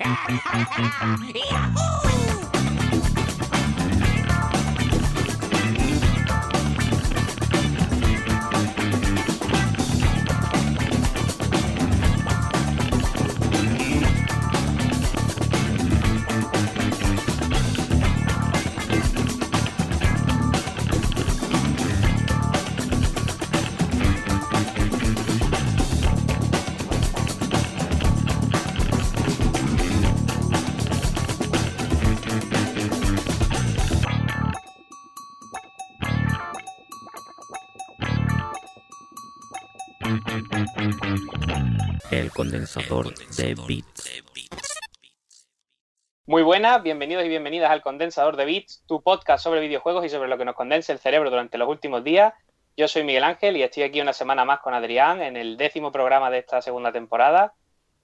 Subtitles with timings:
[0.00, 0.16] El
[42.50, 44.22] condensador de bits.
[46.26, 50.28] Muy buenas, bienvenidos y bienvenidas al Condensador de Bits, tu podcast sobre videojuegos y sobre
[50.28, 52.34] lo que nos condensa el cerebro durante los últimos días.
[52.76, 55.92] Yo soy Miguel Ángel y estoy aquí una semana más con Adrián en el décimo
[55.92, 57.54] programa de esta segunda temporada,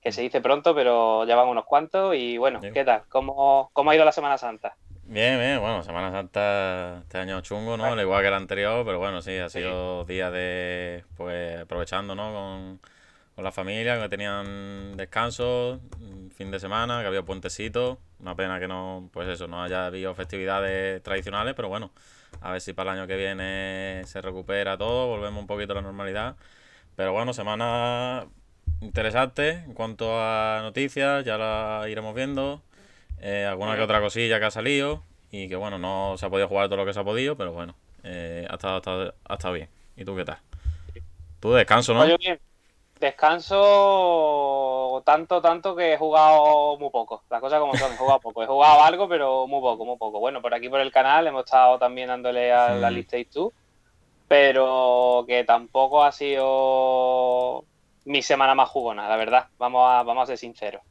[0.01, 2.15] que se dice pronto, pero ya van unos cuantos.
[2.15, 3.03] Y bueno, ¿qué tal?
[3.09, 4.77] ¿Cómo, cómo ha ido la Semana Santa?
[5.03, 7.87] Bien, bien, bueno, Semana Santa este año chungo, ¿no?
[7.87, 12.33] Al igual que el anterior, pero bueno, sí, ha sido día de, pues, aprovechando, ¿no?
[12.33, 12.81] Con,
[13.37, 15.79] con la familia, que tenían descanso,
[16.35, 17.99] fin de semana, que había puentecito.
[18.19, 21.93] Una pena que no, pues eso, no haya habido festividades tradicionales, pero bueno,
[22.41, 25.77] a ver si para el año que viene se recupera todo, volvemos un poquito a
[25.77, 26.37] la normalidad.
[26.97, 28.27] Pero bueno, semana
[28.81, 32.63] interesante en cuanto a noticias, ya la iremos viendo.
[33.21, 36.49] Eh, alguna que otra cosilla que ha salido y que bueno, no se ha podido
[36.49, 39.69] jugar todo lo que se ha podido, pero bueno, eh, ha, estado, bien.
[39.95, 40.39] ¿Y tú qué tal?
[41.39, 42.07] Tú descanso, ¿no?
[42.09, 42.41] Yo bien.
[42.99, 47.23] Descanso tanto, tanto que he jugado muy poco.
[47.29, 48.43] Las cosas como son, he jugado poco.
[48.43, 50.19] He jugado algo, pero muy poco, muy poco.
[50.19, 53.53] Bueno, por aquí por el canal hemos estado también dándole a la lista 2,
[54.29, 57.65] pero que tampoco ha sido
[58.07, 59.49] mi semana más jugona, la verdad.
[59.59, 60.83] Vamos a, vamos a ser sinceros.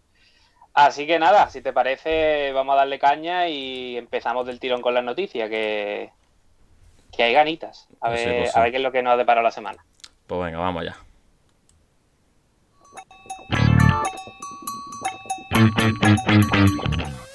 [0.74, 4.94] Así que nada, si te parece, vamos a darle caña y empezamos del tirón con
[4.94, 6.12] las noticias, que,
[7.16, 7.88] que hay ganitas.
[8.02, 8.60] A ver, sí, pues sí.
[8.60, 9.84] a ver qué es lo que nos ha deparado la semana.
[10.28, 10.98] Pues venga, vamos allá.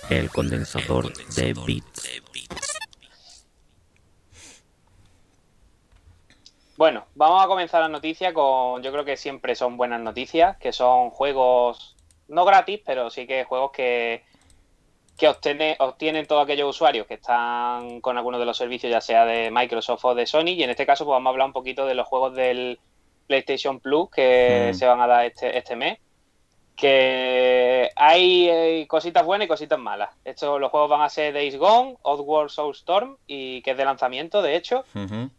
[0.08, 2.20] El condensador de bits.
[6.76, 10.72] Bueno, vamos a comenzar la noticia con, yo creo que siempre son buenas noticias, que
[10.72, 11.94] son juegos
[12.28, 14.24] no gratis, pero sí que juegos que,
[15.18, 19.26] que obtiene, obtienen todos aquellos usuarios que están con alguno de los servicios, ya sea
[19.26, 20.52] de Microsoft o de Sony.
[20.52, 22.80] Y en este caso, pues vamos a hablar un poquito de los juegos del
[23.26, 24.74] PlayStation Plus que Mm.
[24.74, 25.98] se van a dar este, este mes.
[26.80, 30.08] Que hay eh, cositas buenas y cositas malas.
[30.24, 34.40] Estos, los juegos van a ser Days Gone, Oddworld Soulstorm, y que es de lanzamiento,
[34.40, 34.86] de hecho,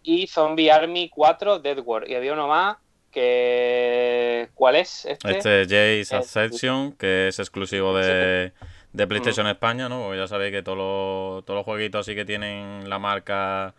[0.03, 2.07] y Zombie Army 4 Dead War.
[2.07, 2.77] Y había uno más
[3.09, 4.49] que...
[4.53, 5.31] ¿Cuál es este?
[5.31, 8.53] Este es Jay's Ascension, que es exclusivo de,
[8.93, 10.03] de PlayStation España, ¿no?
[10.03, 13.73] Porque ya sabéis que todos los, todos los jueguitos así que tienen la marca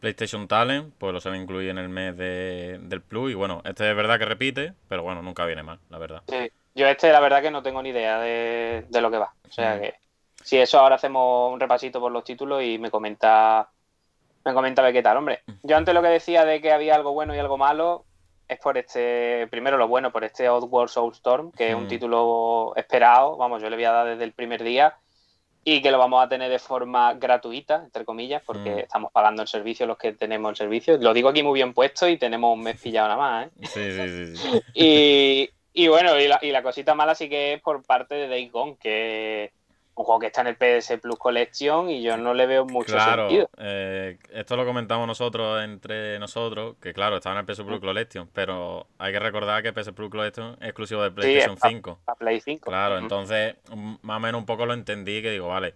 [0.00, 3.32] PlayStation Talent, pues los han incluido en el mes de, del Plus.
[3.32, 6.22] Y bueno, este es verdad que repite, pero bueno, nunca viene mal, la verdad.
[6.26, 6.50] Sí.
[6.74, 9.34] Yo este la verdad que no tengo ni idea de, de lo que va.
[9.48, 9.80] O sea Mm.
[9.80, 9.94] que
[10.42, 13.68] si eso ahora hacemos un repasito por los títulos y me comenta
[14.44, 15.42] me comenta a ver qué tal, hombre.
[15.62, 18.06] Yo antes lo que decía de que había algo bueno y algo malo
[18.48, 21.88] es por este, primero lo bueno, por este Oddworld Soulstorm, que es un Mm.
[21.88, 24.96] título esperado, vamos, yo le voy a dar desde el primer día
[25.64, 28.78] y que lo vamos a tener de forma gratuita, entre comillas, porque Mm.
[28.80, 30.98] estamos pagando el servicio los que tenemos el servicio.
[30.98, 33.50] Lo digo aquí muy bien puesto y tenemos un mes pillado nada más, ¿eh?
[33.62, 34.36] Sí, sí, sí.
[34.36, 34.70] sí.
[34.74, 38.28] Y, y bueno, y la, y la cosita mala sí que es por parte de
[38.28, 39.50] Days Gone, que es
[39.94, 42.92] un juego que está en el PS Plus Collection y yo no le veo mucho
[42.92, 43.48] Claro, sentido.
[43.58, 48.28] eh, esto lo comentamos nosotros entre nosotros, que claro, estaba en el PS Plus Collection,
[48.32, 52.00] pero hay que recordar que PS Plus Collection es exclusivo de PlayStation es pa- 5.
[52.04, 52.70] Para Play 5.
[52.70, 53.56] Claro, entonces
[54.02, 55.74] más o menos un poco lo entendí que digo, vale,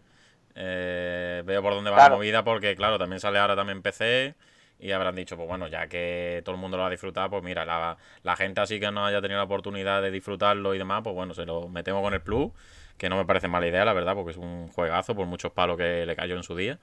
[0.55, 2.13] eh, veo por dónde va Claro.
[2.13, 4.35] la movida porque claro, también sale ahora también PC
[4.79, 7.43] y habrán dicho, pues bueno, ya que todo el mundo lo va a disfrutar, pues
[7.43, 11.01] mira, la, la gente así que no haya tenido la oportunidad de disfrutarlo y demás,
[11.03, 12.51] pues bueno, se lo metemos con el Plus,
[12.99, 15.77] que no me parece mala idea, la verdad, porque es un juegazo por muchos palos
[15.79, 16.79] que le cayó en su día.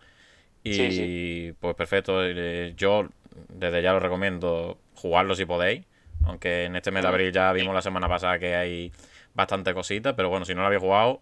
[0.63, 3.09] Y Sí, pues perfecto, eh, yo
[3.49, 5.85] desde ya lo recomiendo jugarlo si podéis,
[6.25, 8.91] aunque en este mes de abril ya vimos la semana pasada que hay
[9.33, 11.21] bastante cositas, pero bueno, si no lo habéis jugado,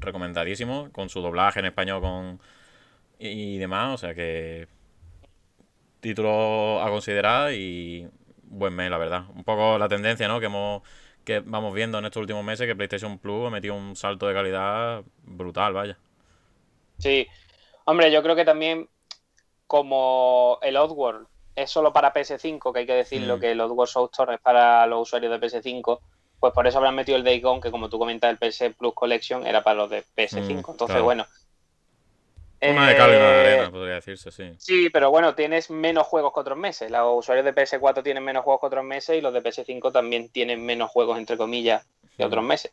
[0.00, 2.40] recomendadísimo, con su doblaje en español con
[3.18, 4.68] y demás, o sea que
[6.02, 8.08] título a considerar y
[8.44, 9.24] buen mes, la verdad.
[9.34, 10.40] Un poco la tendencia, ¿no?
[10.40, 10.82] Que hemos
[11.24, 14.34] que vamos viendo en estos últimos meses que PlayStation Plus ha metido un salto de
[14.34, 15.98] calidad brutal, vaya.
[16.98, 17.26] Sí,
[17.86, 18.88] hombre, yo creo que también
[19.66, 23.40] como el Oddworld es solo para PS5, que hay que decirlo Mm.
[23.40, 26.02] que el Oddworld Soulstorm es para los usuarios de PS5,
[26.40, 28.94] pues por eso habrán metido el Day Gone, que como tú comentas, el PS Plus
[28.94, 30.72] Collection era para los de PS5.
[30.72, 31.04] Mm, Entonces, claro.
[31.04, 31.26] bueno.
[32.70, 34.52] Una de cal y una de Eh, arena, podría decirse, sí.
[34.58, 36.90] Sí, pero bueno, tienes menos juegos que otros meses.
[36.90, 40.28] Los usuarios de PS4 tienen menos juegos que otros meses y los de PS5 también
[40.30, 41.86] tienen menos juegos, entre comillas,
[42.16, 42.72] que otros meses.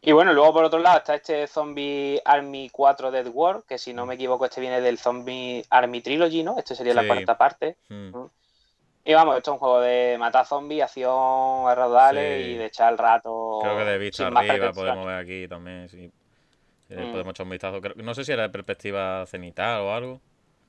[0.00, 3.94] Y bueno, luego por otro lado está este Zombie Army 4 Dead War, que si
[3.94, 6.58] no me equivoco, este viene del Zombie Army Trilogy, ¿no?
[6.58, 7.78] Este sería la cuarta parte.
[7.88, 8.10] Mm.
[9.06, 11.10] Y vamos, esto es un juego de matar zombies, acción
[11.68, 12.18] a Sí.
[12.18, 13.58] y de echar el rato.
[13.62, 16.10] Creo que de vista arriba podemos ver aquí también, sí.
[16.88, 17.12] Sí, Mm.
[17.12, 17.80] Podemos echar un vistazo.
[17.80, 20.20] Creo- no sé si era de perspectiva cenital o algo.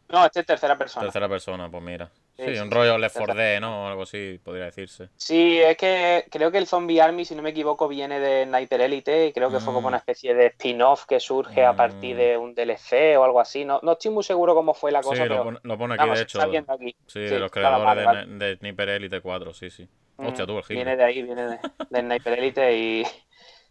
[0.07, 1.05] No, este es tercera persona.
[1.05, 2.11] Tercera persona, pues mira.
[2.37, 3.85] Sí, Sí, sí, un rollo Left tercera 4 Dead, ¿no?
[3.85, 5.09] O algo así, podría decirse.
[5.15, 8.81] Sí, es que creo que el Zombie Army, si no me equivoco, viene de Sniper
[8.81, 9.85] Elite y creo que fue como Mm.
[9.87, 12.19] una especie de spin-off que surge a partir Mm.
[12.19, 13.65] de un DLC o algo así.
[13.65, 15.93] No, no estoy muy seguro cómo fue la cosa, Sí, pero lo pone, lo pone
[15.95, 16.37] aquí, vamos, de hecho.
[16.37, 16.91] está viendo aquí.
[17.07, 19.87] Sí, Sí, de los claro, creadores vale, de, Sniper Elite 4, sí, sí.
[20.17, 20.75] Hostia, Mm, tú, el Hitler.
[20.77, 21.59] Viene de ahí, viene de,
[21.89, 23.03] de Sniper Elite y,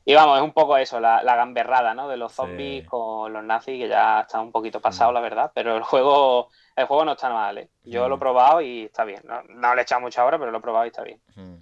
[0.05, 2.09] y vamos, es un poco eso, la, la gamberrada, ¿no?
[2.09, 2.89] De los zombies Sí.
[2.89, 5.15] con los nazis, que ya está un poquito pasado, Mm.
[5.15, 7.69] la verdad, pero el juego, el juego no está mal, ¿eh?
[7.85, 8.21] Yo lo he Mm.
[8.21, 9.21] probado y está bien.
[9.25, 11.21] No, no le he echado mucha hora, pero lo he probado y está bien.
[11.37, 11.55] Mm.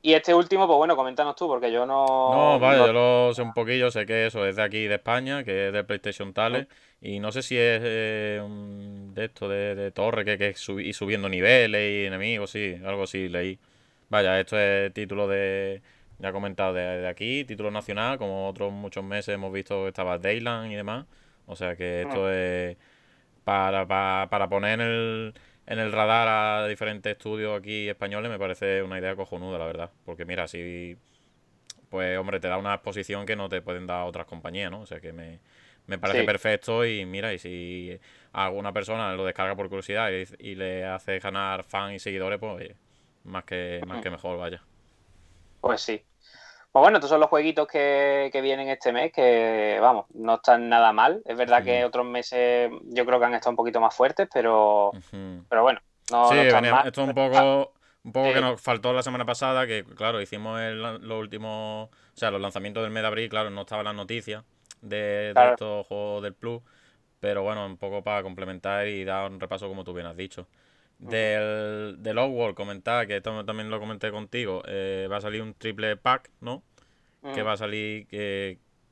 [0.00, 2.30] Y este último, pues bueno, coméntanos tú, porque yo no...
[2.30, 5.42] No, no- yo lo sé un poquillo, sé que eso es de aquí, de España,
[5.42, 6.68] que es de PlayStation Tales,
[7.00, 10.68] y no sé si es eh, un de esto de, de torre, que, que es
[10.68, 13.58] subi- y subiendo niveles y enemigos, sí, algo así leí.
[14.08, 15.82] Vaya, esto es título de,
[16.18, 19.88] ya he comentado, de, de aquí, título nacional, como otros muchos meses hemos visto que
[19.88, 21.06] estaba Dayland y demás,
[21.46, 22.76] o sea que esto es
[23.44, 25.34] para, para, para poner en el,
[25.66, 26.28] en el radar
[26.64, 30.96] a diferentes estudios aquí españoles me parece una idea cojonuda, la verdad, porque mira, si
[31.90, 34.80] pues hombre, te da una exposición que no te pueden dar otras compañías, ¿no?
[34.82, 35.40] O sea que me,
[35.86, 36.24] me parece Sí.
[36.24, 37.98] perfecto y mira, y si
[38.32, 42.52] alguna persona lo descarga por curiosidad y, y le hace ganar fans y seguidores, pues
[42.56, 42.76] oye,
[43.24, 44.62] más que, más que mejor, vaya.
[45.60, 46.04] Pues sí.
[46.70, 50.68] Pues bueno, estos son los jueguitos que, que vienen este mes, que vamos, no están
[50.68, 51.22] nada mal.
[51.24, 54.92] Es verdad que otros meses yo creo que han estado un poquito más fuertes, pero,
[55.48, 55.80] pero bueno,
[56.10, 56.86] no, Sí, no están venía- mal.
[56.86, 57.72] esto es un poco,
[58.04, 61.90] un poco que nos faltó la semana pasada, que claro, hicimos el, los últimos, o
[62.14, 64.44] sea, los lanzamientos del mes de abril, claro, no estaban las noticias
[64.82, 66.60] de, de estos juegos del Plus,
[67.18, 70.46] pero bueno, un poco para complementar y dar un repaso como tú bien has dicho.
[70.98, 75.54] Del, del Outworld, comentar, que esto también lo comenté contigo, eh, va a salir un
[75.54, 76.62] triple pack, ¿no?
[77.34, 77.46] Que Mm.
[77.46, 78.06] va a salir,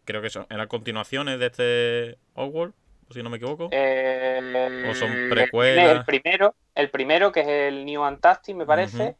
[0.05, 2.75] creo que son, eran continuaciones de este Outworld,
[3.11, 3.69] si no me equivoco.
[3.73, 5.97] Eh, ¿O son el- precuelas?
[5.99, 9.17] El primero, el primero, que es el New Fantastic, me parece.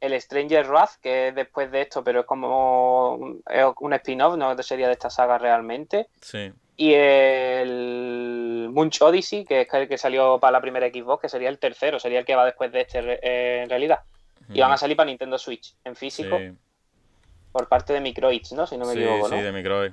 [0.00, 3.42] El Stranger Wrath, que es después de esto, pero es como un,
[3.80, 6.06] un spin-off, no sería de esta saga realmente.
[6.22, 6.50] Sí.
[6.78, 11.48] Y el Munch Odyssey, que es el que salió para la primera Xbox, que sería
[11.48, 14.00] el tercero, sería el que va después de este eh, en realidad.
[14.52, 16.52] Y van a salir para Nintendo Switch en físico Sí.
[17.52, 18.66] por parte de Microids, ¿no?
[18.66, 19.42] Si no me sí, equivoco, sí, ¿no?
[19.42, 19.92] de Microid.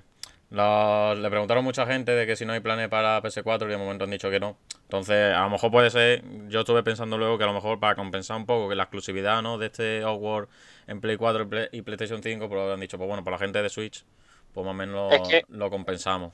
[0.49, 3.77] Lo- le preguntaron mucha gente de que si no hay planes para PS4 y de
[3.77, 4.57] momento han dicho que no.
[4.83, 7.95] Entonces, a lo mejor puede ser, yo estuve pensando luego que a lo mejor para
[7.95, 9.57] compensar un poco que la exclusividad ¿no?
[9.57, 10.47] de este Outward
[10.87, 13.39] en Play 4 y, Play- y PlayStation 5, pues han dicho, pues bueno, para la
[13.39, 14.05] gente de Switch,
[14.53, 16.31] pues más o menos Es que- lo compensamos.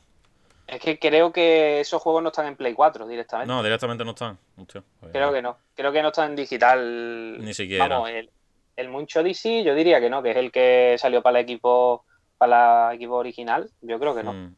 [0.68, 3.52] Es que creo que esos juegos no están en Play 4 directamente.
[3.54, 4.38] No, directamente no están.
[4.58, 5.58] Hostia, pues, Creo que no.
[5.76, 7.38] Creo que no está en digital.
[7.44, 7.88] Ni siquiera.
[7.88, 8.30] Vamos, el,
[8.78, 12.06] el Munch Odyssey, yo diría que no, que es el que salió para el equipo,
[12.38, 13.70] para la equipo original.
[13.82, 14.34] Yo creo que no.
[14.34, 14.56] mm,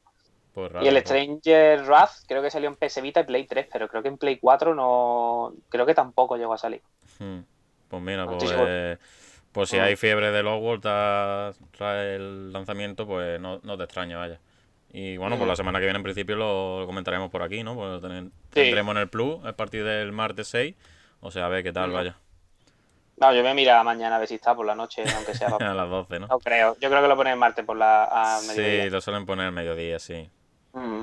[0.54, 1.06] pues raro, Y el pues.
[1.06, 4.18] Stranger Wrath creo que salió en PS Vita y Play 3, pero creo que en
[4.18, 5.54] Play 4 no.
[5.70, 6.82] Creo que tampoco llegó a salir.
[7.20, 7.40] Mm,
[7.90, 9.00] Pues mira, No pues,
[9.52, 9.82] pues si Mm.
[9.82, 14.40] hay fiebre del Outworld tras, tras el lanzamiento, pues no, no te extraña, vaya.
[14.98, 15.50] Y bueno, pues Mm.
[15.50, 17.76] la semana que viene en principio lo, lo comentaremos por aquí, ¿no?
[17.76, 18.30] Pues Sí.
[18.54, 20.74] tendremos en el Plus a partir del martes 6.
[21.20, 21.94] O sea, a ver qué tal, Mm.
[21.94, 22.16] vaya.
[23.18, 25.48] No, yo voy a mirar mañana a ver si está por la noche, aunque sea.
[25.60, 26.28] A las 12, ¿no?
[26.28, 26.78] no creo.
[26.80, 28.84] Yo creo que lo ponen el martes por la a mediodía.
[28.86, 30.30] Sí, lo suelen poner al mediodía, sí.
[30.74, 31.02] Mm.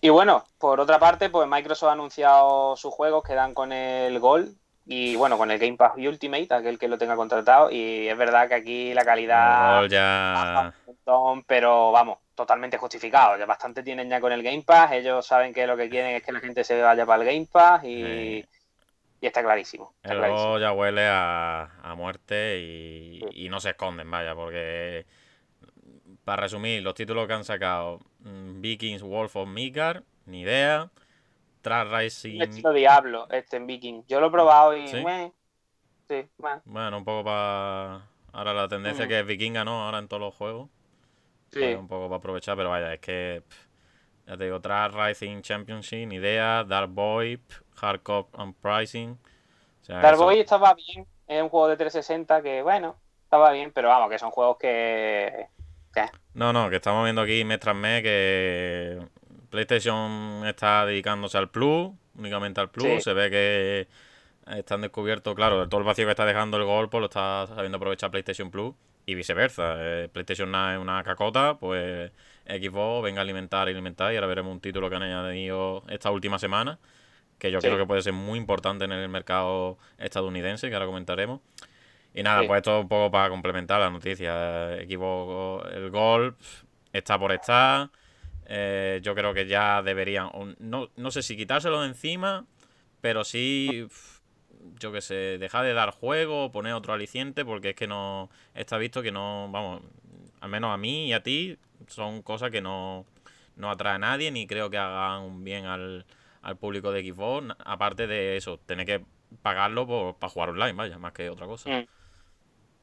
[0.00, 4.18] Y bueno, por otra parte, pues Microsoft ha anunciado sus juegos que dan con el
[4.18, 4.56] Gold
[4.86, 7.70] y bueno, con el Game Pass Ultimate, aquel que lo tenga contratado.
[7.70, 10.32] Y es verdad que aquí la calidad gol ya...
[10.34, 13.36] baja un montón, pero vamos, totalmente justificado.
[13.38, 14.92] Ya bastante tienen ya con el Game Pass.
[14.92, 17.46] Ellos saben que lo que quieren es que la gente se vaya para el Game
[17.50, 18.46] Pass y, Sí.
[19.20, 19.92] y está clarísimo.
[20.02, 20.58] está El clarísimo.
[20.58, 25.04] ya huele a, a muerte y, y no se esconden, vaya, porque
[26.24, 30.90] para resumir, los títulos que han sacado, mm, Vikings Wolf of Midgard, ni idea,
[31.62, 34.02] Rising, estilo Diablo, este en Viking.
[34.08, 34.86] Yo lo he probado y.
[36.64, 38.06] Bueno, un poco para...
[38.32, 39.08] Ahora la tendencia Mm.
[39.08, 39.84] que es vikinga, ¿no?
[39.84, 40.70] Ahora en todos los juegos.
[41.52, 41.58] Sí.
[41.60, 43.42] Pues un poco para aprovechar, pero vaya, es que...
[43.46, 43.66] pff,
[44.26, 49.10] ya te digo, Trash Rising Championship, idea, Dark Boy, pff, Hardcore and Pricing.
[49.12, 51.06] O sea, Dark eso- Boy estaba bien.
[51.26, 55.46] Es un juego de 360 que, bueno, estaba bien, pero vamos, que son juegos que.
[55.94, 56.06] ¿qué?
[56.34, 58.98] No, no, que estamos viendo aquí mes tras mes que
[59.50, 62.86] PlayStation está dedicándose al Plus, únicamente al Plus.
[62.86, 63.00] Sí.
[63.00, 63.88] Se ve que
[64.56, 67.76] están descubiertos, claro, todo el vacío que está dejando el Gold, pues lo está sabiendo
[67.76, 68.74] aprovechar PlayStation Plus
[69.06, 69.74] y viceversa.
[69.78, 72.10] Eh, PlayStation es una cacota, pues
[72.46, 76.10] Xbox venga a alimentar y alimentar y ahora veremos un título que han añadido esta
[76.10, 76.78] última semana,
[77.38, 77.66] que yo Sí.
[77.68, 81.40] creo que puede ser muy importante en el mercado estadounidense, que ahora comentaremos.
[82.14, 82.46] Y nada, Sí.
[82.48, 84.76] pues esto un poco para complementar la noticia.
[84.80, 86.36] Equipo, el gol
[86.92, 87.88] está por estar.
[88.46, 90.28] Eh, yo creo que ya deberían,
[90.58, 92.46] no, no sé si quitárselo de encima,
[93.00, 93.86] pero sí,
[94.78, 98.78] yo qué sé, dejar de dar juego, poner otro aliciente, porque es que no, está
[98.78, 99.82] visto que no, vamos,
[100.40, 103.04] al menos a mí y a ti, son cosas que no,
[103.56, 106.06] no atrae a nadie, ni creo que hagan un bien al,
[106.42, 109.04] al público de Xbox, aparte de eso, tener que
[109.42, 111.70] pagarlo por, para jugar online, vaya, más que otra cosa.
[111.70, 111.86] Mm.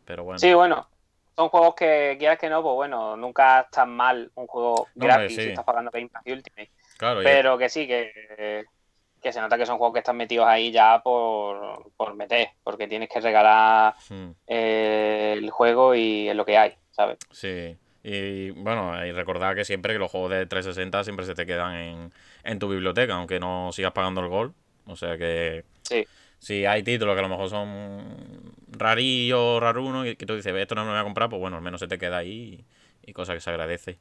[0.06, 0.40] Pero bueno.
[0.40, 0.88] Sí, bueno,
[1.36, 5.06] son juegos que quieras que no, pues bueno, nunca es tan mal un juego No,
[5.06, 5.44] gratis sí.
[5.44, 6.72] si estás pagando Game Pass Ultimate.
[6.98, 8.66] Claro, Pero que sí, que,
[9.22, 12.88] que se nota que son juegos que están metidos ahí ya por, por meter, porque
[12.88, 17.18] tienes que regalar Mm, eh, el juego y lo que hay, ¿sabes?
[17.32, 17.78] sí.
[18.04, 21.76] Y bueno, y recordar que siempre que los juegos de 360 siempre se te quedan
[21.76, 24.54] en, en tu biblioteca, aunque no sigas pagando el gol.
[24.86, 26.08] O sea que Sí.
[26.40, 30.76] si hay títulos que a lo mejor son rarillos, rarunos, y que tú dices, esto
[30.76, 32.66] no me lo voy a comprar, pues bueno, al menos se te queda ahí
[33.04, 33.98] y, y cosa que se agradece.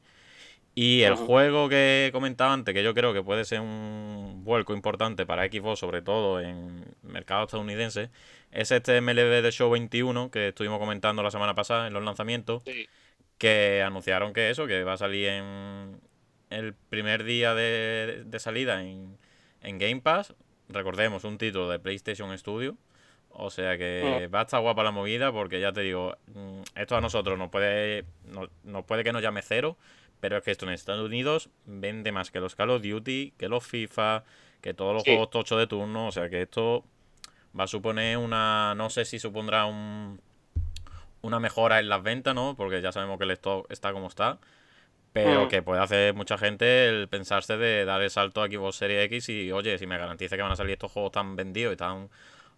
[0.79, 5.25] Y el juego que comentaba antes, que yo creo que puede ser un vuelco importante
[5.25, 8.11] para Xbox, sobre todo en mercado estadounidense,
[8.51, 12.61] es este MLB The Show 21 que estuvimos comentando la semana pasada en los lanzamientos,
[12.63, 12.87] Sí.
[13.39, 15.99] que anunciaron que eso, que va a salir en
[16.51, 19.17] el primer día de, de salida en,
[19.63, 20.35] en Game Pass.
[20.69, 22.77] Recordemos, un título de PlayStation Studio.
[23.29, 26.95] O sea que va a estar guapa la movida porque ya te digo, mm, esto
[26.95, 29.75] a nosotros nos puede, no- nos puede que nos llame cero,
[30.19, 33.47] pero es que esto en Estados Unidos vende más que los Call of Duty, que
[33.49, 34.23] los FIFA,
[34.61, 35.11] que todos los Sí.
[35.11, 36.07] juegos tochos de turno.
[36.07, 36.83] O sea que esto
[37.57, 40.19] va a suponer una, no sé si supondrá un,
[41.21, 42.55] una mejora en las ventas, ¿no?
[42.55, 44.39] Porque ya sabemos que el stock está como está.
[45.13, 45.49] Pero Mm.
[45.49, 49.29] que puede hacer mucha gente el pensarse de dar el salto a Xbox Series X
[49.29, 52.09] y, oye, si me garantiza que van a salir estos juegos tan vendidos y tan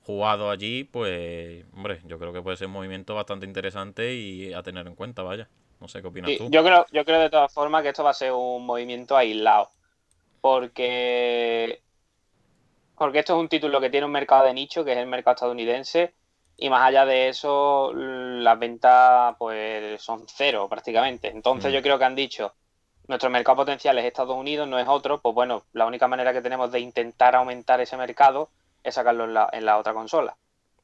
[0.02, 4.64] jugados allí, pues, hombre, yo creo que puede ser un movimiento bastante interesante y a
[4.64, 5.48] tener en cuenta, vaya.
[5.80, 6.50] No sé qué opinas Sí, tú.
[6.52, 9.70] yo creo, yo creo de todas formas que esto va a ser un movimiento aislado.
[10.42, 11.84] Porque,
[12.96, 15.36] porque esto es un título que tiene un mercado de nicho, que es el mercado
[15.36, 16.14] estadounidense,
[16.58, 21.30] y más allá de eso, las ventas pues son cero prácticamente.
[21.30, 21.76] Entonces Mm.
[21.76, 22.54] yo creo que han dicho,
[23.08, 26.42] nuestro mercado potencial es Estados Unidos, no es otro, pues bueno, la única manera que
[26.42, 28.50] tenemos de intentar aumentar ese mercado
[28.84, 30.38] es sacarlo en la, en la otra consola.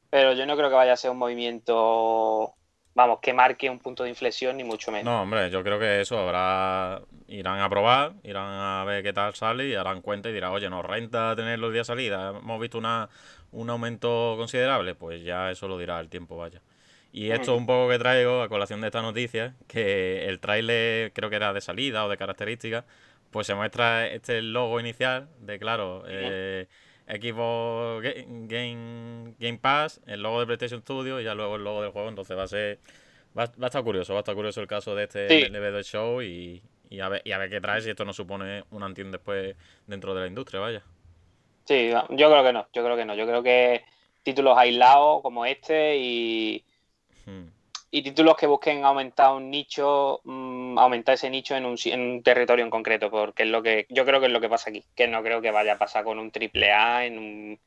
[0.10, 2.56] Pero yo no creo que vaya a ser un movimiento,
[2.96, 5.06] vamos, que marque un punto de inflexión, ni mucho menos.
[5.06, 7.02] No, hombre, yo creo que eso habrá.
[7.28, 10.70] Irán a probar, irán a ver qué tal sale y harán cuenta y dirán, oye,
[10.70, 12.30] nos renta tener los días de salida.
[12.30, 13.10] Hemos visto una,
[13.52, 16.62] un aumento considerable, pues ya eso lo dirá el tiempo, vaya.
[17.12, 21.14] Y esto es un poco que traigo a colación de esta noticia, que el tráiler
[21.14, 22.84] creo que era de salida o de características,
[23.32, 26.68] pues se muestra este logo inicial de, claro, eh,
[28.02, 31.92] Ga- Game, Game Pass, el logo de PlayStation Studio y ya luego el logo del
[31.92, 32.80] juego, entonces va a ser...
[33.38, 35.44] Va, va a estar curioso, va a estar curioso el caso de este Sí.
[35.84, 38.84] Show y, y, a ver, y a ver qué trae si esto no supone un
[38.84, 39.56] un después
[39.88, 40.84] dentro de la industria, vaya.
[41.66, 43.16] Sí, yo creo que no, yo creo que no.
[43.16, 43.84] Yo creo que
[44.24, 46.64] títulos aislados como este y,
[47.26, 47.50] Hmm.
[48.00, 52.24] Y títulos que busquen aumentar un nicho, mm, aumentar ese nicho en un, en un
[52.24, 54.86] territorio en concreto, porque es lo que yo creo que es lo que pasa aquí,
[54.96, 57.60] que no creo que vaya a pasar con un triple A en un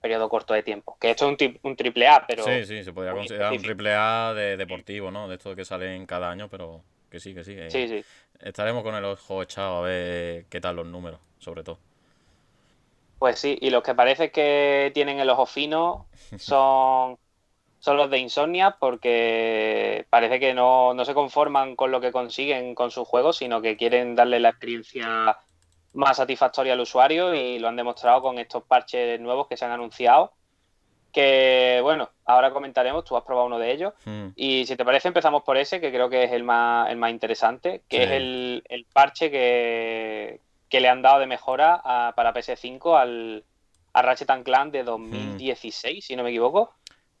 [0.00, 0.96] periodo corto de tiempo.
[1.00, 3.62] Que esto es un, tri- un triple A, pero sí, sí, se podría considerar un
[3.62, 5.28] triple A de deportivo, ¿no?
[5.28, 7.54] De estos que salen cada año, pero que sí, que sí.
[7.54, 8.06] que sí, sí.
[8.40, 11.78] Estaremos con el ojo echado a ver qué tal los números, sobre todo.
[13.18, 17.16] Pues sí, y los que parece que tienen el ojo fino son,
[17.86, 22.74] son los de Insomnia porque parece que no, no se conforman con lo que consiguen
[22.74, 25.38] con sus juegos, sino que quieren darle la experiencia
[25.92, 29.70] más satisfactoria al usuario y lo han demostrado con estos parches nuevos que se han
[29.70, 30.32] anunciado.
[31.12, 33.94] Que bueno, ahora comentaremos, tú has probado uno de ellos.
[34.04, 34.30] Hmm.
[34.34, 37.12] Y si te parece, empezamos por ese, que creo que es el más, el más
[37.12, 38.02] interesante, que Sí.
[38.02, 43.44] es el, el parche que, que le han dado de mejora a- para PS5 al,
[43.94, 46.74] a Ratchet and Clank de 2016, si no me equivoco.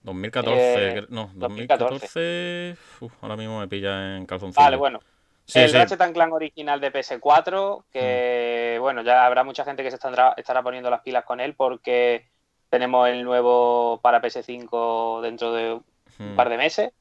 [0.06, 2.08] 2014, Eh, no, 2014.
[2.08, 3.04] 2014.
[3.04, 4.64] uf, ahora mismo me pilla en calzoncillo.
[4.64, 5.00] Vale, bueno.
[5.44, 5.76] Sí, el sí.
[5.76, 10.62] Ratchet Clank original de PS4, que bueno, ya habrá mucha gente que se estará, estará
[10.62, 12.28] poniendo las pilas con él porque
[12.68, 15.84] tenemos el nuevo para PS5 dentro de un
[16.18, 16.34] Hmm.
[16.34, 16.92] par de meses.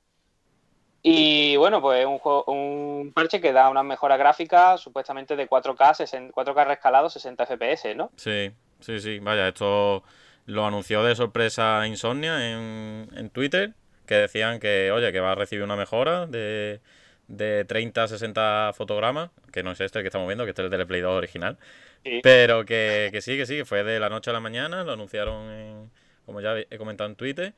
[1.02, 5.94] Y bueno, pues un, juego, un parche que da unas mejoras gráficas supuestamente de 4K,
[5.94, 8.12] 60, 4K rescalado, 60 FPS, ¿no?
[8.18, 9.20] Sí, sí, sí.
[9.20, 10.04] Vaya, esto
[10.46, 13.74] lo anunció de sorpresa Insomnia en, en Twitter,
[14.06, 16.82] que decían que, oye, que va a recibir una mejora de,
[17.28, 20.62] de 30 a 60 fotogramas, que no es este el que estamos viendo, que este
[20.62, 21.58] es el del Play 2 original.
[22.04, 22.20] Sí.
[22.22, 24.94] Pero que, que sí, que sí, que fue de la noche a la mañana, lo
[24.94, 25.92] anunciaron, en,
[26.26, 27.54] como ya he comentado en Twitter.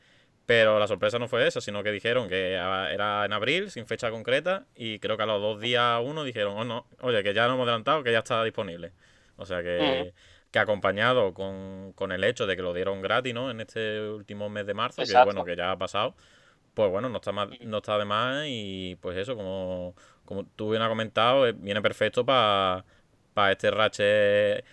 [0.46, 4.10] Pero la sorpresa no fue esa, sino que dijeron que era en abril, sin fecha
[4.10, 7.48] concreta, y creo que a los dos días uno dijeron, oh, no, oye, que ya
[7.48, 8.94] nos hemos adelantado, que ya está disponible.
[9.36, 10.13] O sea que,
[10.51, 13.51] que acompañado con, con el hecho de que lo dieron gratis, ¿no?
[13.51, 16.16] En este último mes de marzo, que bueno, que ya ha pasado,
[16.74, 20.70] pues bueno, no está, más, no está de más y pues eso, como, como tú
[20.70, 22.84] bien has comentado, eh, viene perfecto para
[23.51, 24.66] este Ratchet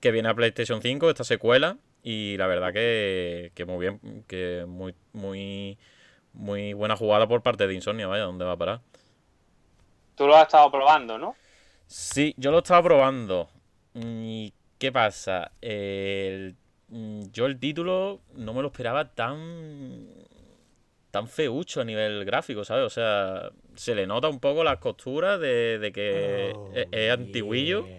[0.00, 4.64] que viene a PlayStation 5, esta secuela, y la verdad que, que muy bien, que
[4.68, 5.78] muy, muy,
[6.32, 8.80] muy buena jugada por parte de Insomnia, vaya, ¿dónde va a parar?
[10.14, 11.34] Tú lo has estado probando, ¿no?
[11.86, 13.48] Sí, yo lo estaba probando.
[13.94, 14.52] ¿Y
[14.84, 15.52] qué pasa?
[15.60, 16.56] El-
[16.88, 20.08] mm, yo el título no me lo esperaba tan
[21.10, 22.84] tan feucho a nivel gráfico, ¿sabes?
[22.86, 27.90] O sea, se le nota un poco las costuras de, de que es, es antiguillo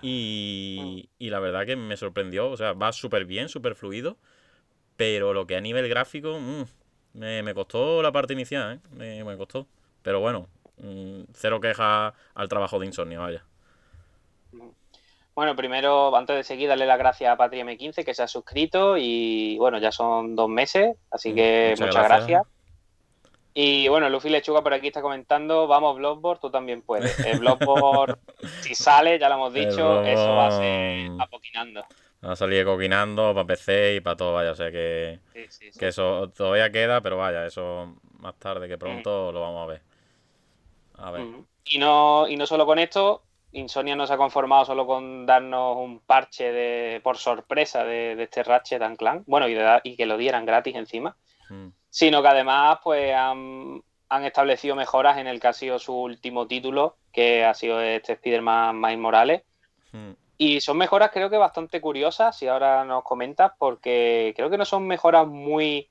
[0.00, 2.50] y, y la verdad que me sorprendió.
[2.50, 4.18] O sea, va súper bien, súper fluido,
[4.96, 6.64] pero lo que a nivel gráfico mm,
[7.14, 8.80] me, me costó la parte inicial, ¿eh?
[8.92, 9.66] Me, me costó.
[10.02, 13.44] Pero bueno, mm, cero quejas al trabajo de Insomnia, vaya.
[15.38, 18.96] Bueno, primero, antes de seguir, darle las gracias a Patria M15 que se ha suscrito
[18.98, 22.28] y bueno, ya son dos meses, así que Muchas muchas, gracias.
[22.42, 22.46] gracias.
[23.54, 27.16] Y bueno, Luffy Lechuga por aquí está comentando, vamos Bloodborne, tú también puedes.
[27.24, 28.16] El Bloodborne,
[28.62, 31.84] si sale, ya lo hemos dicho, eso va a ser apoquinando.
[32.26, 34.50] Va a salir coquinando para PC y para todo, vaya.
[34.50, 35.78] O sea que, Sí, sí, sí.
[35.78, 38.80] que eso todavía queda, pero vaya, eso más tarde que Mm.
[38.80, 39.82] pronto lo vamos a ver.
[40.96, 41.22] A ver.
[41.22, 41.46] Ujú.
[41.66, 45.76] Y no, y no solo con esto, Insomnia no se ha conformado solo con darnos
[45.78, 49.80] un parche de, por sorpresa de, de este Ratchet and Clank, bueno, y, de da-
[49.82, 51.16] y que lo dieran gratis encima,
[51.50, 51.68] Mm.
[51.88, 56.46] sino que además pues han, han establecido mejoras en el que ha sido su último
[56.46, 59.42] título, que ha sido este Spider-Man Miles Morales.
[59.92, 60.10] Mm.
[60.36, 64.64] Y son mejoras creo que bastante curiosas, si ahora nos comentas, porque creo que no
[64.66, 65.88] son mejoras muy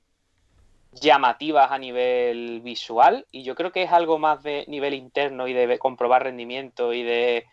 [0.92, 5.52] llamativas a nivel visual y yo creo que es algo más de nivel interno y
[5.52, 7.44] de comprobar rendimiento y de,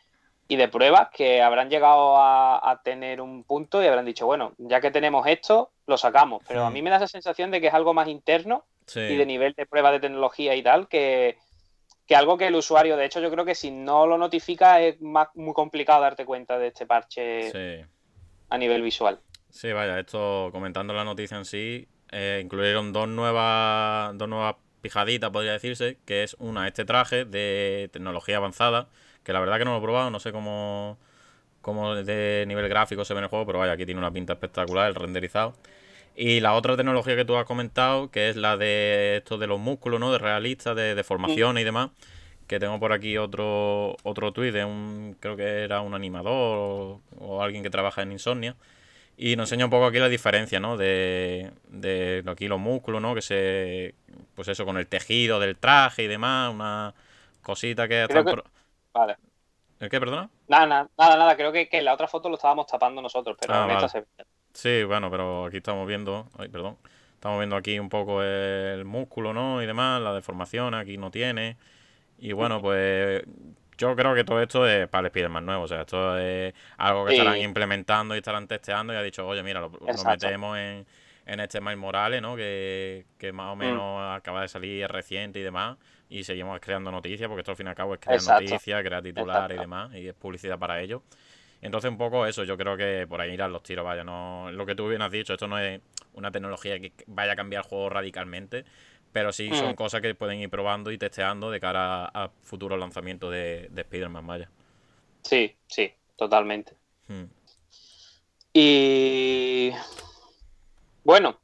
[0.47, 4.53] y de pruebas que habrán llegado a, a tener un punto y habrán dicho, bueno,
[4.57, 6.43] ya que tenemos esto, lo sacamos.
[6.47, 8.99] Pero a mí me da esa sensación de que es algo más interno Sí.
[8.99, 11.37] y de nivel de prueba de tecnología y tal, que,
[12.05, 15.01] que algo que el usuario, de hecho, yo creo que si no lo notifica es
[15.01, 17.85] más, muy complicado darte cuenta de este parche Sí.
[18.49, 19.19] a nivel visual.
[19.49, 25.31] Sí, vaya, esto comentando la noticia en sí, eh, incluyeron dos nuevas, dos nuevas pijaditas,
[25.31, 28.87] podría decirse, que es una, este traje de tecnología avanzada,
[29.23, 30.97] que la verdad que no lo he probado, no sé cómo,
[31.61, 34.33] cómo de nivel gráfico se ve en el juego, pero vaya, aquí tiene una pinta
[34.33, 35.55] espectacular, el renderizado.
[36.15, 39.59] Y la otra tecnología que tú has comentado, que es la de esto de los
[39.59, 40.11] músculos, ¿no?
[40.11, 41.89] De realistas, de deformación y demás.
[42.47, 47.01] Que tengo por aquí otro, otro tuit de un, creo que era un animador o,
[47.19, 48.55] o alguien que trabaja en Insomnia.
[49.17, 50.75] Y nos enseña un poco aquí la diferencia, ¿no?
[50.77, 53.15] De, de aquí los músculos, ¿no?
[53.15, 53.95] Que se,
[54.35, 56.93] pues eso, con el tejido del traje y demás, una
[57.41, 58.25] cosita que Creo están...
[58.25, 58.43] que- pro-
[58.93, 59.17] Vale.
[59.79, 60.29] ¿El qué, perdona?
[60.47, 63.35] Nada, nada, nada, nada, creo que, que en la otra foto lo estábamos tapando nosotros,
[63.39, 64.07] pero Ah, en esta se ve.
[64.53, 66.77] Sí, bueno, pero aquí estamos viendo, ay, perdón,
[67.15, 69.61] estamos viendo aquí un poco el músculo, ¿no?
[69.61, 71.57] Y demás, la deformación aquí no tiene.
[72.19, 73.23] Y bueno, pues
[73.77, 77.05] yo creo que todo esto es para el Spider-Man nuevo, o sea, esto es algo
[77.05, 77.15] que Sí.
[77.19, 79.71] estarán implementando y estarán testeando y ha dicho, oye, mira, lo,
[80.05, 80.85] metemos en,
[81.25, 82.35] en este Miles Morales, ¿no?
[82.35, 83.51] Que, que más Mm.
[83.51, 85.77] o menos acaba de salir, es reciente y demás,
[86.09, 88.41] y seguimos creando noticias, porque esto al fin y al cabo es crear Exacto.
[88.43, 91.01] noticias, crear titular y demás, y es publicidad para ellos.
[91.61, 94.51] Entonces, un poco eso, yo creo que por ahí irán los tiros, vaya, no.
[94.51, 95.81] Lo que tú bien has dicho, esto no es
[96.13, 98.65] una tecnología que vaya a cambiar el juego radicalmente,
[99.15, 99.75] pero sí son Mm.
[99.75, 103.81] cosas que pueden ir probando y testeando de cara a, a futuros lanzamientos de, de
[103.83, 104.49] Spider-Man, vaya.
[105.21, 106.73] Sí, sí, totalmente.
[107.07, 107.23] Hmm.
[108.51, 109.71] Y
[111.05, 111.39] bueno,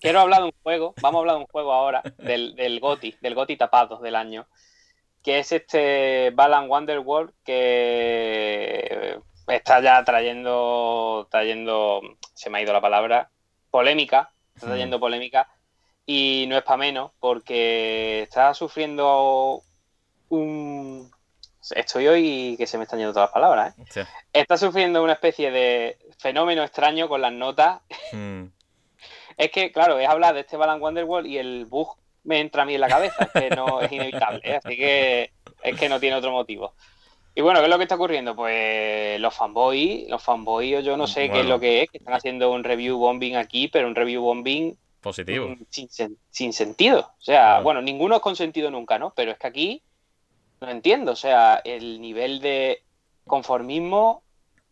[0.00, 3.16] quiero hablar de un juego, vamos a hablar de un juego ahora, del, del GOTI,
[3.20, 4.46] del GOTI tapado del año,
[5.24, 12.00] que es este Balan Wonderworld que está ya trayendo, trayendo,
[12.32, 13.28] se me ha ido la palabra,
[13.72, 14.70] polémica, está Hmm.
[14.70, 15.48] trayendo polémica
[16.06, 19.62] y no es para menos porque está sufriendo
[20.28, 21.10] un...
[21.74, 24.06] Estoy hoy que se me están yendo todas las palabras, ¿eh?
[24.32, 27.80] Está sufriendo una especie de fenómeno extraño con las notas.
[28.12, 28.46] Hmm.
[29.36, 32.66] Es que, claro, es hablar de este Balan Wonderworld y el bug me entra a
[32.66, 34.56] mí en la cabeza, es que no es inevitable, ¿eh?
[34.62, 35.30] así que
[35.62, 36.74] es que no tiene otro motivo.
[37.34, 38.34] Y bueno, ¿qué es lo que está ocurriendo?
[38.34, 42.14] Pues los fanboys, los fanboys, yo no sé qué es lo que es, que están
[42.14, 45.48] haciendo un review bombing aquí, pero un review bombing Positivo.
[45.48, 47.00] mm, sin, sin sentido.
[47.18, 49.12] O sea, bueno, ninguno es con sentido nunca, ¿no?
[49.14, 49.82] Pero es que aquí
[50.60, 51.12] no entiendo.
[51.12, 52.82] O sea, el nivel de
[53.26, 54.22] conformismo,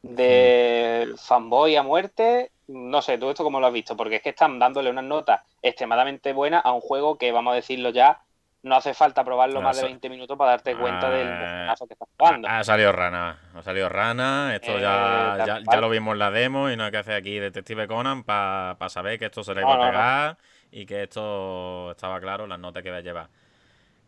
[0.02, 4.30] de fanboy a muerte, no sé, tú esto cómo lo has visto, porque es que
[4.30, 8.20] están dándole unas notas extremadamente buenas a un juego que, vamos a decirlo ya,
[8.62, 11.38] no hace falta probarlo Ah, más de sa- 20 minutos para darte cuenta del Ah,
[11.38, 12.48] personaje que estás jugando.
[12.48, 16.30] Ha salido rana, ha salido rana, esto Eh, ya, tal ya, lo vimos en la
[16.30, 19.60] demo y no hay que hacer aquí Detective Conan para saber que esto se le
[19.62, 19.90] No, iba a no.
[19.92, 20.38] pegar
[20.70, 23.28] y que esto estaba claro, las notas que iba a llevar.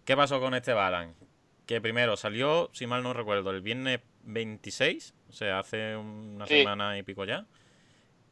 [0.04, 1.14] ¿Qué pasó con este Balan?
[1.66, 6.58] Que primero salió, si mal no recuerdo, el viernes 26, o sea, hace una Sí.
[6.58, 7.46] semana y pico ya,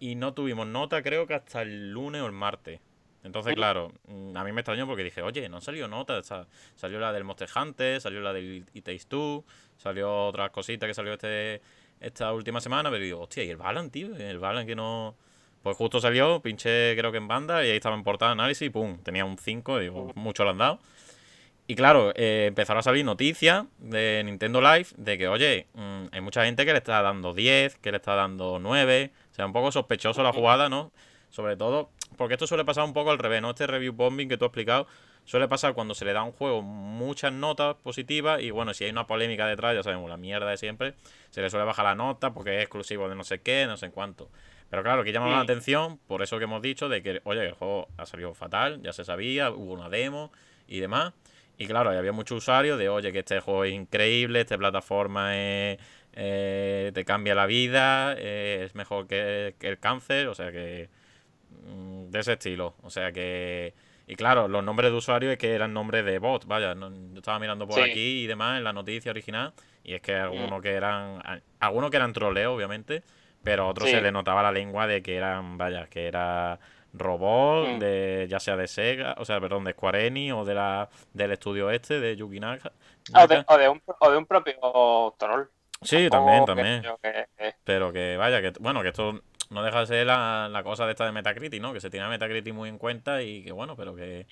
[0.01, 2.81] y no tuvimos nota creo que hasta el lunes o el martes.
[3.25, 6.23] Entonces, claro, mm, a mí me extrañó porque dije, oye, no salió nota.
[6.23, 9.45] sa- Salió la del Monster Hunter, salió la del It Takes Two,
[9.77, 11.61] salió otras cositas que salió este
[12.01, 14.15] esta última semana, pero digo, hostia, ¿y el Balan, tío?
[14.15, 15.17] El Balan que no...
[15.65, 18.69] Pues justo salió, pinché creo que en banda y ahí estaba en portada de análisis
[18.69, 20.79] y pum, tenía un 5, digo, mucho le han dado.
[21.67, 26.21] Y claro, eh, empezaron a salir noticias de Nintendo Live de que, oye, mm, hay
[26.21, 29.11] mucha gente que le está dando 10, que le está dando 9.
[29.33, 30.93] O sea, un poco sospechoso la jugada, ¿no?
[31.31, 33.51] Sobre todo, porque esto suele pasar un poco al revés, ¿no?
[33.51, 34.87] Este review bombing que tú has explicado
[35.25, 38.85] suele pasar cuando se le da a un juego muchas notas positivas y bueno, si
[38.85, 40.95] hay una polémica detrás, ya sabemos, la mierda de siempre,
[41.31, 43.91] se le suele bajar la nota porque es exclusivo de no sé qué, no sé
[43.91, 44.31] cuánto.
[44.71, 47.53] Pero claro, aquí llama la atención por eso que hemos dicho de que, oye, el
[47.53, 50.33] juego ha salido fatal, ya se sabía, hubo una demo
[50.67, 51.15] y demás.
[51.57, 55.79] Y claro, había muchos usuarios de, oye, que este juego es increíble, esta plataforma es,
[56.15, 60.89] eh, te cambia la vida, eh, es mejor que, que el cáncer, o sea que
[62.11, 62.75] de ese estilo.
[62.83, 63.75] O sea que...
[64.07, 67.17] Y claro, los nombres de usuarios es que eran nombres de bot, vaya, no- yo
[67.19, 67.91] estaba mirando por Sí.
[67.91, 69.53] aquí y demás en la noticia original
[69.85, 71.21] y es que algunos que eran...
[71.61, 73.03] Algunos que eran troleo, obviamente,
[73.45, 73.95] pero a otros Sí.
[73.95, 76.59] se le notaba la lengua de que eran, vaya, que era
[76.95, 77.79] robot, Mm.
[77.81, 81.33] de ya sea de Sega, o sea, perdón, de Square Enix o de la, del
[81.33, 82.73] estudio este, de Yuki Naka.
[83.15, 83.55] O de, Naka.
[83.55, 84.55] o de un, o de un propio
[85.19, 85.45] troll.
[85.83, 86.83] Sí, también, también.
[87.03, 90.63] que- que- Pero que vaya, que bueno, que esto no deja de ser la, la
[90.63, 91.73] cosa de esta de Metacritic, ¿no?
[91.73, 94.27] Que se tiene a Metacritic muy en cuenta y que bueno, pero que,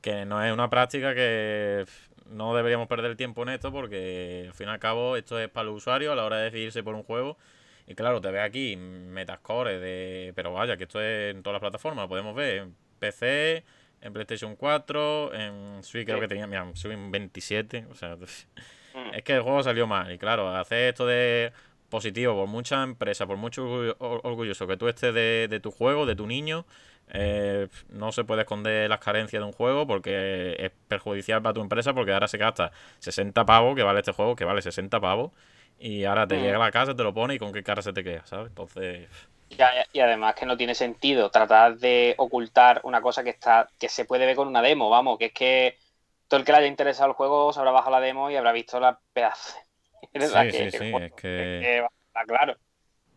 [0.00, 1.84] que no es una práctica que
[2.26, 5.48] no deberíamos perder el tiempo en esto porque al fin y al cabo esto es
[5.48, 7.36] para los usuarios a la hora de decidirse por un juego.
[7.86, 10.32] Y claro, te ve aquí Metascore de...
[10.36, 13.64] Pero vaya, que esto es en todas las plataformas, lo podemos ver en PC,
[14.00, 18.16] en PlayStation 4, en Switch creo que tenía, mira, en Switch 27, o sea...
[18.92, 19.14] Mm.
[19.14, 20.10] Es que el juego salió mal.
[20.12, 21.52] Y claro, hacer esto de
[21.90, 25.70] positivo por muchas empresas, por mucho orgullo- or- orgulloso que tú estés de, de tu
[25.72, 26.66] juego, de tu niño,
[27.12, 31.60] eh, no se puede esconder las carencias de un juego porque es perjudicial para tu
[31.60, 35.32] empresa porque ahora se gasta 60 pavos, que vale este juego, que vale 60 pavos,
[35.78, 36.40] y ahora te Mm.
[36.40, 38.48] llega a la casa, te lo pone y con qué cara se te queda, ¿sabes?
[38.48, 39.08] Entonces,
[39.92, 44.04] y además que no tiene sentido tratar de ocultar una cosa que está que se
[44.04, 45.78] puede ver con una demo, vamos, que es que
[46.28, 48.52] todo el que le haya interesado el juego se habrá bajado la demo y habrá
[48.52, 49.54] visto la pedazo.
[50.20, 51.68] Sí, sí, sí, es que-
[52.08, 52.56] está claro.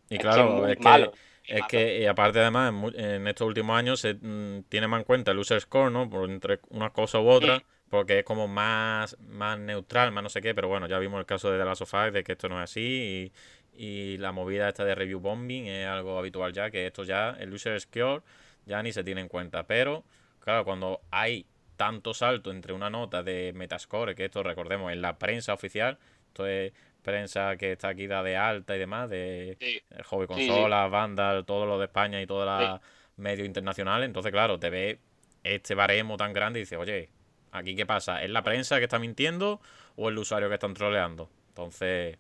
[0.10, 0.82] y claro, es que...
[0.84, 1.12] malo,
[1.48, 5.04] Es que, y aparte además, en, en estos últimos años se mm, tiene más en
[5.06, 6.10] cuenta el user score, ¿no?
[6.10, 10.41] Por entre unas cosas u otras, porque es como más, más neutral, más no sé
[10.41, 12.48] qué, pero bueno, ya vimos el caso de The Last of Us, de que esto
[12.48, 13.32] no es así,
[13.76, 17.32] y, y la movida esta de review bombing es algo habitual ya, que esto ya,
[17.39, 18.24] el user score,
[18.65, 20.04] ya ni se tiene en cuenta, pero,
[20.39, 25.17] claro, cuando hay tanto salto entre una nota de Metascore, que esto recordemos es la
[25.17, 25.98] prensa oficial,
[26.34, 29.80] esto es prensa que está aquí da de alta y demás, de Sí.
[29.91, 30.48] el hobby Sí, sí.
[30.48, 32.82] consolas, bandas, todo lo de España y todos los
[33.17, 34.08] medios internacionales.
[34.08, 35.00] Entonces, claro, te ve
[35.43, 37.10] este baremo tan grande y dices, oye,
[37.52, 38.24] ¿aquí qué pasa?
[38.24, 39.62] ¿Es la prensa que está mintiendo
[39.96, 41.30] o el usuario que están troleando?
[41.50, 42.17] Entonces,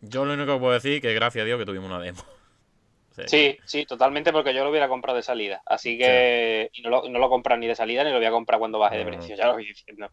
[0.00, 2.22] yo lo único que puedo decir es que gracias a Dios que tuvimos una demo.
[3.26, 5.60] Sí, sí, totalmente, porque yo lo hubiera comprado de salida.
[5.66, 6.70] Así que.
[6.72, 8.78] Y no lo, no lo compras ni de salida ni lo voy a comprar cuando
[8.78, 10.10] baje de precio, ya lo voy diciendo.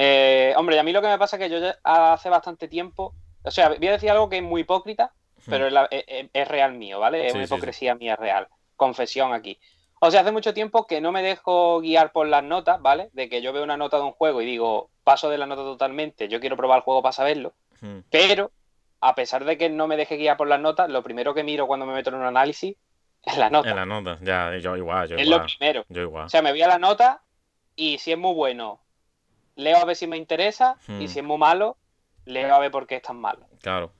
[0.00, 2.68] Eh, hombre, y a mí lo que me pasa es que yo ya hace bastante
[2.68, 3.14] tiempo.
[3.42, 5.12] O sea, voy a decir algo que es muy hipócrita,
[5.46, 7.26] pero es, la- es- real mío, ¿vale?
[7.26, 7.54] Es Sí, una sí, sí.
[7.54, 8.46] hipocresía mía real.
[8.76, 9.58] Confesión aquí.
[10.00, 13.10] O sea, hace mucho tiempo que no me dejo guiar por las notas, ¿vale?
[13.12, 15.62] De que yo veo una nota de un juego y digo, paso de la nota
[15.62, 17.54] totalmente, yo quiero probar el juego para saberlo.
[17.80, 18.52] Mm, Pero,
[19.00, 21.66] a pesar de que no me deje guiar por las notas, lo primero que miro
[21.66, 22.76] cuando me meto en un análisis
[23.24, 23.70] es la nota.
[23.70, 25.48] En la nota, ya, yo igual, yo es lo igual.
[25.58, 25.84] primero.
[25.88, 26.26] Yo igual.
[26.26, 27.22] O sea, me voy a la nota
[27.74, 28.80] y si es muy bueno,
[29.58, 30.76] leo a ver si me interesa.
[30.86, 31.02] Hmm.
[31.02, 31.76] Y si es muy malo,
[32.24, 33.46] leo a ver por qué es tan malo.
[33.60, 33.92] Claro.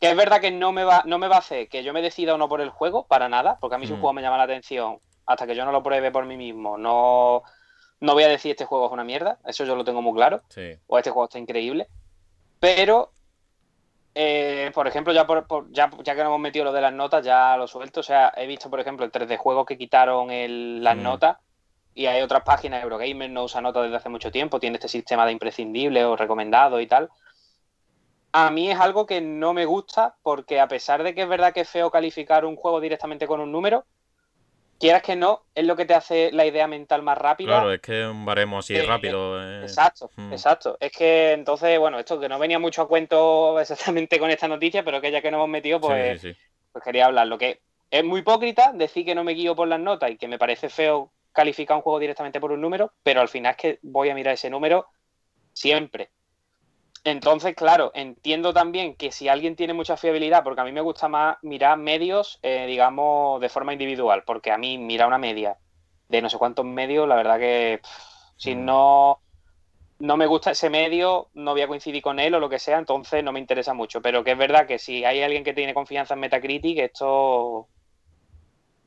[0.00, 2.02] Que es verdad que no me va, no me va a hacer que yo me
[2.02, 4.02] decida o no por el juego, para nada, porque a mí si un Hmm.
[4.02, 7.42] juego me llama la atención, hasta que yo no lo pruebe por mí mismo, no,
[8.00, 10.40] No voy a decir este juego es una mierda, eso yo lo tengo muy claro.
[10.48, 10.72] Sí.
[10.88, 11.86] O este juego está increíble.
[12.58, 13.12] Pero,
[14.14, 16.92] eh, por ejemplo, ya, por, por- ya, ya que nos hemos metido lo de las
[16.92, 18.00] notas, ya lo suelto.
[18.00, 21.02] O sea, he visto, por ejemplo, el 3D juego que quitaron el- las Mm.
[21.02, 21.36] notas.
[21.94, 25.26] Y hay otras páginas, Eurogamer no usa notas desde hace mucho tiempo, tiene este sistema
[25.26, 27.10] de imprescindible o recomendado y tal.
[28.32, 31.52] A mí es algo que no me gusta porque a pesar de que es verdad
[31.52, 33.84] que es feo calificar un juego directamente con un número,
[34.80, 37.48] quieras que no, es lo que te hace la idea mental más rápida.
[37.48, 39.42] Claro, es que un baremo así Eh, rápido.
[39.42, 40.32] eh, Exacto, mm.
[40.32, 40.78] exacto.
[40.80, 44.82] Es que entonces, bueno, esto que no venía mucho a cuento exactamente con esta noticia,
[44.82, 46.40] pero que ya que nos hemos metido, pues, Sí, sí, sí.
[46.72, 47.26] pues quería hablar.
[47.26, 50.26] Lo que es muy hipócrita decir que no me guío por las notas y que
[50.26, 53.78] me parece feo calificar un juego directamente por un número, pero al final es que
[53.82, 54.86] voy a mirar ese número
[55.52, 56.12] siempre.
[57.04, 61.08] Entonces, claro, entiendo también que si alguien tiene mucha fiabilidad, porque a mí me gusta
[61.08, 65.58] más mirar medios, eh, digamos, de forma individual, porque a mí mirar una media
[66.08, 67.90] de no sé cuántos medios, la verdad que pff,
[68.36, 68.64] si Mm.
[68.66, 69.22] no,
[69.98, 72.78] no me gusta ese medio, no voy a coincidir con él o lo que sea,
[72.78, 74.02] entonces no me interesa mucho.
[74.02, 77.68] Pero que es verdad que si hay alguien que tiene confianza en Metacritic, esto,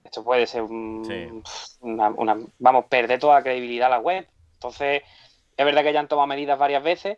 [0.05, 1.77] esto puede ser un- Sí.
[1.81, 4.25] una, una- vamos, perder toda la credibilidad a la web.
[4.53, 5.01] Entonces,
[5.57, 7.17] es verdad que ya han tomado medidas varias veces,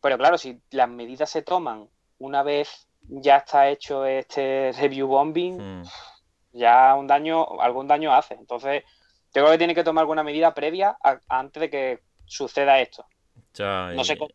[0.00, 5.56] pero claro, si las medidas se toman una vez ya está hecho este review bombing,
[5.80, 5.84] Mm.
[6.52, 8.34] ya un daño, algún daño hace.
[8.34, 8.82] Entonces,
[9.34, 13.04] yo creo que tiene que tomar alguna medida previa a- antes de que suceda esto.
[13.54, 14.30] Ya, No sé cómo,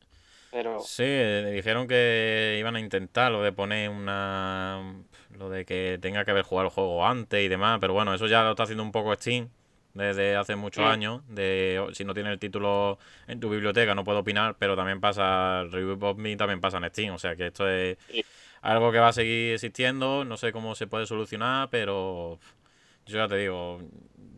[0.51, 5.03] pero Sí, dijeron que iban a intentar lo de poner una.
[5.41, 8.27] Lo de que tenga que haber jugado el juego antes y demás, pero bueno, eso
[8.27, 9.49] ya lo está haciendo un poco Steam
[9.95, 11.23] desde hace muchos años.
[11.27, 15.01] De oh, si no tienes el título en tu biblioteca no puedo opinar, pero también
[15.01, 15.63] pasa.
[15.63, 18.23] Review of Me también pasa en Steam, o sea que esto es Sí.
[18.61, 20.25] algo que va a seguir existiendo.
[20.25, 22.37] No sé cómo se puede solucionar, pero
[23.07, 23.81] yo ya te digo,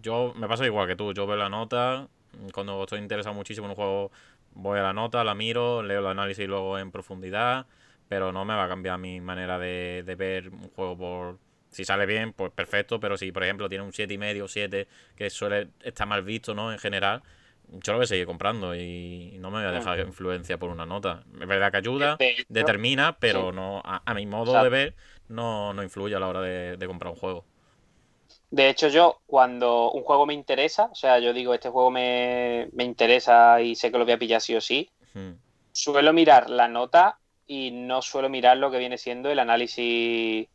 [0.02, 1.14] yo me pasa igual que tú.
[1.14, 2.08] Yo veo la nota,
[2.54, 4.12] cuando estoy interesado muchísimo en un juego,
[4.54, 7.66] voy a la nota, la miro, leo el análisis luego en profundidad,
[8.08, 11.40] pero no me va a cambiar mi manera de, de ver un juego por...
[11.72, 15.30] Si sale bien, pues perfecto, pero si por ejemplo tiene un 7,5 o 7, que
[15.32, 16.72] suele estar mal visto, ¿no?
[16.72, 17.24] En general,
[17.68, 20.86] yo lo voy a seguir comprando y no me voy a dejar influencia por una
[20.86, 21.24] nota.
[21.42, 23.54] Es verdad que ayuda, hecho, determina, pero sí.
[23.54, 24.62] no a, a mi modo Exacto.
[24.62, 24.96] de ver
[25.30, 27.46] no, no influye a la hora de, de comprar un juego.
[28.50, 32.70] de hecho, yo cuando un juego me interesa, o sea, yo digo, este juego me,
[32.74, 35.34] me interesa y sé que lo voy a pillar sí o sí, Hmm.
[35.74, 40.48] suelo mirar la nota y no suelo mirar lo que viene siendo el análisis.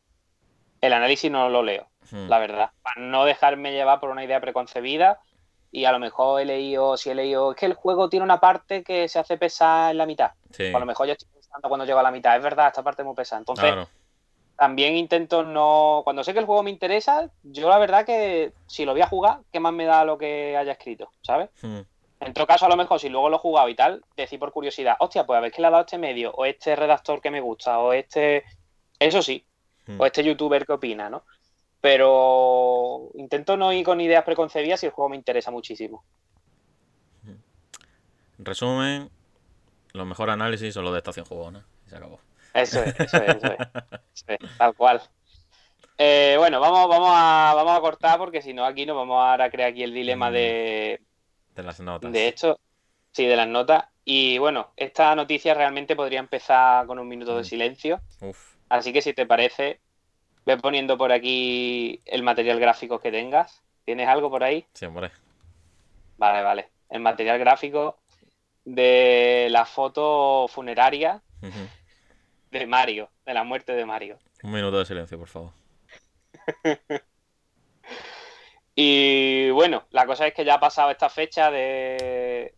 [0.81, 2.29] El análisis no lo leo, Hmm.
[2.29, 5.19] la verdad, para no dejarme llevar por una idea preconcebida
[5.71, 8.41] y a lo mejor he leído, si he leído, es que el juego tiene una
[8.41, 10.31] parte que se hace pesar en la mitad.
[10.51, 12.83] Sí, a lo mejor ya estoy pensando cuando llego a la mitad, es verdad, esta
[12.83, 13.41] parte es muy pesada.
[13.41, 13.89] Entonces, claro.
[14.57, 16.01] también intento no.
[16.05, 19.09] Cuando sé que el juego me interesa, yo la verdad que si lo voy a
[19.09, 21.11] jugar, ¿qué más me da lo que haya escrito?
[21.21, 21.51] ¿Sabes?
[21.61, 21.81] Hmm.
[22.21, 24.51] En todo caso, a lo mejor si luego lo he jugado y tal, decir por
[24.53, 27.31] curiosidad, hostia, pues a ver qué le ha dado este medio, o este redactor que
[27.31, 28.45] me gusta, o este.
[28.99, 29.45] Eso sí,
[29.87, 30.01] Hmm.
[30.01, 31.23] o este youtuber que opina, ¿no?
[31.81, 36.05] Pero intento no ir con ideas preconcebidas si el juego me interesa muchísimo.
[37.25, 39.11] En resumen,
[39.93, 41.65] los mejores análisis son los de Estación Jugona.
[41.87, 42.21] Y se acabó.
[42.55, 43.59] Eso es, eso es, eso es.
[44.15, 45.01] Eso es, tal cual.
[45.97, 49.43] Eh, bueno, vamos, vamos, a, vamos a cortar porque si no aquí nos vamos a,
[49.43, 50.33] a crear aquí el dilema Mm.
[50.33, 51.01] de,
[51.59, 52.13] De las notas.
[52.13, 52.61] de esto,
[53.11, 53.87] sí, de las notas.
[54.05, 57.45] Y bueno, esta noticia realmente podría empezar con un minuto de Mm.
[57.45, 58.01] silencio.
[58.21, 58.55] Uf.
[58.69, 59.81] Así que si te parece,
[60.47, 63.63] ve poniendo por aquí el material gráfico que tengas.
[63.85, 64.65] ¿Tienes algo por ahí?
[64.75, 65.11] Sí, hombre.
[66.17, 66.69] Vale, vale.
[66.91, 67.99] El material gráfico
[68.65, 71.21] de la foto funeraria
[72.53, 74.19] de Mario, de la muerte de Mario.
[74.45, 75.53] Un minuto de silencio, por favor.
[78.81, 82.55] Y bueno, la cosa es que ya ha pasado esta fecha de,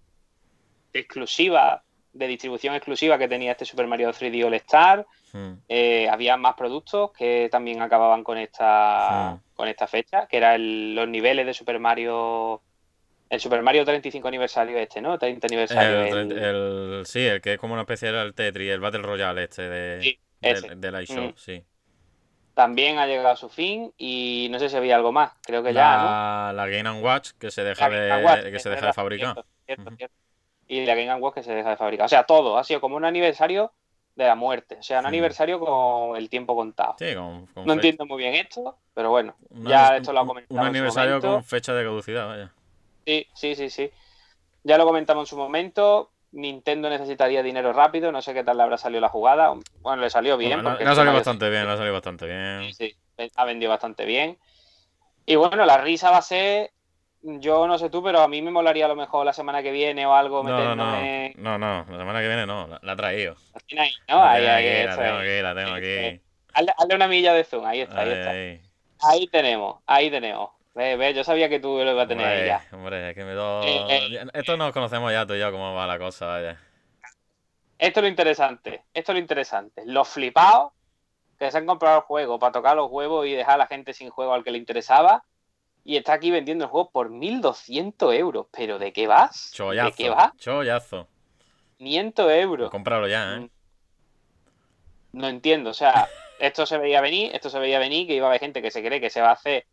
[0.93, 5.07] de exclusiva, de distribución exclusiva que tenía este Super Mario 3D All Star.
[5.33, 5.55] Hmm.
[5.67, 9.51] Eh, había más productos que también acababan con esta, Sí.
[9.55, 12.61] con esta fecha, que eran los niveles de Super Mario.
[13.31, 15.19] El Super Mario 35 aniversario este, ¿no?
[15.19, 16.03] 30 aniversario.
[16.05, 19.45] El, el- el- sí, el que es como una especie del Tetris, el Battle Royale
[19.45, 20.75] este de, Sí, ese.
[20.75, 21.33] del iShow, Mm.
[21.37, 21.65] sí.
[22.55, 25.33] También ha llegado a su fin y no sé si había algo más.
[25.43, 26.53] Creo que ya, ¿no?
[26.53, 29.33] La, Game and Watch que se deja de, Watch, que se deja verdad, de fabricar.
[29.35, 29.97] cierto, cierto, Ujú.
[29.97, 30.17] cierto.
[30.69, 32.07] Y la Game Watch que se deja de fabricar.
[32.07, 32.59] O sea, todo.
[32.59, 33.73] Ha sido como un aniversario
[34.17, 34.77] de la muerte.
[34.81, 35.09] O sea, un Sí.
[35.09, 36.97] aniversario con el tiempo contado.
[36.99, 39.35] Sí, con, con No fecha- entiendo muy bien esto, pero bueno.
[39.51, 42.53] ya esto lo ha comentado Un en su aniversario con fecha de caducidad, vaya.
[43.07, 43.91] Sí, sí, sí, sí.
[44.65, 46.10] Ya lo comentamos en su momento.
[46.33, 48.13] Nintendo necesitaría dinero rápido.
[48.13, 49.53] No sé qué tal le habrá salido la jugada.
[49.81, 50.55] Bueno, le salió bien.
[50.55, 52.75] Bueno, porque este salido Mario bastante bien, le ha salido bastante bien.
[52.75, 54.39] Sí, sí, ha vendido bastante bien.
[55.27, 56.71] Y bueno, la risa va a ser
[57.23, 59.71] yo no sé tú, pero a mí me molaría a lo mejor la semana que
[59.71, 62.93] viene o algo No, no, no, no, no, la semana que viene no, la, la
[62.95, 63.37] he traído.
[63.69, 63.79] en...
[63.79, 64.17] ahí, ¿no?
[64.17, 66.21] La Ahí, ahí, aquí, la tengo aquí, la tengo aquí.
[66.55, 69.09] Hazle, hazle una milla de zoom, ahí está, ahí Ahí, está.
[69.09, 70.51] Ahí tenemos, ahí tenemos.
[70.75, 72.65] Ve, ve, yo sabía que tú lo ibas a tener Hombre, ya.
[72.73, 73.63] hombre, es que me do...
[73.65, 74.27] Eh, eh.
[74.35, 76.61] Esto nos conocemos ya tú y yo cómo va la cosa, vaya.
[77.79, 79.83] Esto es lo interesante, esto es lo interesante.
[79.87, 80.73] Los flipados
[81.39, 83.95] que se han comprado el juego para tocar los huevos y dejar a la gente
[83.95, 85.25] sin juego al que le interesaba
[85.83, 88.47] y está aquí vendiendo el juego por 1.200 euros.
[88.53, 89.51] ¿Pero de qué vas?
[89.55, 89.87] Chollazo.
[89.91, 90.37] ¿De qué vas?
[90.37, 91.09] Chollazo.
[91.79, 92.71] 500 euros.
[92.71, 93.43] Cómpralo ya, Mm.
[93.45, 93.51] ¿eh?
[95.13, 96.07] No entiendo, o sea,
[96.39, 98.81] esto se veía venir, esto se veía venir, que iba a haber gente que se
[98.85, 99.67] cree que se va a hacer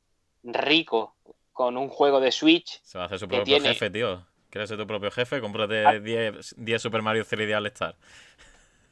[0.43, 1.15] rico
[1.53, 2.81] con un juego de Switch.
[2.83, 4.23] Se va a hacer su propio tiene- jefe, tío.
[4.49, 5.35] ¿Quieres ser tu propio jefe?
[5.37, 5.41] Ah.
[5.41, 7.95] Cómprate 10, 10 Super Mario 3D All Star.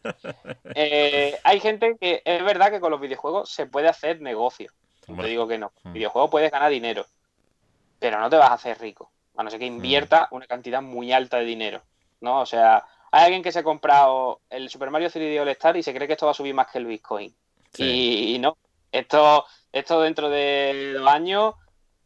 [0.75, 4.71] Eh, hay gente que es verdad que con los videojuegos se puede hacer negocio.
[5.07, 5.69] No te digo que no.
[5.81, 5.93] Con Mm.
[5.95, 7.05] videojuegos puedes ganar dinero,
[7.99, 9.11] pero no te vas a hacer rico.
[9.37, 9.61] A no ser Mm.
[9.61, 11.81] que invierta una cantidad muy alta de dinero.
[12.21, 12.41] ¿no?
[12.41, 15.83] O sea, hay alguien que se ha comprado el Super Mario 3D All Star y
[15.83, 17.35] se cree que esto va a subir más que el Bitcoin.
[17.73, 17.83] Sí.
[17.83, 18.57] Y, y no.
[18.95, 21.55] Esto, esto dentro de dos años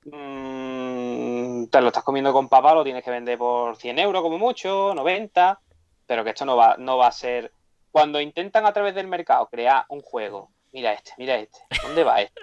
[0.06, 4.40] mm, te lo estás comiendo con papá, lo tienes que vender por 100 euros como
[4.40, 5.60] mucho, 90,
[6.08, 7.54] pero que esto no va, no va a ser...
[7.92, 12.22] Cuando intentan a través del mercado crear un juego, mira este, mira este, ¿dónde va
[12.22, 12.42] este?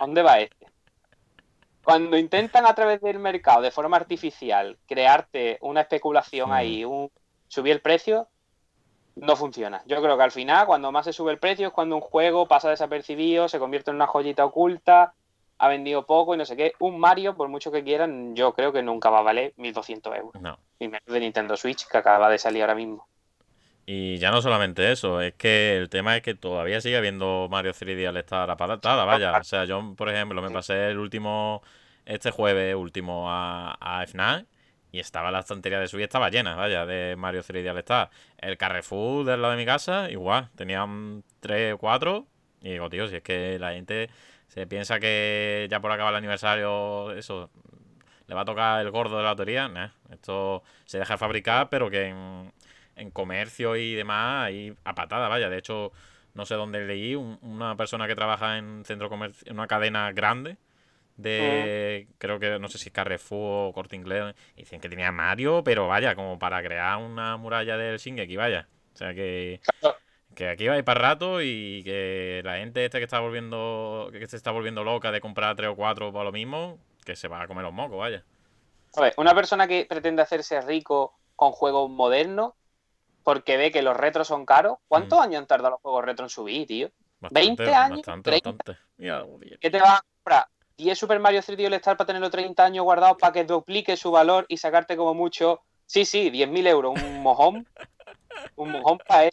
[0.00, 0.66] ¿Dónde va este?
[1.84, 7.12] Cuando intentan a través del mercado, de forma artificial, crearte una especulación ahí, un,
[7.46, 8.28] subir el precio,
[9.20, 9.82] no funciona.
[9.86, 12.46] Yo creo que al final, cuando más se sube el precio, es cuando un juego
[12.46, 15.14] pasa desapercibido, se convierte en una joyita oculta,
[15.58, 16.72] ha vendido poco y no sé qué.
[16.78, 20.42] Un Mario, por mucho que quieran, yo creo que nunca va a valer 1.200 euros.
[20.42, 20.58] No.
[20.78, 23.06] Y menos de Nintendo Switch, que acaba de salir ahora mismo.
[23.86, 27.72] Y ya no solamente eso, es que el tema es que todavía sigue habiendo Mario
[27.72, 29.36] 3D al estar aparatada, vaya.
[29.38, 31.62] O sea, yo, por ejemplo, me pasé el último,
[32.04, 34.46] este jueves último a, a FNAC
[34.92, 38.10] y estaba la estantería de Switch, estaba llena, vaya, de Mario 3D al estar.
[38.38, 42.26] El Carrefour del lado de mi casa, igual, tenían 3 o 4
[42.62, 44.10] y digo, tío, si es que la gente
[44.48, 47.50] se piensa que ya por acabar el aniversario, eso,
[48.26, 49.70] le va a tocar el gordo de la lotería,
[50.10, 52.52] esto se deja de fabricar, pero que en,
[52.96, 55.48] en comercio y demás, ahí a patada, vaya.
[55.48, 55.92] De hecho,
[56.34, 60.12] no sé dónde leí, un- una persona que trabaja en centro comercio, en una cadena
[60.12, 60.56] grande
[61.18, 65.86] de, creo que no sé si Carrefour o Corte Inglés, dicen que tenía Mario, pero
[65.88, 68.68] vaya, como para crear una muralla del Shingeki, vaya.
[68.94, 69.60] O sea que,
[70.34, 74.08] que aquí va a ir para rato y que la gente esta que está volviendo,
[74.12, 77.28] que se está volviendo loca de comprar tres o cuatro por lo mismo, que se
[77.28, 78.24] va a comer los mocos, vaya.
[78.96, 82.54] A ver, una persona que pretende hacerse rico con juegos modernos,
[83.22, 85.22] porque ve que los retros son caros, ¿cuántos Mm.
[85.22, 86.90] años han tardado los juegos retro en subir, tío?
[87.20, 88.50] Bastante, 20 años, Bastante, 30.
[88.50, 88.82] bastante.
[88.96, 89.26] Mira.
[89.60, 90.46] ¿Qué te vas a comprar?
[90.78, 94.10] ¿10 Super Mario 3D All Star para tenerlo 30 años guardados para que duplique su
[94.10, 95.60] valor y sacarte como mucho?
[95.86, 97.66] Sí, sí, 10.000 euros, un mojón.
[98.56, 99.30] un mojón para él.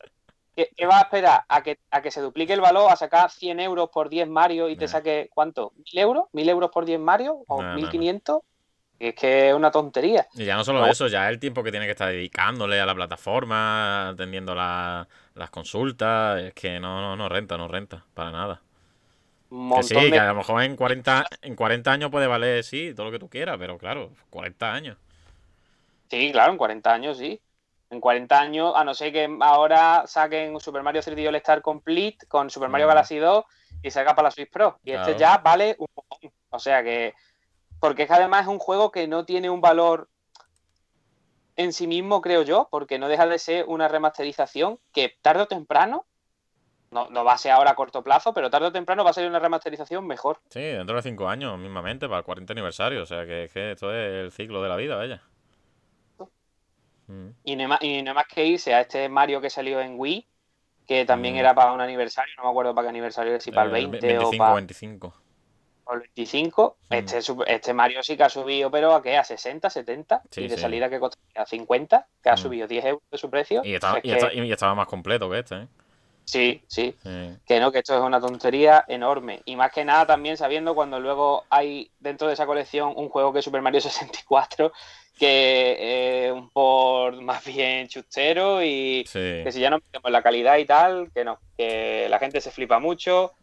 [0.55, 1.43] ¿Qué, qué vas a esperar?
[1.49, 2.91] ¿A que, ¿A que se duplique el valor?
[2.91, 4.91] ¿A sacar 100 euros por 10 Mario y te Nah.
[4.91, 5.73] saque cuánto?
[5.75, 6.25] ¿1.000 euros?
[6.34, 7.43] ¿1.000 euros por 10 Mario?
[7.47, 8.39] ¿O Nah, nah, 1.500?
[8.99, 10.25] Es que es una tontería.
[10.36, 10.88] Y ya no solo No.
[10.88, 15.49] eso, ya el tiempo que tiene que estar dedicándole a la plataforma, atendiendo la- las
[15.49, 18.62] consultas, es que no, no, no renta, no renta, para nada.
[19.49, 22.63] Un Que sí, de que a lo mejor en 40, en 40 años puede valer,
[22.63, 24.97] sí, todo lo que tú quieras, pero claro, 40 años.
[26.10, 27.39] Sí, claro, en 40 años sí.
[27.91, 32.25] En 40 años, a no ser que ahora saquen Super Mario 3D All Star Complete
[32.27, 32.89] con Super Mario Mm.
[32.89, 33.45] Galaxy 2
[33.84, 34.79] y salga para la Switch Pro.
[34.84, 36.31] Y este ya vale un montón.
[36.49, 37.13] O sea que.
[37.79, 40.10] Porque es que además es un juego que no tiene un valor
[41.55, 45.47] en sí mismo, creo yo, porque no deja de ser una remasterización que tarde o
[45.47, 46.05] temprano,
[46.95, 49.13] no, no va a ser ahora a corto plazo, pero tarde o temprano va a
[49.13, 50.39] ser una remasterización mejor.
[50.49, 53.93] Sí, dentro de 5 años mismamente, para el 40 aniversario, o sea que, que esto
[53.93, 55.21] es el ciclo de la vida, vaya.
[57.08, 57.29] Mm.
[57.43, 59.99] Y no, hay más, y hay más que irse a este Mario que salió en
[59.99, 60.27] Wii,
[60.88, 61.39] que también Mm.
[61.39, 64.08] era para un aniversario, no me acuerdo para qué aniversario, si para el Eh, 20
[64.08, 65.13] 25, o para 25.
[65.93, 66.77] el 25.
[66.89, 66.93] Mm.
[66.95, 69.17] Este, este Mario sí que ha subido, pero ¿a qué?
[69.17, 70.23] ¿A 60, 70?
[70.31, 70.62] Sí, y de sí.
[70.62, 72.37] salida que costaría a 50, que ha Mm.
[72.37, 73.62] subido 10 euros de su precio.
[73.63, 75.67] Y estaba, y, que- y estaba más completo que este, ¿eh?
[76.26, 76.96] Sí, sí.
[77.04, 77.10] Sí.
[77.46, 79.42] Que no, que esto es una tontería enorme.
[79.46, 83.32] Y más que nada también sabiendo cuando luego hay dentro de esa colección un juego
[83.32, 84.71] que es Super Mario 64,
[85.17, 89.42] que es un por más bien chustero y Sí.
[89.44, 92.52] que si ya no metemos la calidad y tal, que no, que la gente se
[92.52, 93.34] flipa mucho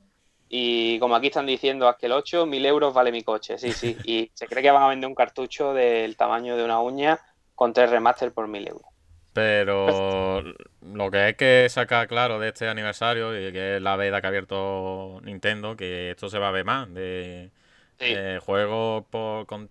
[0.48, 3.72] y como aquí están diciendo, haz que el 8, mil euros vale mi coche, sí,
[3.72, 7.18] sí, y se cree que van a vender un cartucho del tamaño de una uña
[7.54, 8.91] con tres remaster por mil euros.
[9.32, 10.42] Pero
[10.82, 14.26] lo que hay que sacar claro de este aniversario, y que es la veda que
[14.26, 17.50] ha abierto Nintendo, que esto se va a ver más de,
[17.98, 19.70] Eh, juego por, con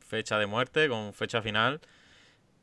[0.00, 1.80] fecha de muerte, con fecha final.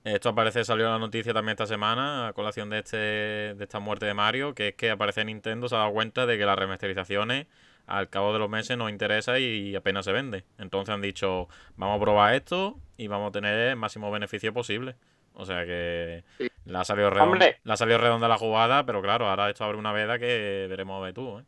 [0.03, 4.05] Esto aparece, salió la noticia también esta semana, a colación de, este, de esta muerte
[4.05, 7.47] de Mario, que es que aparece Nintendo, se ha dado cuenta de que las remasterizaciones
[7.87, 10.45] al cabo de los meses nos interesa y apenas se vende.
[10.57, 14.95] Entonces han dicho, vamos a probar esto y vamos a tener el máximo beneficio posible.
[15.39, 16.23] O sea que
[16.65, 19.77] la, ha salido redonda, la ha salido redonda la jugada, pero claro, ahora esto abre
[19.77, 21.37] una veda que veremos de tú.
[21.37, 21.43] ¿eh?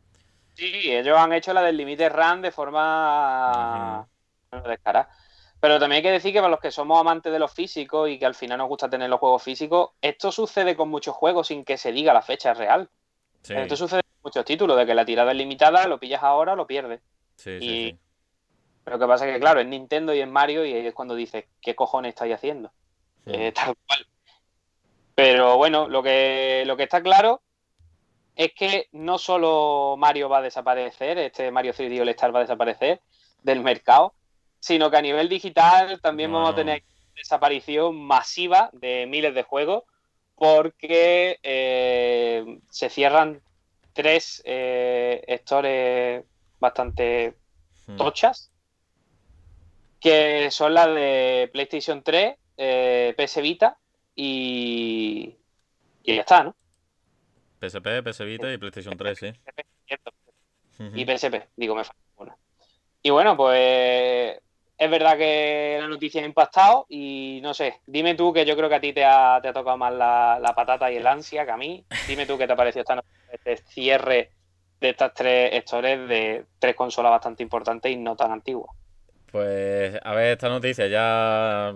[0.54, 4.06] Sí, ellos han hecho la del límite RAM de forma
[4.64, 5.10] descarada.
[5.58, 8.18] Pero también hay que decir que para los que somos amantes de los físicos y
[8.18, 11.64] que al final nos gusta tener los juegos físicos, esto sucede con muchos juegos sin
[11.64, 12.88] que se diga la fecha real.
[13.42, 16.68] Esto sucede con muchos títulos, de que la tirada es limitada, lo pillas ahora, lo
[16.68, 17.00] pierdes.
[17.34, 17.98] Sí, sí,
[18.84, 20.94] Pero lo que pasa es que, claro, es Nintendo y es Mario y ahí es
[20.94, 22.70] cuando dices, ¿qué cojones estáis haciendo?
[23.26, 24.06] Eh, tal cual.
[25.14, 27.42] Pero bueno, lo que, lo que está claro
[28.36, 32.42] es que no solo Mario va a desaparecer, este Mario 3D All Star va a
[32.42, 33.00] desaparecer
[33.42, 34.14] del mercado,
[34.60, 36.82] sino que a nivel digital también vamos a tener
[37.14, 39.84] desaparición masiva de miles de juegos
[40.36, 43.42] porque eh, se cierran
[43.92, 46.24] tres eh,
[46.58, 47.34] bastante
[47.86, 47.96] hmm.
[47.96, 48.50] tochas
[50.00, 53.78] que son las de PlayStation 3, eh, PS Vita
[54.14, 55.34] y,
[56.02, 56.54] y ya está, ¿no?
[57.58, 59.32] PSP, PS Vita y PlayStation 3, sí.
[60.94, 62.36] Y PSP, digo, me falta una.
[63.02, 64.38] Y bueno, pues
[64.76, 68.68] es verdad que la noticia ha impactado y no sé, dime tú que yo creo
[68.68, 71.84] que a ti te ha, tocado más la, patata y el ansia que a mí.
[72.06, 73.02] Dime tú qué te ha parecido esta
[73.32, 74.32] este cierre
[74.80, 78.74] de estas tres historias de tres consolas bastante importantes y no tan antiguas.
[79.30, 81.74] Pues a ver, esta noticia ya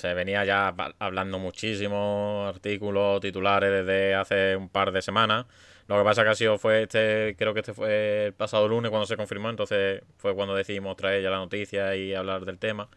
[0.00, 5.46] se venía ya hablando muchísimo, artículos, titulares desde hace un par de semanas.
[5.88, 8.90] Lo que pasa que ha sido fue este, creo que este fue el pasado lunes
[8.90, 12.88] cuando se confirmó, entonces fue cuando decidimos traer ya la noticia y hablar del tema.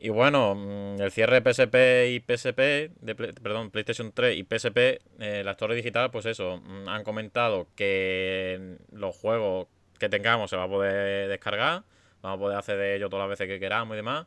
[0.00, 5.00] Y bueno, mm, el cierre de PSP y PSP, de, perdón, PlayStation 3 y PSP,
[5.20, 9.68] eh, la Torre Digital, pues eso, mm, han comentado que los juegos
[10.00, 11.84] que tengamos se va a poder descargar,
[12.20, 14.26] vamos a poder hacer de ellos todas las veces que queramos y demás.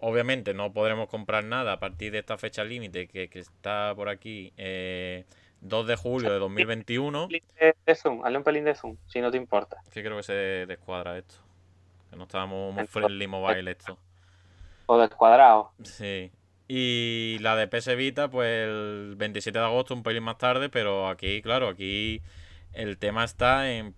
[0.00, 4.48] Obviamente no podremos comprar nada a partir de esta fecha límite que, está por aquí,
[4.50, 5.24] 2 eh,
[5.60, 7.28] de julio de 2021.
[7.28, 9.76] De zoom, hazle un pelín de zoom, si no te importa.
[9.90, 11.36] Sí, creo que se descuadra esto.
[12.10, 13.98] Que no estábamos muy friendly mobile esto.
[14.86, 15.72] O descuadrado.
[15.82, 16.32] Sí.
[16.66, 21.08] Y la de PS Vita, pues el 27 de agosto, un pelín más tarde, pero
[21.08, 22.22] aquí, claro, aquí
[22.72, 23.94] el tema está en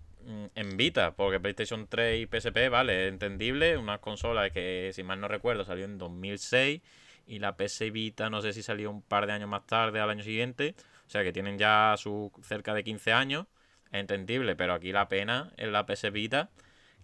[0.55, 5.27] en Vita, porque PlayStation 3 y PSP, vale, entendible, una consola que, si mal no
[5.27, 6.81] recuerdo, salió en 2006
[7.27, 10.09] y la PS Vita no sé si salió un par de años más tarde, al
[10.09, 10.75] año siguiente,
[11.07, 13.45] o sea que tienen ya su cerca de 15 años,
[13.91, 16.49] entendible, pero aquí la pena es la PS Vita,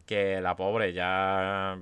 [0.05, 1.77] que la pobre ya,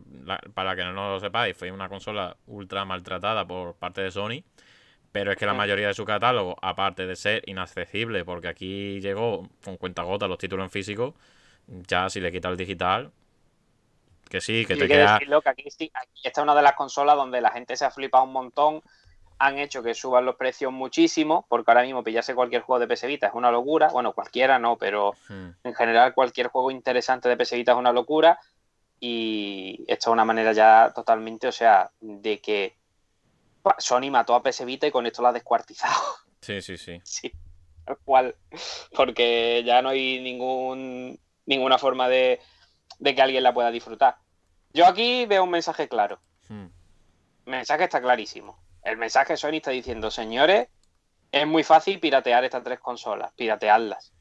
[0.54, 4.44] para que no lo sepáis, fue una consola ultra maltratada por parte de Sony
[5.12, 9.48] pero es que la mayoría de su catálogo, aparte de ser inaccesible, porque aquí llegó
[9.64, 11.16] con cuenta gota los títulos en físico,
[11.68, 13.12] ya si le quita el digital,
[14.30, 15.16] que sí, que te queda.
[15.16, 18.82] aquí, esta es una de las consolas donde la gente se ha flipado un montón.
[19.40, 23.06] Han hecho que suban los precios muchísimo, porque ahora mismo pillarse cualquier juego de PS
[23.06, 23.90] Vita es una locura.
[23.90, 25.50] Bueno, cualquiera no, pero hmm.
[25.64, 28.40] en general cualquier juego interesante de PS Vita es una locura.
[29.00, 32.77] Y esto es una manera ya totalmente, o sea, de que
[33.78, 35.96] Sony mató a PS Vita y con esto la ha descuartizado.
[36.40, 37.02] Sí, sí, sí.
[37.04, 37.32] Sí,
[37.84, 38.36] tal cual.
[38.96, 42.40] Porque ya no hay ningún, ninguna forma de,
[43.04, 44.18] que alguien la pueda disfrutar.
[44.72, 46.22] Yo aquí veo un mensaje claro.
[46.48, 46.68] Hmm.
[47.48, 48.64] El mensaje está clarísimo.
[48.84, 50.70] El mensaje Sony está diciendo, señores,
[51.32, 54.14] es muy fácil piratear estas tres consolas, piratearlas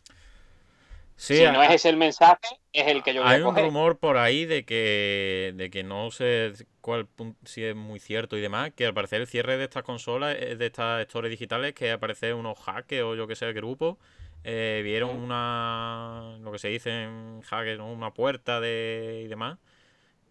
[1.16, 4.18] si no es ese el mensaje, es el que yo voy Hay un rumor por
[4.18, 6.52] ahí de que, de que no sé
[6.82, 7.08] cuál
[7.44, 10.56] si es muy cierto y demás, que al parecer el cierre de estas consolas, eh,
[10.56, 13.98] de estas stores digitales, que aparece unos hackers o yo que sé, el grupo,
[14.44, 19.58] eh, vieron una, lo que se dice en hacker, una puerta de, y demás,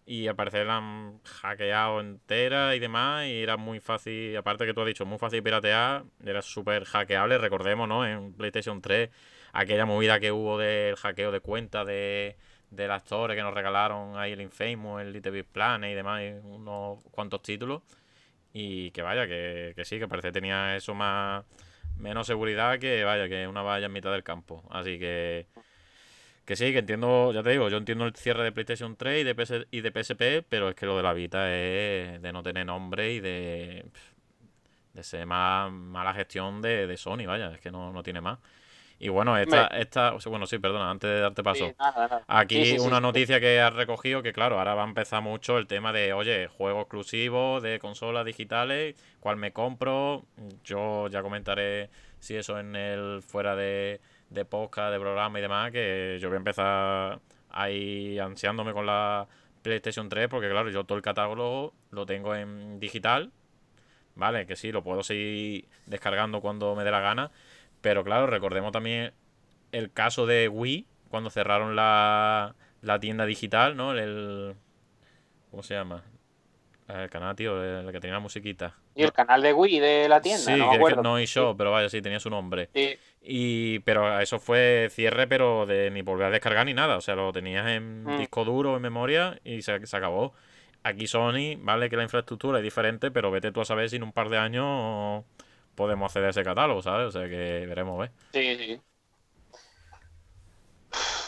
[0.06, 4.72] y al parecer la han hackeado entera y demás, y era muy fácil, aparte que
[4.72, 8.06] tú has dicho, muy fácil piratear, era súper hackeable, recordemos, ¿no?
[8.06, 9.10] En PlayStation 3
[9.52, 12.36] aquella movida que hubo del hackeo de cuenta de,
[12.70, 16.22] de las torres que nos regalaron ahí el Infamous, el Little Big Planet y demás,
[16.44, 17.82] unos cuantos títulos.
[18.52, 21.44] Y que vaya, que, que sí, que parece que tenía eso más
[21.98, 24.62] menos seguridad que vaya, que una valla en mitad del campo.
[24.70, 25.46] Así que
[26.46, 29.24] que sí, que entiendo, ya te digo, yo entiendo el cierre de PlayStation 3 y
[29.24, 32.42] de, PS, y de PSP, pero es que lo de la Vita es de no
[32.44, 33.84] tener nombre y de,
[34.94, 38.38] de ser más mala gestión de, de Sony, vaya, es que no, no tiene más.
[38.98, 41.74] Y bueno, esta, esta, bueno, sí, perdona, antes de darte paso.
[42.26, 45.92] Aquí una noticia que has recogido que, claro, ahora va a empezar mucho el tema
[45.92, 50.24] de, oye, juegos exclusivos de consolas digitales, cuál me compro.
[50.64, 51.90] Yo ya comentaré
[52.20, 56.36] si eso en el fuera de, de podcast, de programa y demás, que yo voy
[56.36, 57.20] a empezar
[57.50, 59.26] ahí ansiándome con la
[59.62, 63.30] PlayStation 3, porque claro, yo todo el catálogo lo tengo en digital,
[64.14, 64.46] ¿vale?
[64.46, 67.30] Que sí, lo puedo seguir descargando cuando me dé la gana,
[67.86, 69.12] pero claro, recordemos también
[69.70, 73.92] el caso de Wii, cuando cerraron la, la tienda digital, ¿no?
[73.92, 74.56] El,
[75.52, 76.02] ¿Cómo se llama?
[76.88, 78.74] El canal, tío, el que tenía la musiquita.
[78.96, 81.88] Y el canal de Wii de la tienda, sí, no que, no show, pero vaya,
[81.88, 82.70] sí, tenía su nombre.
[82.74, 82.98] Sí.
[83.22, 86.96] Y, pero eso fue cierre, pero de ni volver a descargar ni nada.
[86.96, 88.18] O sea, lo tenías en Mm.
[88.18, 90.34] disco duro, en memoria, y se, se acabó.
[90.82, 94.02] Aquí Sony, vale que la infraestructura es diferente, pero vete tú a saber si en
[94.02, 95.24] un par de años
[95.76, 97.06] podemos acceder a ese catálogo, ¿sabes?
[97.08, 98.10] O sea que veremos, ¿ves?
[98.32, 98.80] Sí, sí.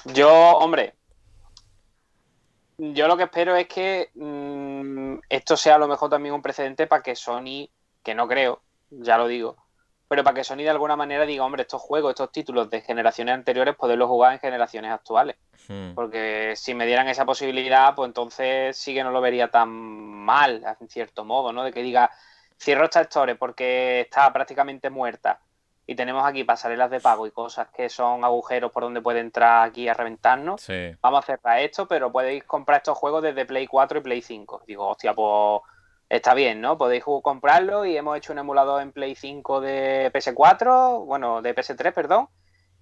[0.06, 0.94] Yo, hombre,
[2.78, 6.86] yo lo que espero es que mm, esto sea a lo mejor también un precedente
[6.86, 7.68] para que Sony,
[8.02, 9.56] que no creo, ya lo digo,
[10.08, 13.34] pero para que Sony de alguna manera diga, hombre, estos juegos, estos títulos de generaciones
[13.34, 15.36] anteriores, poderlos jugar en generaciones actuales.
[15.68, 15.92] Hmm.
[15.94, 20.64] Porque si me dieran esa posibilidad, pues entonces sí que no lo vería tan mal,
[20.80, 21.62] en cierto modo, ¿no?
[21.62, 22.10] De que diga,
[22.58, 25.40] cierro esta store porque está prácticamente muerta
[25.86, 29.66] y tenemos aquí pasarelas de pago y cosas que son agujeros por donde puede entrar
[29.66, 30.60] aquí a reventarnos.
[30.60, 30.90] Sí.
[31.00, 34.64] Vamos a cerrar esto, pero podéis comprar estos juegos desde Play 4 y Play 5.
[34.66, 35.62] Digo, hostia, pues
[36.10, 36.76] está bien, ¿no?
[36.76, 41.92] Podéis comprarlo y hemos hecho un emulador en Play 5 de PS4, bueno, de PS3,
[41.94, 42.28] perdón,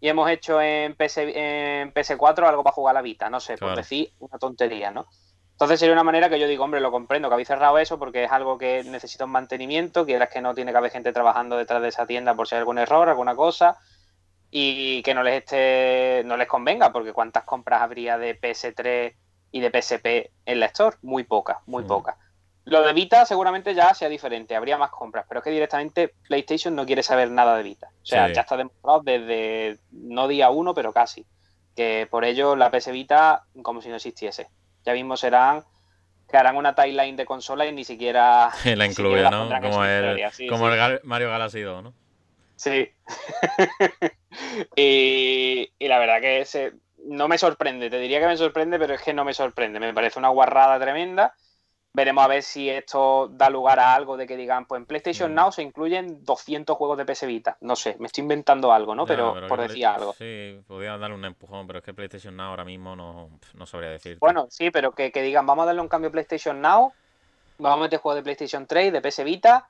[0.00, 3.52] y hemos hecho en, PS, en PS4 algo para jugar a la Vita, no sé,
[3.52, 3.76] por Claro.
[3.76, 5.06] decir una tontería, ¿no?
[5.56, 8.24] Entonces sería una manera que yo digo, hombre, lo comprendo, que habéis cerrado eso porque
[8.24, 11.80] es algo que necesita un mantenimiento, quieras que no tiene que haber gente trabajando detrás
[11.80, 13.78] de esa tienda por si hay algún error, alguna cosa,
[14.50, 19.14] y que no les esté, no les convenga, porque cuántas compras habría de PS3
[19.50, 21.86] y de PSP en la Store, muy pocas, muy Mm.
[21.86, 22.16] pocas.
[22.64, 26.74] Lo de Vita seguramente ya sea diferente, habría más compras, pero es que directamente PlayStation
[26.74, 27.86] no quiere saber nada de Vita.
[27.86, 28.34] O sea, Sí.
[28.34, 31.24] ya está demostrado desde no día uno, pero casi,
[31.74, 34.48] que por ello la PS Vita como si no existiese.
[34.86, 35.64] Ya mismo serán
[36.28, 39.48] que harán una timeline de consola y ni siquiera La incluye, ¿no?
[39.60, 40.72] Como el, historia, sí, como sí.
[40.72, 41.92] el Gal- Mario Galaxy 2, ¿no?
[42.56, 42.90] Sí.
[44.76, 46.72] y, y la verdad que ese,
[47.06, 49.80] no me sorprende, te diría que me sorprende, pero es que no me sorprende.
[49.80, 51.34] Me parece una guarrada tremenda.
[51.96, 55.32] Veremos a ver si esto da lugar a algo de que digan, pues en PlayStation
[55.32, 55.34] Mm.
[55.34, 57.56] Now se incluyen 200 juegos de PS Vita.
[57.62, 59.06] No sé, me estoy inventando algo, ¿no?
[59.06, 60.12] Pero, por decir algo.
[60.12, 63.88] Sí, podría darle un empujón, pero es que PlayStation Now ahora mismo no, no sabría
[63.88, 64.18] decir.
[64.20, 66.92] Bueno, sí, pero que, que digan, vamos a darle un cambio a PlayStation Now,
[67.56, 69.66] vamos a meter juegos de PlayStation 3, de PS Vita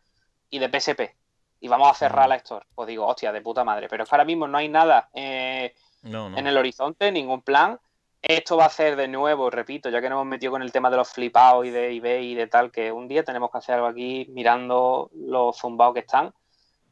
[0.50, 1.14] y de PSP.
[1.60, 2.30] Y vamos a cerrar Mm.
[2.30, 2.66] la Store.
[2.74, 3.86] Pues digo, hostia, de puta madre.
[3.88, 5.08] Pero es que ahora mismo no hay nada.
[5.14, 5.72] eh,
[6.02, 6.36] no.
[6.36, 7.78] en el horizonte, ningún plan.
[8.28, 10.90] Esto va a hacer de nuevo, repito, ya que nos hemos metido con el tema
[10.90, 13.76] de los flipados y de eBay y de tal, que un día tenemos que hacer
[13.76, 16.32] algo aquí mirando los zumbados que están.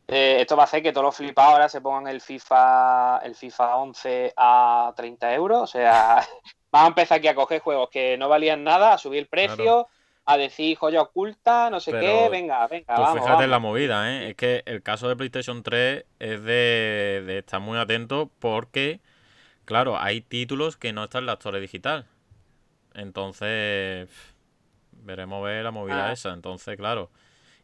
[0.07, 3.35] Eh, esto va a hacer que todos los flipados ahora se pongan el FIFA, el
[3.35, 5.63] FIFA 11 a 30 euros.
[5.63, 6.17] O sea,
[6.71, 9.57] vamos a empezar aquí a coger juegos que no valían nada, a subir el precio,
[9.57, 9.89] Claro.
[10.27, 13.25] a decir joya oculta, no sé Pero qué, venga, venga, Tú vamos.
[13.25, 14.29] fíjate en la movida, ¿eh?
[14.31, 19.01] Es que el caso de PlayStation 3 es de, de estar muy atento porque,
[19.65, 22.07] claro, hay títulos que no están en la Store digital.
[22.95, 24.09] Entonces,
[24.93, 26.13] veremos ver la movida Ah.
[26.13, 26.33] esa.
[26.33, 27.11] Entonces, claro.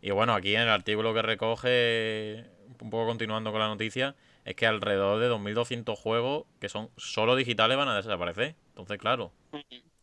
[0.02, 2.44] Y bueno, aquí en el artículo que recoge,
[2.80, 7.36] un poco continuando con la noticia, es que alrededor de 2.200 juegos que son solo
[7.36, 8.54] digitales van a desaparecer.
[8.70, 9.32] Entonces, claro,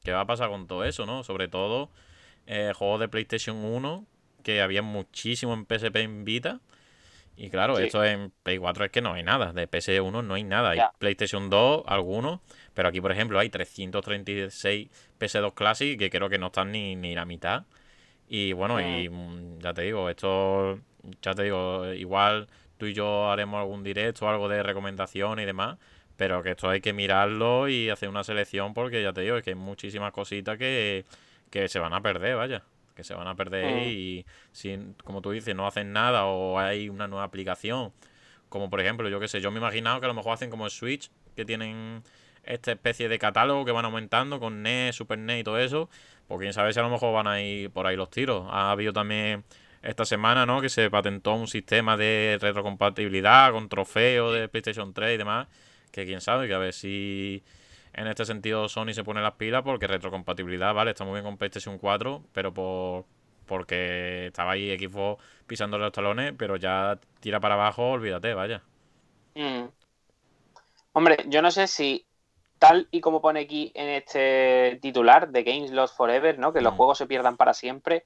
[0.04, 1.24] ¿qué va a pasar con todo eso, no?
[1.24, 1.89] Sobre todo
[2.45, 4.06] eh, juegos de PlayStation 1,
[4.43, 6.60] que había muchísimo en PSP en Vita.
[7.39, 7.83] Y claro, Sí.
[7.83, 9.53] esto en Play 4 es que no hay nada.
[9.53, 10.71] De PS1 no hay nada.
[10.71, 10.79] Hay.
[10.97, 12.39] PlayStation 2, algunos.
[12.73, 17.13] Pero aquí, por ejemplo, hay 336 PS2 Classic que creo que no están ni, ni
[17.15, 17.65] la mitad.
[18.27, 20.79] Y bueno, y mm, ya te digo, esto,
[21.21, 25.77] ya te digo, igual tú y yo haremos algún directo, algo de recomendación y demás.
[26.17, 29.43] Pero que esto hay que mirarlo y hacer una selección porque ya te digo, es
[29.43, 31.05] que hay muchísimas cositas que,
[31.51, 32.63] que se van a perder, vaya.
[32.98, 33.88] Que se van a perder Mm.
[33.89, 37.93] y si, como tú dices, no hacen nada o hay una nueva aplicación.
[38.50, 40.50] Como por ejemplo, yo qué sé, yo me he imaginado que a lo mejor hacen
[40.50, 42.02] como el Switch, que tienen
[42.43, 45.89] esta especie de catálogo que van aumentando con NES, Super NES y todo eso.
[46.28, 48.48] Pues quién sabe si a lo mejor van a ir por ahí los tiros.
[48.50, 49.43] Ha habido también
[49.84, 50.60] esta semana, ¿no?
[50.60, 55.48] Que se patentó un sistema de retrocompatibilidad con trofeos de PlayStation 3 y demás.
[55.91, 57.43] Que quién sabe, que a ver si
[57.98, 61.38] en este sentido Sony se pone las pilas porque retrocompatibilidad, vale, está muy bien con
[61.38, 63.06] PlayStation 4, pero por
[63.48, 64.70] porque estaba ahí
[70.93, 72.06] Hombre, yo no sé si
[72.60, 76.54] tal y como pone aquí en este titular de Games Lost Forever, ¿no?
[76.54, 76.76] Que los Mm.
[76.76, 78.06] juegos se pierdan para siempre.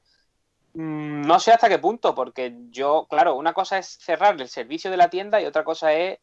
[0.73, 4.91] mm, No sé hasta qué punto, porque yo, claro, una cosa es cerrar el servicio
[4.91, 6.19] de la tienda y otra cosa es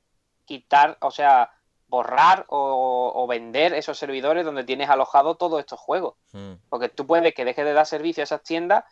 [0.46, 1.50] quitar, o sea,
[1.88, 6.14] borrar o, o vender esos servidores donde tienes alojado todos estos juegos.
[6.32, 8.84] Mm, Porque tú puedes que dejes de dar servicio a esas tiendas,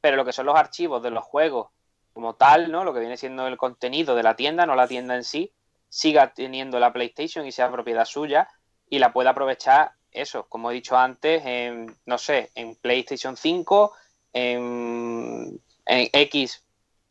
[0.00, 1.68] pero lo que son los archivos de los juegos
[2.12, 2.84] como tal, ¿no?
[2.84, 5.52] Lo que viene siendo el contenido de la tienda, no la tienda en sí,
[5.88, 8.48] siga teniendo la PlayStation y sea propiedad suya
[8.88, 13.92] y la pueda aprovechar eso, como he dicho antes, en, no sé, en PlayStation 5,
[14.32, 16.63] en, en X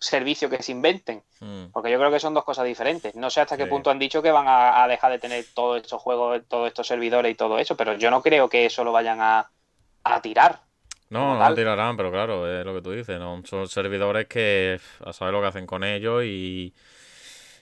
[0.03, 1.23] servicio que se inventen.
[1.39, 1.65] mm.
[1.71, 3.15] Porque yo creo que son dos cosas diferentes.
[3.15, 3.69] No sé hasta qué Sí.
[3.69, 6.85] punto han dicho que van a, a dejar de tener todos estos juegos, todos estos
[6.87, 9.49] servidores y todo eso, pero yo no creo que eso lo vayan a,
[10.03, 10.59] a tirar.
[11.09, 11.51] No, no tal.
[11.51, 13.41] lo tirarán, pero claro, es lo que tú dices, ¿no?
[13.45, 16.73] Son servidores que a saber lo que hacen con ellos y,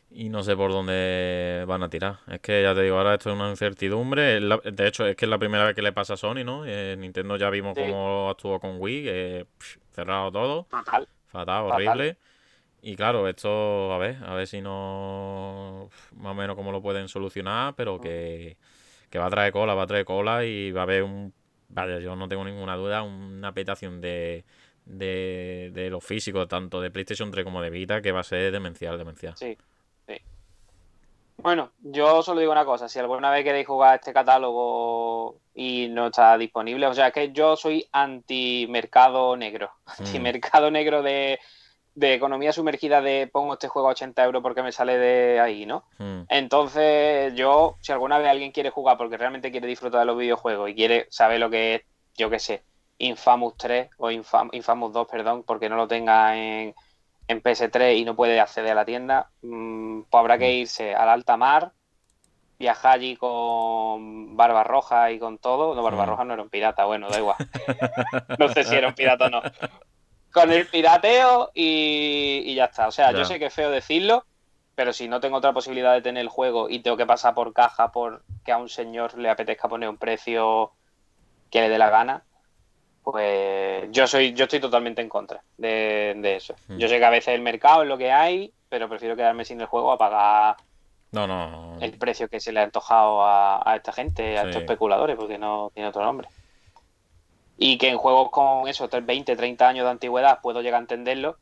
[0.10, 2.20] y no sé por dónde van a tirar.
[2.28, 4.40] Es que ya te digo, ahora esto es una incertidumbre.
[4.40, 6.64] De hecho, es que es la primera vez que le pasa a Sony, ¿no?
[6.66, 7.82] Eh, Nintendo ya vimos Sí.
[7.82, 9.46] cómo actuó con Wii, que
[9.94, 11.08] cerrado todo, Fatal.
[11.28, 12.18] fatal, Fatal.
[12.84, 17.08] Y claro, esto, a ver, a ver si no, más o menos cómo lo pueden
[17.08, 18.58] solucionar, pero que,
[19.10, 21.32] que va a traer cola, va a traer cola y va a haber un,
[21.70, 24.44] vaya, yo no tengo ninguna duda, una petación de,
[24.86, 28.52] de, de los físicos, tanto de PlayStation 3 como de Vita, que va a ser
[28.52, 29.36] demencial, demencial.
[29.36, 29.56] Sí,
[30.08, 30.16] sí.
[31.38, 36.08] Bueno, yo solo digo una cosa, si alguna vez queréis jugar este catálogo y no
[36.08, 41.40] está disponible, o sea, es que yo soy anti-mercado negro, Mm, anti-mercado negro de,
[41.94, 45.66] de economía sumergida de pongo este juego a 80 euros porque me sale de ahí,
[45.66, 45.84] ¿no?
[46.00, 50.18] mm, Entonces, yo, si alguna vez alguien quiere jugar porque realmente quiere disfrutar de los
[50.18, 51.82] videojuegos y quiere saber lo que es,
[52.18, 52.64] yo qué sé,
[52.98, 56.74] Infamous 3 o Infam- Infamous 2, perdón, porque no lo tenga en,
[57.28, 61.10] en PS3 y no puede acceder a la tienda, mm, pues habrá que irse al
[61.10, 61.74] alta mar,
[62.60, 65.76] viajar allí con Barba Roja y con todo.
[65.76, 66.10] No, Barba Mm.
[66.10, 67.38] Roja no era un pirata, bueno, da igual.
[68.38, 69.42] no sé si era un pirata o no.
[70.34, 72.88] Con el pirateo y, y ya está.
[72.88, 73.20] O sea, Ya.
[73.20, 74.26] yo sé que es feo decirlo,
[74.76, 77.54] pero si no tengo otra posibilidad de tener el juego y tengo que pasar por
[77.54, 80.72] caja porque a un señor le apetezca poner un precio
[81.50, 82.24] que le dé la gana,
[83.04, 86.56] pues yo soy, yo estoy totalmente en contra de, de eso.
[86.68, 86.78] Mm.
[86.78, 89.60] Yo sé que a veces el mercado es lo que hay, pero prefiero quedarme sin
[89.60, 90.56] el juego a pagar
[91.12, 91.78] No, no.
[91.82, 94.48] el precio que se le ha antojado a, a esta gente, a Sí.
[94.50, 96.30] estos especuladores, porque no tiene otro nombre.
[97.58, 101.38] Y que en juegos con eso, 20, 30 años de antigüedad, puedo llegar a entenderlo,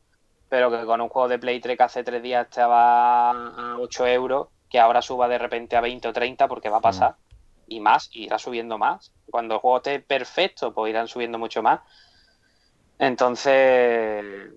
[0.48, 4.06] pero que con un juego de Play 3 que hace 3 días estaba a 8
[4.06, 7.16] euros, que ahora suba de repente a 20 o 30, porque va a pasar,
[7.66, 9.12] y más, y irá subiendo más.
[9.30, 11.80] Cuando el juego esté perfecto, pues irán subiendo mucho más.
[12.98, 14.52] Entonces,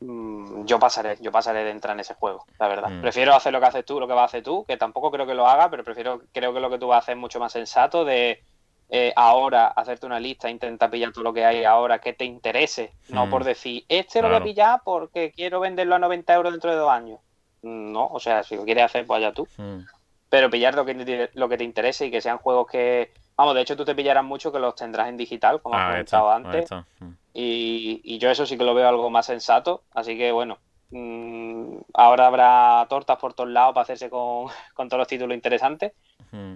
[0.00, 2.88] mm, yo pasaré, yo pasaré de entrar en ese juego, la verdad.
[2.88, 3.00] Mm.
[3.02, 5.26] Prefiero hacer lo que haces tú, lo que vas a hacer tú, que tampoco creo
[5.26, 7.38] que lo haga, pero prefiero, creo que lo que tú vas a hacer es mucho
[7.38, 8.42] más sensato de
[8.88, 12.92] eh, ahora hacerte una lista, intenta pillar todo lo que hay ahora que te interese,
[13.08, 13.30] no Mm.
[13.30, 16.76] por decir, este lo voy a pillar porque quiero venderlo a 90 euros dentro de
[16.76, 17.18] dos años.
[17.62, 19.80] No, o sea, si lo quieres hacer, pues allá tú Mm,
[20.28, 23.54] pero pillar lo que, te, lo que te interese y que sean juegos que, vamos,
[23.54, 26.20] de hecho tú te pillarás mucho que los tendrás en digital, como has Ahí está,
[26.20, 26.70] comentado antes.
[27.00, 27.10] Mm.
[27.34, 30.58] y, y yo eso sí que lo veo algo más sensato, así que bueno,
[30.90, 35.92] mm, ahora habrá tortas por todos lados para hacerse con, con todos los títulos interesantes,
[36.32, 36.54] Mm.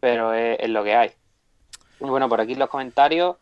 [0.00, 1.10] pero es, es lo que hay.
[2.00, 3.36] Bueno, por aquí los comentarios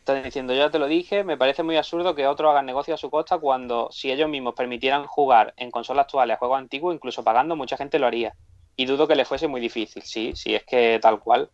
[0.00, 2.98] están diciendo, ya te lo dije, me parece muy absurdo que otros hagan negocio a
[2.98, 7.24] su costa cuando si ellos mismos permitieran jugar en consolas actuales a juegos antiguos, incluso
[7.24, 8.34] pagando, mucha gente lo haría.
[8.76, 11.48] Y dudo que le fuese muy difícil, sí, sí, es que tal cual.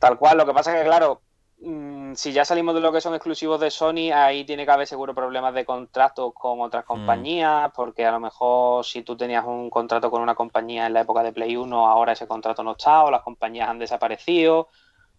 [0.00, 1.20] Tal cual, lo que pasa es que, claro,
[1.60, 4.88] mm, si ya salimos de lo que son exclusivos de Sony, ahí tiene que haber
[4.88, 9.70] seguro problemas de contratos con otras compañías, porque a lo mejor si tú tenías un
[9.70, 13.04] contrato con una compañía en la época de Play 1, ahora ese contrato no está,
[13.04, 14.70] o las compañías han desaparecido,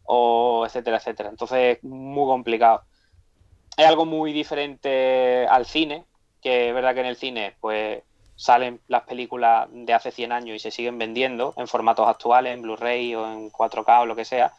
[0.05, 1.29] o etcétera, etcétera.
[1.29, 2.83] Entonces es muy complicado.
[3.77, 6.05] Es algo muy diferente al cine,
[6.41, 8.03] que es verdad que en el cine, pues
[8.35, 12.61] salen las películas de hace 100 años y se siguen vendiendo en formatos actuales, en
[12.61, 14.53] Blu-ray o en 4K o lo que sea.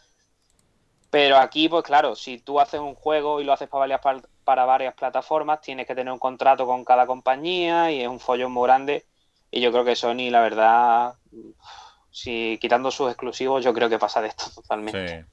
[1.10, 4.28] Pero aquí, pues claro, si tú haces un juego y lo haces para varias, par-
[4.44, 8.52] para varias plataformas, tienes que tener un contrato con cada compañía y es un follón
[8.52, 9.06] muy grande.
[9.50, 11.14] Y yo creo que Sony, la verdad,
[12.10, 15.22] si quitando sus exclusivos, yo creo que pasa de esto totalmente.
[15.22, 15.28] Sí.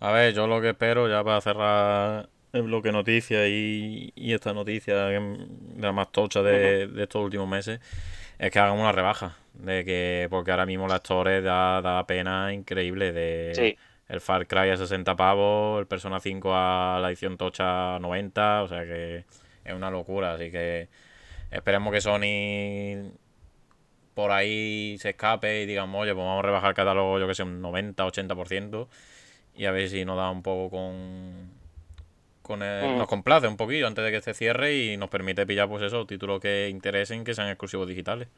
[0.00, 4.52] A ver, yo lo que espero, ya para cerrar el bloque noticias y, y esta
[4.52, 7.80] noticia que es la más tocha de, de estos últimos meses,
[8.38, 9.36] es que hagan una rebaja.
[9.54, 13.76] De que, porque ahora mismo la Store da, da pena increíble de Sí.
[14.08, 18.62] el Far Cry a 60 pavos, el Persona 5 a la edición tocha a 90,
[18.62, 19.24] o sea que
[19.64, 20.88] es una locura, así que
[21.50, 23.12] esperemos que Sony
[24.14, 27.34] por ahí se escape y digamos, oye, pues vamos a rebajar el catálogo, yo que
[27.34, 28.88] sé, un 90, 80%,
[29.60, 31.50] y a ver si nos da un poco con.
[32.42, 32.98] con el- Mm.
[32.98, 36.06] Nos complace un poquillo antes de que se cierre y nos permite pillar, pues eso,
[36.06, 38.28] títulos que interesen, que sean exclusivos digitales.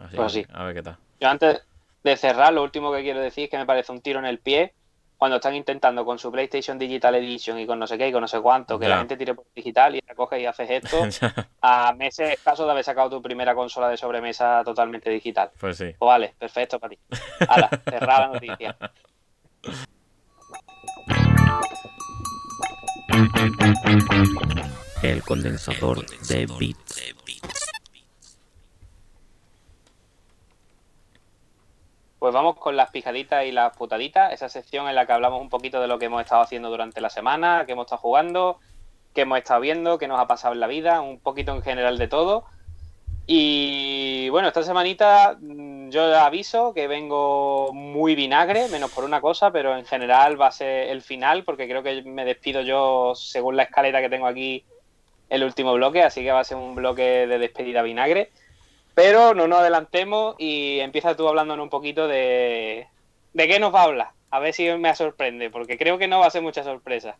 [0.00, 0.46] Así Pues sí.
[0.52, 0.96] a ver qué tal.
[1.20, 1.60] Yo antes
[2.04, 4.38] de cerrar, lo último que quiero decir es que me parece un tiro en el
[4.38, 4.72] pie
[5.18, 8.20] cuando están intentando con su PlayStation Digital Edition y con no sé qué y con
[8.20, 10.98] no sé cuánto, que la gente tire por digital y te coges y haces esto
[11.62, 15.50] a meses escasos de haber sacado tu primera consola de sobremesa totalmente digital.
[15.58, 15.94] pues sí.
[15.98, 16.98] Pues vale, perfecto para ti.
[17.48, 18.76] Hala, cerrar la noticia.
[25.02, 27.14] El condensador de bits.
[32.18, 35.48] Pues vamos con las pijaditas y las putaditas, esa sección en la que hablamos un
[35.48, 38.58] poquito de lo que hemos estado haciendo durante la semana, que hemos estado jugando,
[39.14, 41.98] que hemos estado viendo, que nos ha pasado en la vida, un poquito en general
[41.98, 42.44] de todo.
[43.26, 49.50] Y bueno, esta semanita mm, yo aviso que vengo muy vinagre, menos por una cosa,
[49.50, 53.56] pero en general va a ser el final, porque creo que me despido yo según
[53.56, 54.64] la escalera que tengo aquí
[55.28, 58.30] el último bloque, así que va a ser un bloque de despedida vinagre.
[58.94, 62.86] Pero no nos adelantemos y empieza tú hablándonos un poquito de,
[63.34, 64.08] de qué nos va a hablar.
[64.30, 67.16] A ver si me sorprende, porque creo que no va a ser mucha sorpresa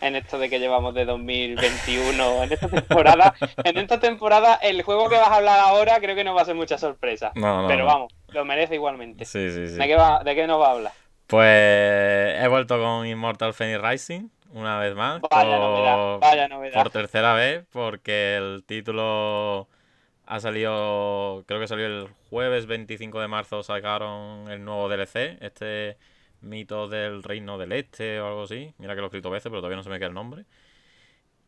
[0.00, 3.34] en esto de que llevamos de 2021, en esta temporada.
[3.64, 6.44] En esta temporada, el juego que vas a hablar ahora creo que no va a
[6.46, 7.32] ser mucha sorpresa.
[7.34, 9.24] No, no, Pero vamos, lo merece igualmente.
[9.24, 9.74] Sí, sí, sí.
[9.76, 10.92] ¿De qué, va- ¿De qué nos va a hablar?
[11.26, 15.20] Pues he vuelto con Immortal Phoenix Rising una vez más.
[15.20, 16.82] Vaya por, novedad, vaya novedad.
[16.82, 19.68] por tercera vez, porque el título
[20.26, 25.96] ha salido, creo que salió el jueves 25 de marzo, sacaron el nuevo DLC, este
[26.42, 28.74] mito del reino del este o algo así.
[28.78, 30.44] Mira que lo he escrito veces, pero todavía no se me queda el nombre.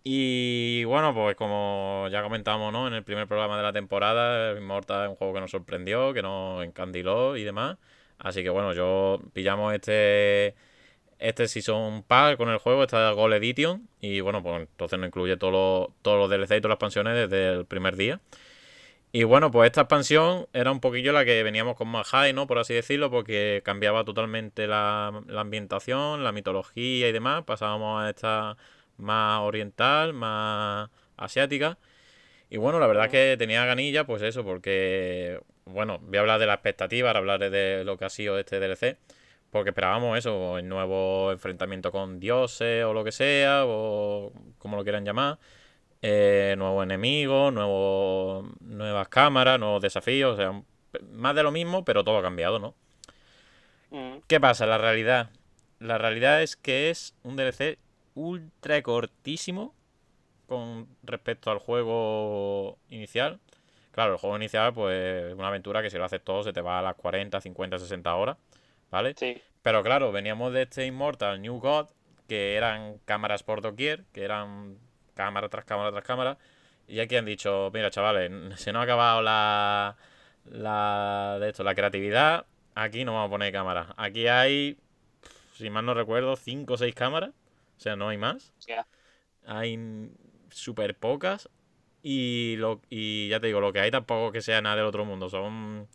[0.05, 2.89] Y bueno, pues como ya comentamos, ¿no?
[2.89, 6.23] En el primer programa de la temporada, Immortal es un juego que nos sorprendió, que
[6.23, 7.79] nos encandiló y demás.
[8.19, 10.55] Así que bueno, yo pillamos este
[11.23, 13.89] este Season Pack con el juego, esta Gold Edition.
[14.01, 17.15] Y bueno, pues entonces nos incluye todos los, todos los DLC y todas las expansiones
[17.15, 18.21] desde el primer día.
[19.15, 22.47] Y bueno, pues esta expansión era un poquillo la que veníamos con más high, ¿no?
[22.47, 27.45] Por así decirlo, porque cambiaba totalmente la, ambientación, la mitología y demás.
[27.45, 28.57] Pasábamos a esta
[28.97, 30.89] más oriental, más
[31.19, 31.79] asiática.
[32.51, 36.47] Y bueno, la verdad que tenía ganilla, pues eso, porque, bueno, voy a hablar de
[36.47, 38.99] la expectativa, ahora hablaré de lo que ha sido este DLC.
[39.51, 44.85] Porque esperábamos eso, el nuevo enfrentamiento con dioses o lo que sea, o como lo
[44.85, 45.39] quieran llamar.
[46.03, 50.63] Eh, nuevos enemigos, nuevos, nuevas cámaras, nuevos desafíos, o sea,
[51.13, 52.75] más de lo mismo, pero todo ha cambiado, ¿no?
[53.91, 54.67] Mm, ¿Qué pasa?
[54.67, 55.31] La realidad.
[55.79, 57.79] La realidad es que es un DLC
[58.15, 59.75] ultra cortísimo
[60.47, 63.39] con respecto al juego inicial.
[63.93, 66.61] Claro, el juego inicial, pues, es una aventura que si lo haces todo se te
[66.63, 68.37] va a las 40, 50, 60 horas,
[68.91, 69.15] ¿vale?
[69.17, 71.89] sí, Pero claro, veníamos de este Immortal New God,
[72.29, 74.79] que eran cámaras por doquier, que eran
[75.15, 76.39] cámara tras cámara tras cámara.
[76.87, 79.97] Y aquí han dicho, mira chavales, se nos ha acabado la,
[80.45, 82.47] la de esto, la creatividad.
[82.75, 83.89] Aquí no vamos a poner cámaras.
[83.97, 84.79] Aquí hay,
[85.55, 87.31] si mal no recuerdo, 5 o 6 cámaras.
[87.31, 88.53] O sea, no hay más.
[89.47, 90.11] Hay
[90.51, 91.49] súper pocas.
[92.03, 95.05] Y, lo, y ya te digo, lo que hay tampoco que sea nada del otro
[95.05, 95.29] mundo.
[95.29, 95.89] Son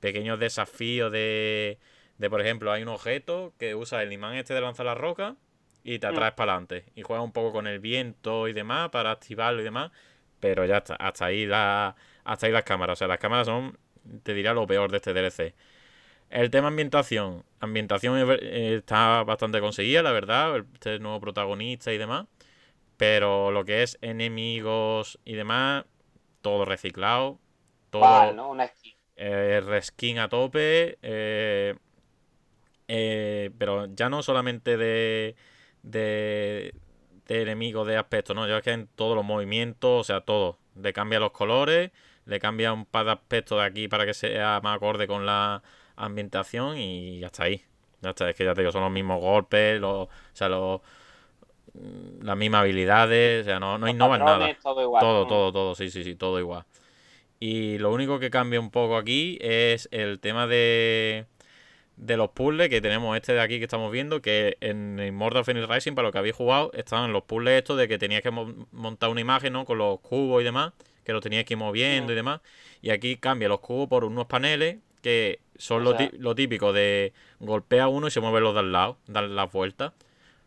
[0.00, 1.78] pequeños desafíos de,
[2.18, 5.36] de, por ejemplo, hay un objeto que usa el imán este de lanzar la roca
[5.84, 6.10] y te Mm.
[6.10, 6.84] atraes para adelante.
[6.94, 9.90] Y juegas un poco con el viento y demás para activarlo y demás.
[10.40, 12.98] Pero ya está, hasta ahí, la, hasta ahí las cámaras.
[12.98, 13.78] O sea, las cámaras son,
[14.22, 15.54] te diría, lo peor de este DLC.
[16.30, 17.44] El tema ambientación.
[17.60, 20.56] Ambientación eh, está bastante conseguida, la verdad.
[20.56, 22.26] el- Este nuevo protagonista y demás.
[22.96, 25.84] Pero lo que es enemigos y demás,
[26.42, 27.38] todo reciclado.
[27.90, 28.50] Todo vale, ¿no?
[28.50, 28.94] Una skin.
[29.16, 30.98] eh, reskin a tope.
[31.02, 31.74] eh,
[32.88, 35.36] eh, pero ya no solamente de,
[35.82, 36.74] de,
[37.26, 38.46] de enemigos de aspecto, ¿no?
[38.48, 40.58] Ya es que en todos los movimientos, o sea, todo.
[40.80, 41.90] Le cambia los colores,
[42.24, 45.62] le cambia un par de aspectos de aquí para que sea más acorde con la
[45.96, 47.62] ambientación y ya está ahí.
[48.00, 50.80] Ya está, es que ya te digo, son los mismos golpes, los, o sea, los,
[51.74, 54.32] mm, las mismas habilidades, o sea, no, no innovan nada.
[54.38, 55.00] patrones, Todo igual.
[55.00, 55.28] Todo, Mm.
[55.28, 56.64] todo, todo, sí, sí, sí, todo igual.
[57.40, 61.26] Y lo único que cambia un poco aquí es el tema de,
[61.96, 65.68] de los puzzles que tenemos este de aquí que estamos viendo, que en Immortal Phoenix
[65.68, 68.66] Rising, para lo que habéis jugado, estaban los puzzles estos de que tenías que mo-
[68.72, 69.64] montar una imagen, ¿no?
[69.64, 70.72] Con los cubos y demás,
[71.04, 72.16] que los tenías que ir moviendo y Mm.
[72.16, 72.40] demás.
[72.80, 77.88] Y aquí cambia los cubos por unos paneles que son sea- lo típico de golpea
[77.88, 79.92] uno y se mueven los de al lado, dan las vueltas.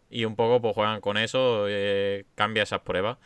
[0.09, 3.17] Y un poco pues juegan con eso, eh, cambia esas pruebas.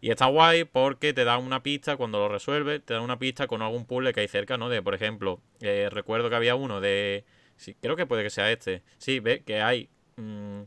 [0.00, 3.46] Y está guay porque te da una pista cuando lo resuelves, te da una pista
[3.48, 4.68] con algún puzzle que hay cerca, ¿no?
[4.68, 7.24] De, por ejemplo, eh, recuerdo que había uno de...
[7.56, 8.82] Sí, creo que puede que sea este.
[8.98, 10.62] Sí, ve que hay mm,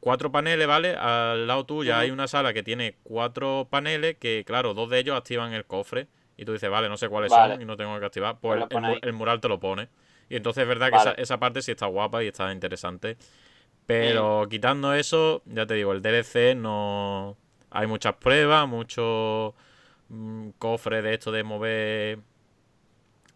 [0.00, 0.94] cuatro paneles, ¿vale?
[0.94, 5.16] Al lado tuyo hay una sala que tiene cuatro paneles que, claro, dos de ellos
[5.16, 6.08] activan el cofre.
[6.36, 8.38] Y tú dices, vale, no sé cuáles son y no tengo que activar.
[8.40, 8.64] Pues,
[9.02, 9.88] el, mural te lo pone.
[10.28, 13.16] Y entonces es verdad que esa, parte sí está guapa y está interesante.
[13.86, 17.36] Pero quitando eso, ya te digo, el DLC no.
[17.70, 19.54] Hay muchas pruebas, muchos
[20.08, 22.18] mm, cofres de esto de mover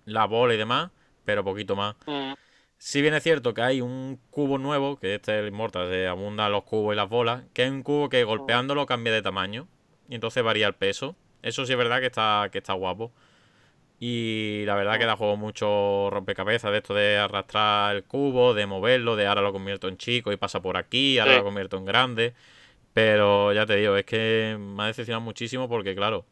[0.05, 0.91] la bola y demás,
[1.25, 1.97] pero poquito más.
[2.07, 2.33] Mm.
[2.79, 6.07] Si bien es cierto que hay un cubo nuevo, que este es el Immortal, se
[6.07, 9.67] abundan los cubos y las bolas, que es un cubo que golpeándolo cambia de tamaño
[10.09, 11.17] y entonces varía el peso.
[11.43, 13.13] Eso sí es verdad que está, que está guapo.
[13.99, 18.67] Y la verdad que da juego mucho rompecabezas de esto de arrastrar el cubo, de
[18.67, 21.85] moverlo, de ahora lo convierto en chico y pasa por aquí, ahora lo convierto en
[21.85, 22.35] grande.
[22.93, 26.27] Pero ya te digo, es que me ha decepcionado muchísimo porque, claro,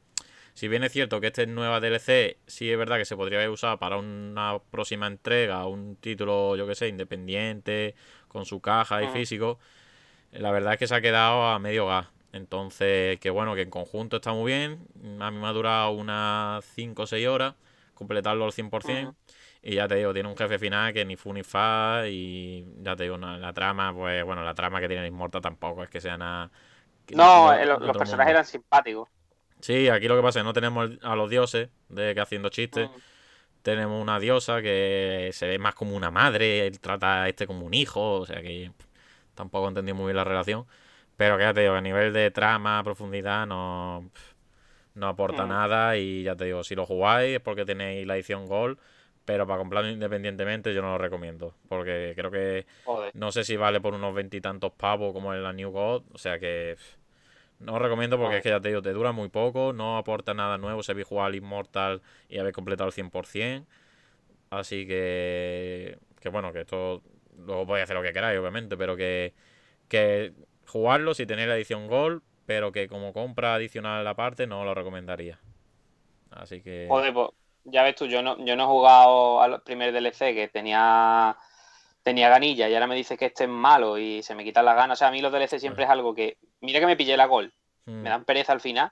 [0.56, 3.50] si bien es cierto que este nueva DLC, sí es verdad que se podría haber
[3.50, 7.94] usado para una próxima entrega, un título, yo que sé, independiente,
[8.26, 9.58] con su caja y físico,
[10.32, 12.06] la verdad es que se ha quedado a medio gas.
[12.32, 14.80] Entonces, que bueno, que en conjunto está muy bien.
[15.20, 17.54] A mí me ha durado unas 5 o 6 horas
[17.92, 19.14] completarlo al 100%.
[19.62, 22.08] Y ya te digo, tiene un jefe final que ni fu ni fa.
[22.08, 25.90] Y ya te digo, la trama, pues bueno, la trama que tiene Inmortal tampoco es
[25.90, 26.50] que sea nada.
[27.12, 29.10] no, eh, los, personajes eran simpáticos.
[29.60, 32.48] Sí, aquí lo que pasa es que no tenemos a los dioses de que haciendo
[32.48, 32.88] chistes.
[33.62, 37.66] Tenemos una diosa que se ve más como una madre, él trata a este como
[37.66, 38.70] un hijo, o sea que
[39.34, 40.66] tampoco entendí muy bien la relación.
[41.16, 44.10] Pero que ya te digo, a nivel de trama, profundidad, no,
[44.94, 45.48] no aporta mm.
[45.48, 45.96] nada.
[45.96, 48.78] Y ya te digo, si lo jugáis es porque tenéis la edición Gold.
[49.24, 51.54] Pero para comprarlo independientemente yo no lo recomiendo.
[51.68, 52.66] Porque creo que
[53.14, 56.04] no sé si vale por unos veintitantos pavos como en la New God.
[56.12, 56.76] O sea que
[57.58, 60.34] no lo recomiendo porque es que ya te digo, te dura muy poco, no aporta
[60.34, 63.64] nada nuevo si habéis jugado al Immortal y habéis completado el 100%.
[64.50, 67.02] Así que, que bueno, que esto
[67.38, 69.34] luego podéis hacer lo que queráis, obviamente, pero que,
[69.88, 70.32] que
[70.66, 74.64] jugarlo si tenéis la edición Gold, pero que como compra adicional a la parte no
[74.64, 75.38] lo recomendaría.
[76.30, 76.86] Así que...
[76.88, 77.30] Joder, pues
[77.64, 81.36] ya ves tú, yo no, yo no he jugado al primer DLC que tenía
[82.02, 84.76] tenía ganilla y ahora me dice que este es malo y se me quitan las
[84.76, 84.96] ganas.
[84.96, 87.26] O sea, a mí los DLC siempre es algo que, mira que me pillé la
[87.26, 87.52] gol,
[87.86, 88.02] hmm.
[88.02, 88.90] me dan pereza al final.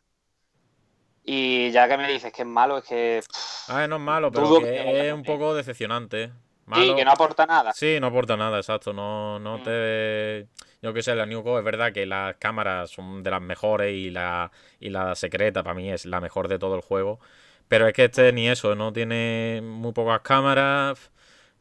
[1.26, 3.20] Y ya que me dices que es malo, es que.
[3.68, 6.32] ah, no es malo, pero que es un poco decepcionante.
[6.74, 7.72] Sí, que no aporta nada.
[7.74, 8.92] Sí, no aporta nada, exacto.
[8.92, 9.62] No, no hmm.
[9.62, 10.46] te.
[10.82, 14.10] Yo que sé, la New es verdad que las cámaras son de las mejores y
[14.10, 14.50] la,
[14.80, 17.20] y la secreta para mí es la mejor de todo el juego.
[17.68, 21.10] Pero es que este ni eso, no tiene muy pocas cámaras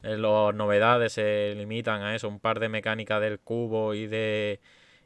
[0.04, 4.60] eh, las novedades se limitan a eso, un par de mecánicas del cubo y de,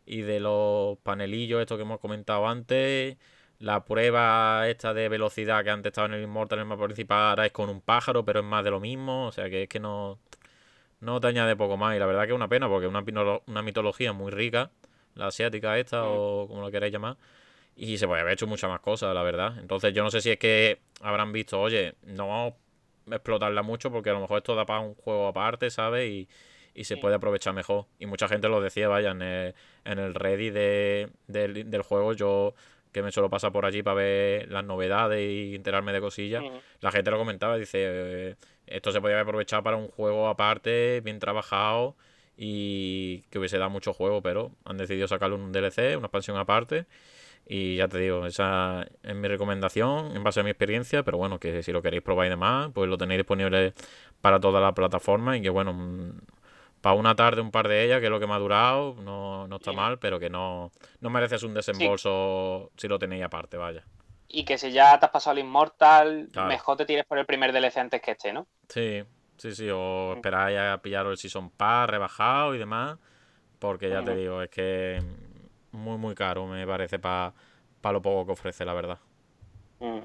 [0.07, 3.17] y de los panelillos, esto que hemos comentado antes.
[3.59, 7.29] La prueba esta de velocidad que antes estaba en el Immortal, en el mapa principal,
[7.29, 9.27] ahora es con un pájaro, pero es más de lo mismo.
[9.27, 10.19] O sea que es que no,
[11.01, 11.95] no te añade poco más.
[11.95, 13.03] Y la verdad que es una pena, porque es una,
[13.47, 14.71] una mitología muy rica,
[15.15, 17.17] la asiática esta, o como lo queráis llamar.
[17.75, 19.59] Y se puede haber hecho muchas más cosas, la verdad.
[19.59, 22.55] Entonces yo no sé si es que habrán visto, oye, no
[23.11, 26.09] explotarla mucho porque a lo mejor esto da para un juego aparte, ¿sabes?
[26.09, 26.29] Y,
[26.84, 27.86] se puede aprovechar mejor.
[27.99, 29.55] Y mucha gente lo decía, vaya, en el,
[29.86, 32.53] en el ready de, del juego, yo
[32.91, 36.43] que me suelo pasar por allí para ver las novedades y enterarme de cosillas,
[36.80, 41.19] la gente lo comentaba, dice, eh, esto se podía aprovechar para un juego aparte, bien
[41.19, 41.95] trabajado
[42.38, 46.38] y que hubiese dado mucho juego, pero han decidido sacarlo en un DLC, una expansión
[46.38, 46.86] aparte.
[47.49, 51.39] Y ya te digo, esa es mi recomendación en base a mi experiencia, pero bueno,
[51.39, 53.73] que si lo queréis probar y demás, pues lo tenéis disponible
[54.21, 56.11] para toda la plataforma y que bueno, mm,
[56.88, 59.53] para una tarde, un par de ellas, que es lo que me ha durado, no,
[59.53, 60.71] está mal, pero que no,
[61.01, 63.83] no mereces un desembolso si lo tenéis aparte, vaya.
[64.29, 67.51] Y que si ya te has pasado el Immortal, mejor te tires por el primer
[67.51, 68.47] DLC antes que este, ¿no?
[68.69, 69.03] Sí,
[69.35, 70.15] sí, sí, o mm.
[70.15, 72.97] esperáis a pillar el Season Pass rebajado y demás,
[73.59, 75.03] porque ya te digo, es que
[75.73, 77.33] muy, muy caro, me parece, para
[77.83, 78.99] lo poco que ofrece, la verdad.
[79.81, 80.03] Mm.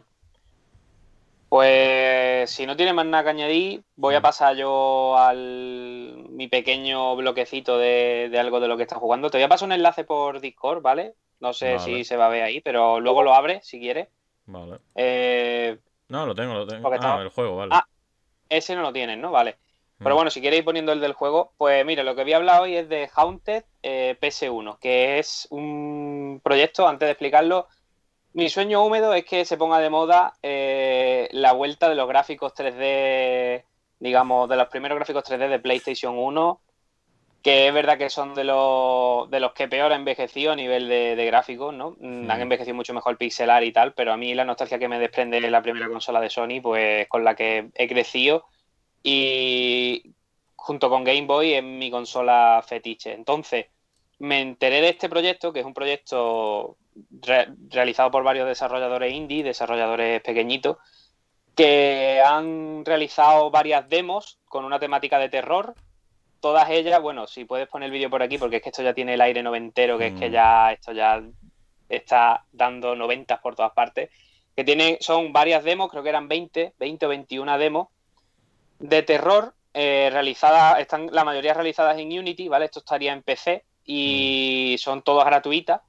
[1.52, 4.22] Pues si no tiene más nada que añadir, voy a mm.
[4.22, 9.28] pasar yo al mi pequeño bloquecito de, algo de lo que está jugando.
[9.28, 11.12] Te voy a pasar un enlace por Discord, ¿vale?
[11.40, 14.08] No sé si se va a ver ahí, pero luego lo abre si quieres.
[14.46, 14.78] Vale.
[14.94, 15.76] Eh,
[16.08, 16.90] no, lo tengo, lo tengo.
[16.90, 17.72] Ah, el juego, vale.
[17.74, 17.86] Ah,
[18.48, 19.30] ese no lo tienes, ¿no?
[19.30, 19.58] Vale.
[19.98, 20.16] Pero mm.
[20.16, 22.62] bueno, si queréis ir poniendo el del juego, pues mira, lo que voy a hablar
[22.62, 27.68] hoy es de Haunted eh, PS1, que es un proyecto, antes de explicarlo,
[28.34, 32.54] mi sueño húmedo es que se ponga de moda eh, la vuelta de los gráficos
[32.54, 33.64] 3D,
[33.98, 36.60] digamos, de los primeros gráficos 3D de PlayStation 1
[37.42, 40.88] que es verdad que son de los, de los que peor ha envejecido a nivel
[40.88, 41.96] de, de gráficos, ¿no?
[41.98, 45.00] Mm, Han envejecido mucho mejor pixelar y tal, pero a mí la nostalgia que me
[45.00, 48.44] desprende de la primera consola de Sony, pues con la que he crecido
[49.02, 50.14] y
[50.54, 53.12] junto con Game Boy es mi consola fetiche.
[53.12, 53.66] Entonces,
[54.22, 56.76] me enteré de este proyecto, que es un proyecto
[57.68, 60.76] realizado por varios desarrolladores indie, desarrolladores pequeñitos,
[61.56, 65.74] que han realizado varias demos con una temática de terror.
[66.38, 68.94] Todas ellas, bueno, si puedes poner el vídeo por aquí, porque es que esto ya
[68.94, 70.32] tiene el aire noventero, que es que mm.
[70.32, 71.20] ya esto ya
[71.88, 74.08] está dando noventas por todas partes.
[74.54, 77.88] Que tiene, son varias demos, creo que eran 20, 20 o 21 demos
[78.78, 82.66] de terror eh, realizadas, están la mayoría realizadas en Unity, ¿vale?
[82.66, 84.78] Esto estaría en PC y mm.
[84.78, 85.80] son todas gratuitas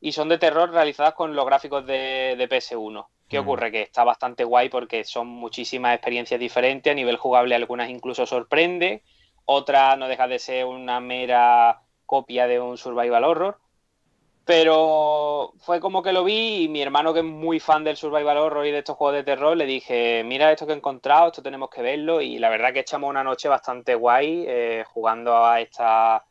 [0.00, 3.06] y son de terror realizadas con los gráficos de, PS1.
[3.28, 3.42] ¿Qué mm.
[3.42, 3.72] ocurre?
[3.72, 9.02] Que está bastante guay porque son muchísimas experiencias diferentes, a nivel jugable algunas incluso sorprende,
[9.44, 13.58] otras no deja de ser una mera copia de un survival horror.
[14.44, 18.38] Pero fue como que lo vi y mi hermano, que es muy fan del Survival
[18.38, 21.44] Horror y de estos juegos de terror, le dije, mira esto que he encontrado, esto
[21.44, 22.20] tenemos que verlo.
[22.20, 26.22] Y la verdad que echamos una noche bastante guay eh, jugando a estas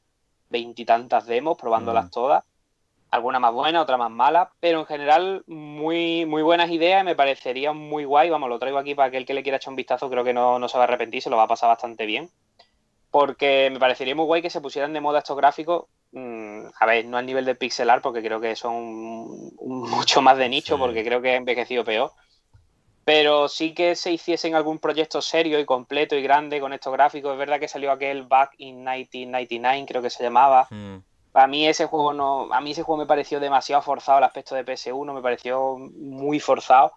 [0.52, 2.44] veintitantas demos, probándolas todas.
[3.10, 7.16] Alguna más buena, otra más mala, pero en general muy, muy buenas ideas y me
[7.16, 8.30] parecería muy guay.
[8.30, 10.60] Vamos, lo traigo aquí para aquel que le quiera echar un vistazo, creo que no,
[10.60, 12.30] no se va a arrepentir, se lo va a pasar bastante bien.
[13.10, 17.06] Porque me parecería muy guay que se pusieran de moda estos gráficos Mm, a ver,
[17.06, 21.22] no al nivel de pixelar, porque creo que son mucho más de nicho, porque creo
[21.22, 22.12] que ha envejecido peor.
[23.04, 27.34] Pero sí que se hiciesen algún proyecto serio y completo y grande con estos gráficos.
[27.34, 30.68] Es verdad que salió aquel Back in 1999, creo que se llamaba.
[30.70, 30.98] Hmm.
[31.34, 34.54] A mí ese juego no, a mí ese juego me pareció demasiado forzado el aspecto
[34.54, 36.94] de PS1, me pareció muy forzado.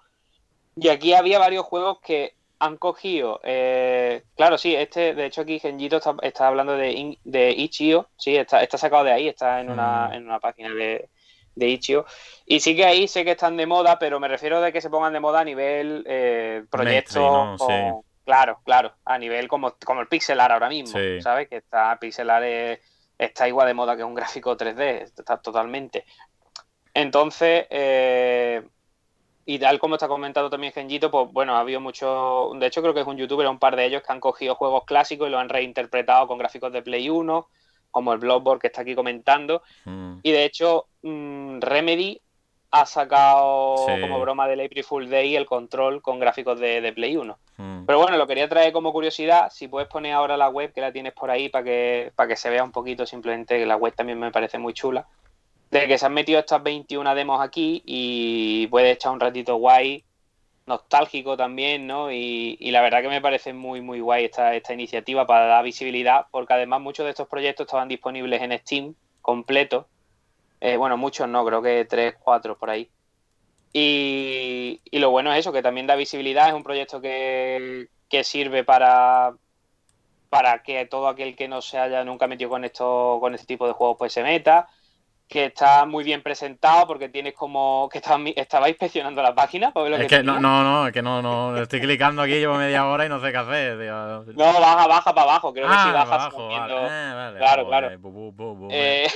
[0.76, 5.58] Y aquí había varios juegos que han cogido, eh, claro, sí, este, de hecho aquí
[5.58, 10.08] Genjito está, hablando de, de Ichio, sí, está, está sacado de ahí, está en una,
[10.08, 10.12] mm.
[10.14, 11.08] en una página de,
[11.54, 12.06] de Ichio.
[12.46, 14.90] Y sí que ahí sé que están de moda, pero me refiero de que se
[14.90, 17.56] pongan de moda a nivel eh, proyecto.
[18.24, 21.46] Claro, claro, a nivel como, como el pixelar ahora mismo, ¿sabes?
[21.46, 22.42] Que está pixelar
[23.18, 26.04] está igual de moda que un gráfico 3D, está totalmente.
[26.94, 28.62] Entonces, eh,
[29.46, 32.52] y tal como está comentado también Genjito, pues bueno, ha habido mucho.
[32.54, 34.84] De hecho, creo que es un youtuber, un par de ellos que han cogido juegos
[34.84, 37.48] clásicos y lo han reinterpretado con gráficos de Play 1,
[37.94, 39.62] como el Bloodborne que está aquí comentando.
[39.84, 40.16] Mm.
[40.24, 42.20] Y de hecho, mm, Remedy
[42.72, 47.38] ha sacado como broma del April Full Day el control con gráficos de, Play 1.
[47.56, 47.84] Mm.
[47.86, 49.48] Pero bueno, lo quería traer como curiosidad.
[49.52, 52.36] Si puedes poner ahora la web, que la tienes por ahí, para que, para que
[52.36, 55.06] se vea un poquito, simplemente que la web también me parece muy chula
[55.70, 60.04] de que se han metido estas 21 demos aquí y puede echar un ratito guay,
[60.66, 62.10] nostálgico también, ¿no?
[62.12, 66.26] Y, la verdad que me parece muy, muy guay esta, esta iniciativa para dar visibilidad,
[66.30, 69.88] porque además muchos de estos proyectos estaban disponibles en Steam completo.
[70.60, 72.88] Eh, bueno, muchos no, creo que 3, 4 por ahí.
[73.72, 77.88] Y, lo bueno es eso, que también da visibilidad, es un proyecto que,
[78.22, 79.34] sirve para,
[80.30, 83.66] para que todo aquel que no se haya nunca metido con esto, con este tipo
[83.66, 84.68] de juegos, pues se meta
[85.28, 89.84] que está muy bien presentado porque tienes como que estaba, estaba inspeccionando la página para
[89.84, 92.56] ver lo es que, no, no, no, es que no, no, estoy clicando aquí, llevo
[92.56, 93.78] media hora y no sé qué hacer.
[93.78, 94.24] Tío.
[94.34, 96.74] No, baja, baja para abajo, creo que si bajas abajo, vale.
[96.74, 97.90] Eh, claro, claro.
[98.70, 99.08] Eh,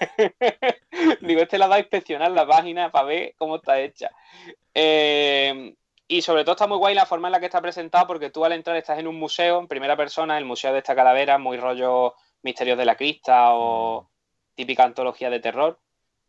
[1.22, 4.10] digo, este la va a inspeccionar la página para ver cómo está hecha.
[4.74, 5.74] Eh,
[6.06, 8.44] y sobre todo está muy guay la forma en la que está presentado porque tú
[8.44, 11.56] al entrar estás en un museo en primera persona, el museo de esta calavera, muy
[11.56, 14.10] rollo Misterios de la Crista o mm
[14.60, 15.78] típica antología de terror.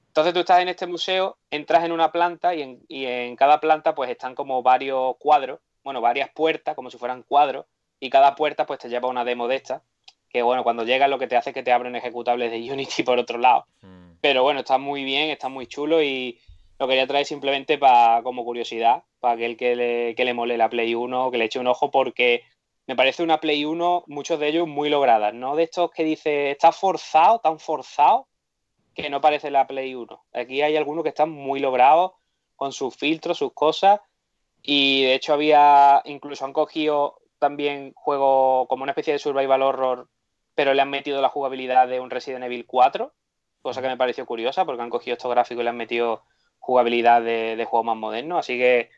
[0.08, 4.10] Entonces tú estás en este museo, entras en una planta y en, cada planta pues
[4.10, 7.66] están como varios cuadros, bueno, varias puertas, como si fueran cuadros,
[8.00, 9.84] y cada puerta pues te lleva una demo de esta,
[10.30, 13.04] que bueno, cuando llegas lo que te hace es que te abren ejecutables de Unity
[13.04, 13.66] por otro lado.
[13.82, 14.14] Hmm.
[14.22, 16.40] Pero bueno, está muy bien, está muy chulo y
[16.80, 20.70] lo quería traer simplemente para como curiosidad, para aquel que le, que le mole la
[20.70, 22.44] Play 1, que le eche un ojo, porque
[22.92, 25.56] me parece una Play 1, muchos de ellos muy logradas, ¿no?
[25.56, 28.28] De estos que dice, está forzado, tan forzado,
[28.94, 30.26] que no parece la Play 1.
[30.34, 32.12] Aquí hay algunos que están muy logrados,
[32.58, 34.02] con sus filtros, sus cosas,
[34.62, 40.10] y de hecho había, incluso han cogido también juegos como una especie de survival horror,
[40.54, 43.14] pero le han metido la jugabilidad de un Resident Evil 4,
[43.62, 46.26] cosa que me pareció curiosa, porque han cogido estos gráficos y le han metido
[46.60, 48.90] jugabilidad de, de juegos más modernos, así que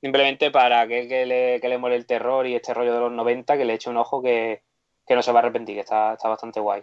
[0.00, 3.12] Simplemente para que, que, le, que le mole el terror y este rollo de los
[3.12, 4.62] 90, que le eche un ojo que,
[5.08, 6.82] no se va a arrepentir, que está, está bastante guay.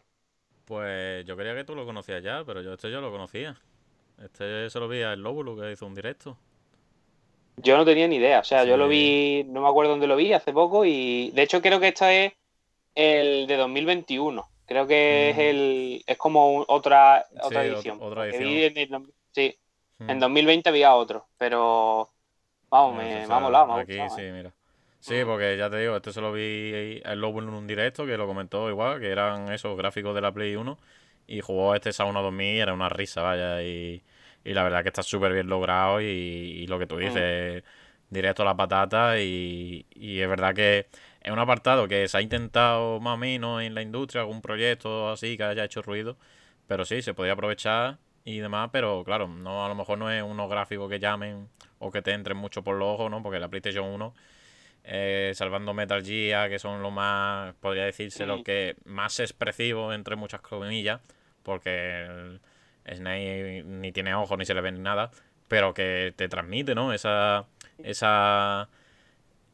[0.65, 3.55] Pues yo creía que tú lo conocías ya, pero yo este yo lo conocía.
[4.21, 6.37] Este se lo vi al Lóbulo que hizo un directo.
[7.57, 10.15] Yo no tenía ni idea, o sea, yo lo vi, no me acuerdo dónde lo
[10.15, 12.33] vi, hace poco, y de hecho creo que este es
[12.93, 14.45] el de 2021.
[14.67, 15.39] Creo que es Mm.
[15.39, 17.97] el es como un- otra otra Sí, edición.
[18.01, 18.43] otra edición.
[18.43, 19.57] vi en el- sí,
[20.01, 20.19] en Mm.
[20.19, 22.09] 2020 había otro, pero
[22.69, 24.25] vamos, me, me ha molado, me ha Aquí gustado, sí, ¿eh?
[24.31, 24.53] mira.
[24.99, 28.17] Sí, porque ya te digo, este se lo vi el Lobo en un directo que
[28.17, 30.77] lo comentó igual, que eran esos gráficos de la Play 1
[31.27, 34.03] y jugó este Sauna 2000 y era una risa, vaya, y,
[34.43, 36.87] y la verdad que está súper bien logrado y, y lo que Mm.
[36.87, 37.63] tú dices,
[38.09, 40.87] directo a la patata y, y es verdad que
[41.21, 45.09] es un apartado que se ha intentado más o menos en la industria, algún proyecto
[45.11, 46.17] así que haya hecho ruido,
[46.67, 47.97] pero sí, se podía aprovechar
[48.29, 51.47] y demás, pero claro, no a lo mejor no es unos gráficos que llamen
[51.79, 53.23] o que te entren mucho por los ojos, ¿no?
[53.23, 54.13] Porque la PlayStation 1,
[54.83, 58.43] eh, salvando Metal Gear, que son lo más, podría decirse, lo Mm.
[58.43, 60.99] que más expresivo, entre muchas comillas,
[61.43, 62.03] porque
[62.83, 65.09] el Snake ni tiene ojos ni se le ve ni nada,
[65.47, 66.91] pero que te transmite, ¿no?
[66.91, 67.45] Esa,
[67.81, 68.67] esa,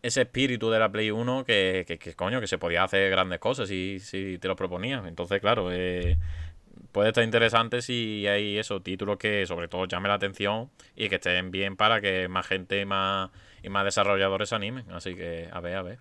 [0.01, 3.37] ese espíritu de la Play 1 que, que, que, coño, que se podía hacer grandes
[3.39, 5.05] cosas si, si te lo proponías.
[5.05, 6.17] Entonces, claro, eh,
[6.93, 11.15] puede estar interesante si hay esos títulos que sobre todo llamen la atención y que
[11.15, 13.31] estén bien para que más gente y más,
[13.61, 14.89] y más desarrolladores se animen.
[14.91, 15.99] Así que, a ver, a ver.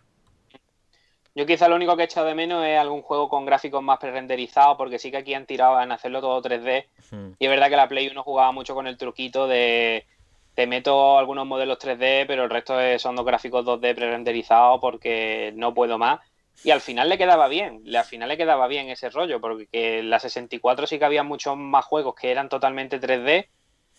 [1.34, 3.98] Yo quizá lo único que he echado de menos es algún juego con gráficos más
[3.98, 6.88] pre-renderizados, porque sí que aquí han tirado en hacerlo todo 3D.
[7.10, 7.30] Hmm.
[7.38, 10.06] Y es verdad que la Play 1 jugaba mucho con el truquito de
[10.54, 15.52] te meto algunos modelos 3D, pero el resto es- son dos gráficos 2D pre-renderizados porque
[15.56, 16.20] no puedo más.
[16.64, 20.10] Y al final le quedaba bien, al final le quedaba bien ese rollo, porque en
[20.10, 23.48] la 64 sí que había muchos más juegos que eran totalmente 3D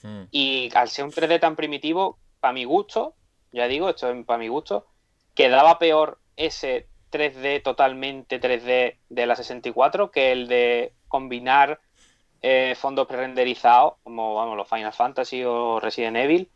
[0.04, 0.24] Hmm.
[0.32, 3.16] y al ser un 3D tan primitivo, para mi gusto,
[3.52, 4.86] ya digo, esto es para mi gusto,
[5.34, 11.80] quedaba peor ese 3D totalmente 3D de la 64 que el de combinar
[12.42, 16.50] eh, fondos pre-renderizados, como vamos, los Final Fantasy o Resident Evil,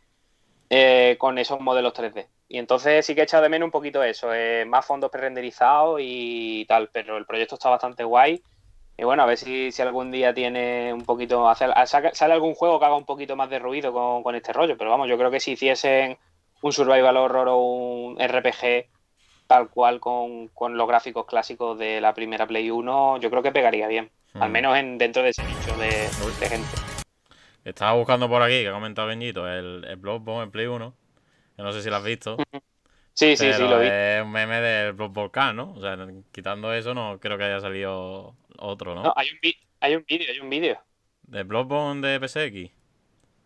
[0.68, 2.26] eh, con esos modelos 3D.
[2.48, 6.00] Y entonces sí que he echado de menos un poquito eso, eh, más fondos pre-renderizados
[6.02, 8.42] y tal, pero el proyecto está bastante guay.
[8.96, 11.48] Y bueno, a ver si, si algún día tiene un poquito.
[11.48, 14.52] hace- saca- sale algún juego que haga un poquito más de ruido con, con este
[14.52, 14.76] rollo.
[14.78, 16.18] Pero vamos, yo creo que si hiciesen
[16.62, 18.88] un Survival Horror o un RPG
[19.46, 23.52] tal cual con, con los gráficos clásicos de la primera Play 1, yo creo que
[23.52, 24.10] pegaría bien.
[24.34, 24.52] Al Hmm.
[24.52, 25.88] menos en, dentro de ese nicho de,
[26.40, 26.66] de gente.
[27.64, 30.94] Estaba buscando por aquí, que ha comentado Benito, el, el Bloodborne en Play 1.
[31.58, 32.36] No sé si lo has visto.
[33.14, 33.88] Sí, sí, sí, lo vi.
[33.88, 35.72] es un meme del Bloodborne, ¿no?
[35.74, 35.96] O sea,
[36.30, 39.02] quitando eso, no creo que haya salido otro, ¿no?
[39.02, 39.38] No, hay un
[39.80, 40.78] hay un vídeo, hay un vídeo.
[41.22, 42.72] ¿De Bloodborne de PSX?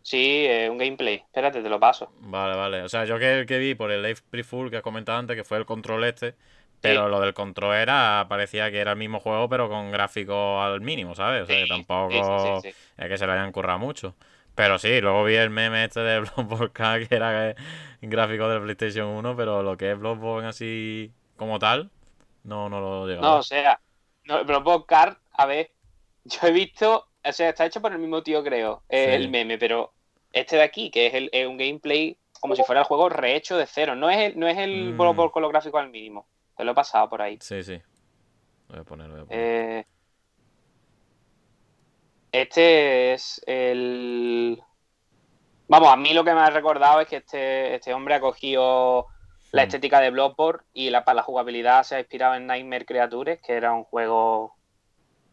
[0.03, 1.17] Sí, eh, un gameplay.
[1.17, 2.13] Espérate, te lo paso.
[2.21, 2.83] Vale, vale.
[2.83, 5.37] O sea, yo que el que vi por el Live Pre-Full que has comentado antes,
[5.37, 6.35] que fue el control este,
[6.81, 7.11] pero Sí.
[7.11, 11.15] lo del control era, parecía que era el mismo juego, pero con gráficos al mínimo,
[11.15, 11.45] ¿sabes?
[11.45, 14.17] O sea, que tampoco sí, es que se le hayan currado mucho.
[14.55, 17.55] Pero sí, luego vi el meme este de Bloodborne que era
[18.01, 21.91] gráfico del PlayStation 1, pero lo que es Bloodborne así como tal,
[22.45, 23.29] no, no lo he llegado.
[23.33, 23.81] No, o sea,
[24.25, 25.71] no, pero Podcast, a ver,
[26.25, 28.97] yo he visto, o sea, está hecho por el mismo tío, creo, Sí.
[28.97, 29.93] el meme, pero
[30.33, 33.57] este de aquí, que es, el, es un gameplay como si fuera el juego rehecho
[33.57, 34.99] de cero, no es el, no es el Mm.
[34.99, 36.27] Bloodborne con los gráficos al mínimo,
[36.57, 37.39] te lo he pasado por ahí.
[37.41, 37.81] Sí, sí.
[38.69, 39.41] Lo voy a poner, lo voy a poner.
[39.81, 39.87] Eh,
[42.33, 44.61] este es el...
[45.69, 49.07] Vamos, a mí lo que me ha recordado es que este, este hombre ha cogido
[49.53, 49.67] la Mm.
[49.67, 53.53] estética de Bloodborne y la, para la jugabilidad se ha inspirado en Nightmare Creatures, que
[53.53, 54.55] era un juego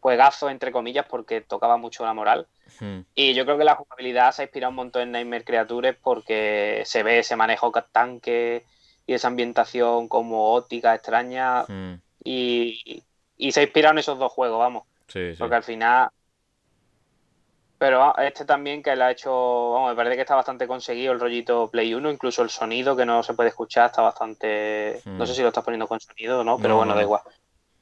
[0.00, 2.46] juegazo, entre comillas, porque tocaba mucho la moral.
[2.80, 3.00] Hmm.
[3.14, 6.82] Y yo creo que la jugabilidad se ha inspirado un montón en Nightmare Creatures porque
[6.86, 8.64] se ve ese manejo tanque
[9.06, 11.94] y esa ambientación como óptica extraña Hmm.
[12.24, 13.02] y,
[13.36, 14.84] y se ha inspirado en esos dos juegos, vamos.
[15.08, 15.36] Sí, sí.
[15.38, 16.08] Porque al final.
[17.80, 19.30] Pero ah, este también que le ha hecho.
[19.72, 23.06] Vamos, me parece que está bastante conseguido el rollito Play 1, incluso el sonido que
[23.06, 25.00] no se puede escuchar está bastante.
[25.02, 25.16] Hmm.
[25.16, 27.02] No sé si lo estás poniendo con sonido o no, pero No, bueno, no, da
[27.02, 27.22] igual.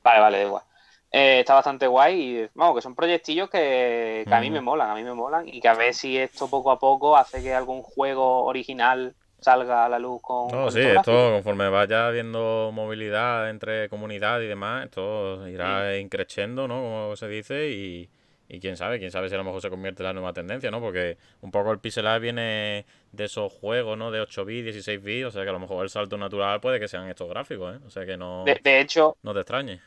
[0.05, 0.63] Vale, vale, da igual.
[1.11, 4.91] Eh, está bastante guay y vamos, que son proyectillos que, que a mí me molan,
[4.91, 7.53] a mí me molan y que a ver si esto poco a poco hace que
[7.53, 10.47] algún juego original salga a la luz con.
[10.47, 16.69] No, con sí, esto conforme vaya habiendo movilidad entre comunidad y demás, esto irá increciendo,
[16.69, 16.77] ¿no?
[16.77, 18.09] Como se dice, y,
[18.49, 20.71] y quién sabe, quién sabe si a lo mejor se convierte en la nueva tendencia,
[20.71, 20.81] ¿no?
[20.81, 24.11] Porque un poco el pixel art viene de esos juegos, ¿no?
[24.11, 26.81] De 8 bits, 16 bits, o sea que a lo mejor el salto natural puede
[26.81, 27.81] que sean estos gráficos, ¿eh?
[27.87, 29.81] O sea que no, De, de hecho, no te extrañe.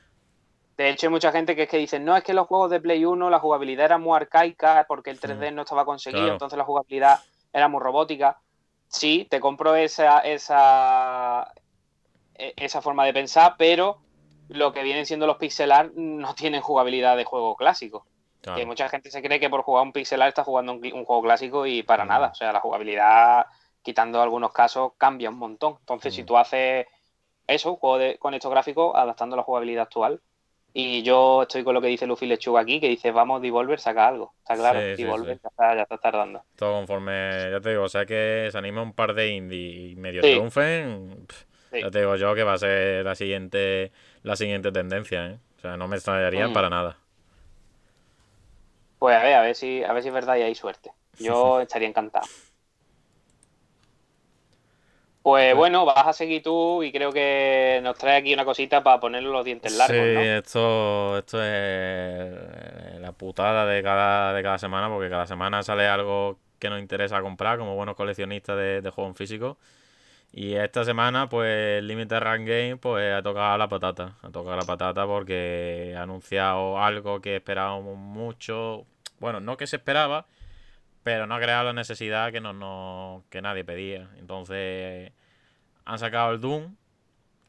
[0.78, 2.82] De hecho, hay mucha gente que es que dice, no, es que los juegos de
[2.82, 6.34] Play 1 la jugabilidad era muy arcaica porque el 3D no estaba conseguido, Claro.
[6.34, 7.20] entonces la jugabilidad
[7.54, 8.42] era muy robótica.
[8.88, 11.52] Sí, te compro esa, esa,
[12.36, 14.04] e- esa forma de pensar, pero
[14.50, 18.08] lo que vienen siendo los pixel art no tienen jugabilidad de juego clásico.
[18.42, 18.60] Claro.
[18.60, 21.06] Que mucha gente se cree que por jugar un pixel art está jugando un, un
[21.06, 22.08] juego clásico y para Mm.
[22.08, 22.28] nada.
[22.30, 23.46] O sea, la jugabilidad,
[23.84, 25.78] quitando algunos casos, cambia un montón.
[25.80, 26.26] Entonces, si Mm.
[26.26, 26.88] tú haces
[27.48, 30.20] eso, un juego de- con estos gráficos, adaptando la jugabilidad actual,
[30.74, 34.08] Y yo estoy con lo que dice Luffy Lechuga aquí, que dice, vamos, Devolver, saca
[34.08, 34.34] algo.
[34.40, 35.42] Está claro, Sí, Devolver sí.
[35.44, 36.44] Ya, está, ya está tardando.
[36.56, 39.96] Todo conforme, ya te digo, o sea que se anima un par de indie y
[39.98, 41.44] medio triunfen, pff,
[41.74, 43.92] ya te digo yo que va a ser la siguiente,
[44.24, 45.40] la siguiente tendencia, ¿eh?
[45.58, 46.54] O sea, no me extrañaría Mm.
[46.54, 46.98] para nada.
[49.02, 50.92] Pues a ver, a ver si, a ver si es verdad y hay suerte.
[51.18, 52.28] Yo estaría encantado.
[55.24, 59.00] Pues bueno, vas a seguir tú y creo que nos trae aquí una cosita para
[59.00, 60.22] ponerle los dientes largos, sí, ¿no?
[60.22, 66.38] esto, esto es la putada de cada, de cada semana, porque cada semana sale algo
[66.60, 69.58] que nos interesa comprar como buenos coleccionistas de, de juegos físicos.
[70.34, 74.16] Y esta semana, pues, Limited Run Game, pues, ha tocado la patata.
[74.22, 78.86] Ha tocado la patata porque ha anunciado algo que esperábamos mucho.
[79.20, 80.26] Bueno, no que se esperaba,
[81.04, 84.10] pero no ha creado la necesidad que, no, no- que nadie pedía.
[84.20, 85.12] Entonces,
[85.86, 86.76] han sacado el Doom,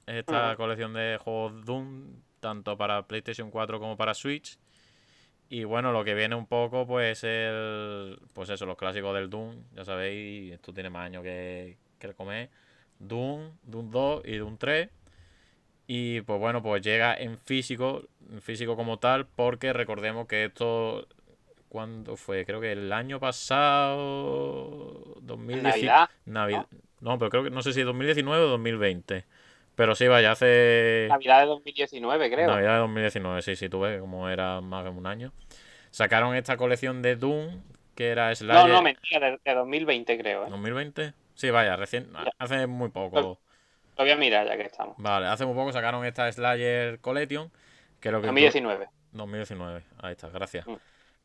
[0.07, 4.59] esta colección de juegos Doom, tanto para PlayStation 4 como para Switch.
[5.49, 9.65] Y bueno, lo que viene un poco, pues, el, pues eso, los clásicos del Doom,
[9.75, 12.51] ya sabéis, esto tiene más años que, que el comer.
[13.03, 14.89] Doom, Doom 2 y Doom 3.
[15.87, 21.07] Y pues bueno, pues llega en físico, en físico como tal, porque recordemos que esto,
[21.69, 22.47] ¿cuándo fue?
[22.47, 26.09] Creo que el año pasado, 2019.
[26.27, 26.66] Navidad.
[27.01, 29.24] No, pero creo que no sé si 2019 o 2020.
[29.74, 32.47] Pero sí, vaya, hace Navidad de 2019, creo.
[32.47, 35.33] Navidad de 2019, sí, sí, tuve como era más de un año.
[35.91, 37.61] Sacaron esta colección de Doom,
[37.95, 40.51] que era no, Slayer no, mentira, de, de 2020 creo, ¿eh?
[40.51, 41.15] 2020.
[41.43, 42.09] Sí, vaya, recién,
[42.39, 43.20] hace muy poco.
[43.20, 43.39] Lo
[43.97, 44.94] voy a mirar ya que estamos.
[44.97, 47.51] Vale, hace muy poco sacaron esta Slayer Collection,
[47.98, 48.89] que lo que 2019.
[49.10, 50.64] 2019, ahí está, gracias.
[50.69, 50.74] Mm.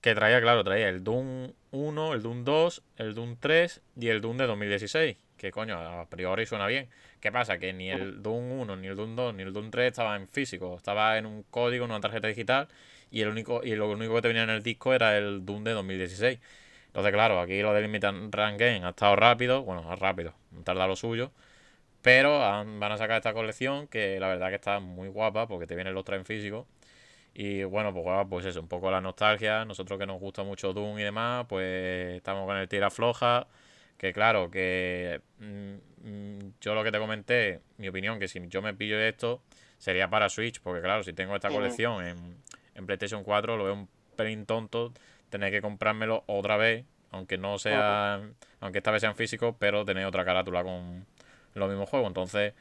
[0.02, 4.22] Que traía, claro, traía el Doom 1, el Doom 2, el Doom 3 y el
[4.22, 5.18] Doom de 2016.
[5.38, 6.90] Que coño, a priori suena bien.
[7.20, 7.60] ¿Qué pasa?
[7.60, 10.28] Que ni el Doom 1, ni el Doom 2, ni el Doom 3 estaba en
[10.28, 10.78] físico.
[10.78, 12.70] Estaba en un código, en una tarjeta digital.
[13.12, 15.64] Y el único, y lo único que te venía en el disco era el Doom
[15.64, 16.40] de 2016.
[16.98, 19.62] Entonces, claro, aquí lo del Limited Run Game ha estado rápido.
[19.62, 21.30] Bueno, rápido, han tardado lo suyo.
[22.02, 25.68] Pero han- van a sacar esta colección que la verdad que está muy guapa porque
[25.68, 26.66] te vienen los tres en físico.
[27.36, 29.64] Y bueno, pues, pues eso, un poco la nostalgia.
[29.64, 33.46] Nosotros que nos gusta mucho Doom y demás, pues estamos con el tira floja.
[34.00, 38.64] Que claro, que mm, mm, yo lo que te comenté, mi opinión, que si yo
[38.64, 39.44] me pillo esto,
[39.78, 40.60] sería para Switch.
[40.62, 42.38] Porque claro, si tengo esta colección en,
[42.74, 44.94] en PlayStation 4, lo veo un pelín tonto
[45.30, 46.86] tener que comprármelo otra vez.
[47.12, 48.22] Aunque no sea,
[48.60, 51.06] aunque esta vez sean físicos, pero tener otra carátula con
[51.54, 52.08] los mismos juegos.
[52.10, 52.54] Entonces,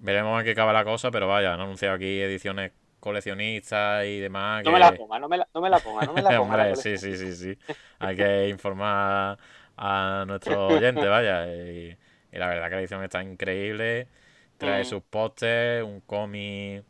[0.00, 4.64] veremos en qué acaba la cosa, pero vaya, han anunciado aquí ediciones coleccionistas y demás.
[4.64, 6.30] No que- me la ponga, no me la, no me la ponga, no me la
[6.36, 6.40] ponga.
[6.42, 7.58] Hombre, la sí, sí, sí, sí.
[7.98, 9.38] Hay que informar
[9.76, 11.46] a nuestros oyentes, vaya.
[11.46, 11.96] Y,
[12.32, 14.08] y la verdad que la edición está increíble.
[14.58, 14.86] Trae Mm.
[14.86, 16.84] sus pósters, un cómic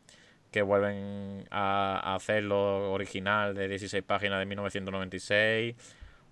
[0.57, 5.75] que vuelven a, a hacerlo original de 16 páginas de 1996.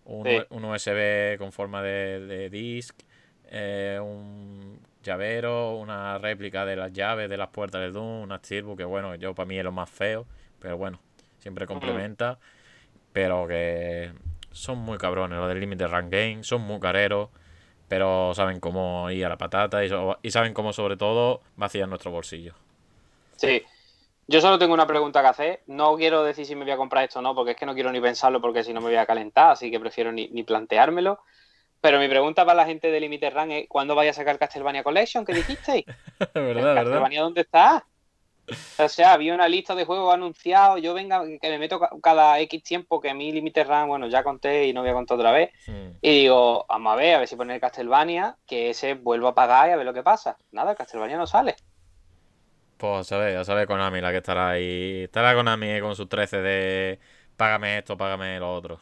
[0.05, 0.37] Un, Sí.
[0.49, 2.95] un USB con forma de, de disc.
[3.51, 8.77] eh, un llavero, una réplica de las llaves de las puertas del Doom, una Steelbook,
[8.77, 10.25] que bueno, yo para mí es lo más feo,
[10.59, 10.99] pero bueno,
[11.39, 12.39] siempre complementa.
[13.13, 14.13] Pero que
[14.51, 17.29] son muy cabrones, los del Limited Run Game, son muy careros,
[17.87, 21.87] pero saben cómo ir a la patata y, so- y saben cómo sobre todo vaciar
[21.89, 22.55] nuestro bolsillo.
[23.37, 23.61] Sí.
[24.27, 25.63] Yo solo tengo una pregunta que hacer.
[25.67, 27.73] No quiero decir si me voy a comprar esto o no, porque es que no
[27.75, 30.43] quiero ni pensarlo porque si no me voy a calentar, así que prefiero ni, ni
[30.43, 31.19] planteármelo.
[31.81, 34.83] Pero mi pregunta para la gente de Limited Run es ¿cuándo vaya a sacar Castlevania
[34.83, 35.23] Collection?
[35.25, 35.85] ¿Qué dijisteis?
[36.75, 37.85] ¿Castlevania dónde está?
[38.77, 40.81] O sea, había una lista de juegos anunciados.
[40.81, 44.07] Yo venga, que me meto ca- cada X tiempo que a mí Limited Run, bueno,
[44.07, 45.51] ya conté y no voy a contar otra vez.
[46.01, 49.69] Y digo, vamos a ver, a ver si poner Castlevania, que ese vuelvo a pagar
[49.69, 50.37] y a ver lo que pasa.
[50.51, 51.55] Nada, Castlevania no sale.
[52.77, 55.03] Pues a ver, ya sabe Konami la que estará ahí.
[55.03, 56.99] Estará Konami con sus 13 de
[57.37, 58.79] págame esto, págame lo otro.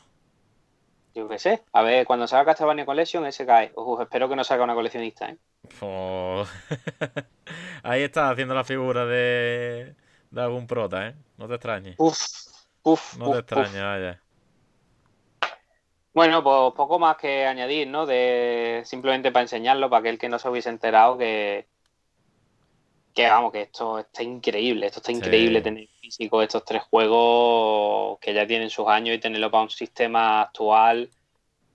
[1.13, 1.63] Yo qué sé.
[1.73, 3.71] A ver, cuando salga Castlevania Collection, ese cae.
[3.75, 5.37] Uf, espero que no salga una coleccionista, ¿eh?
[5.79, 6.49] Pues...
[7.83, 9.95] Ahí está haciendo la figura de,
[10.31, 11.15] de algún prota, ¿eh?
[11.37, 11.95] No te extrañes.
[11.99, 12.17] Uf,
[12.81, 14.23] uf, No uf, te extrañes, vaya.
[16.13, 18.05] Bueno, pues poco más que añadir, ¿no?
[18.05, 21.67] De simplemente para enseñarlo, para aquel que no se hubiese enterado que,
[23.13, 25.17] que vamos, que esto está increíble, esto está Sí.
[25.17, 29.69] increíble tener físico estos tres juegos que ya tienen sus años y tenerlo para un
[29.69, 31.09] sistema actual,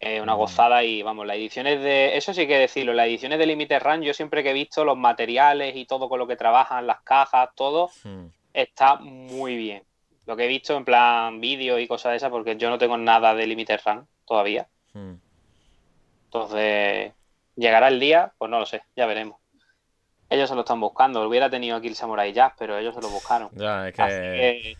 [0.00, 0.38] eh, una Mm.
[0.38, 4.02] gozada y vamos, las ediciones de, eso sí que decirlo, las ediciones de Limited Run,
[4.02, 7.50] yo siempre que he visto los materiales y todo con lo que trabajan, las cajas,
[7.54, 8.26] todo, Hmm.
[8.52, 9.82] está muy bien.
[10.26, 12.96] Lo que he visto en plan vídeo y cosas de esas, porque yo no tengo
[12.98, 14.68] nada de Limited Run todavía.
[14.92, 15.14] Hmm.
[16.26, 17.12] Entonces,
[17.56, 18.32] ¿llegará el día?
[18.38, 19.38] Pues no lo sé, ya veremos.
[20.30, 21.26] Ellos se lo están buscando.
[21.26, 23.50] Hubiera tenido aquí el Samurai Jazz, pero ellos se lo buscaron.
[23.52, 24.02] Ya, es que...
[24.02, 24.78] Así que,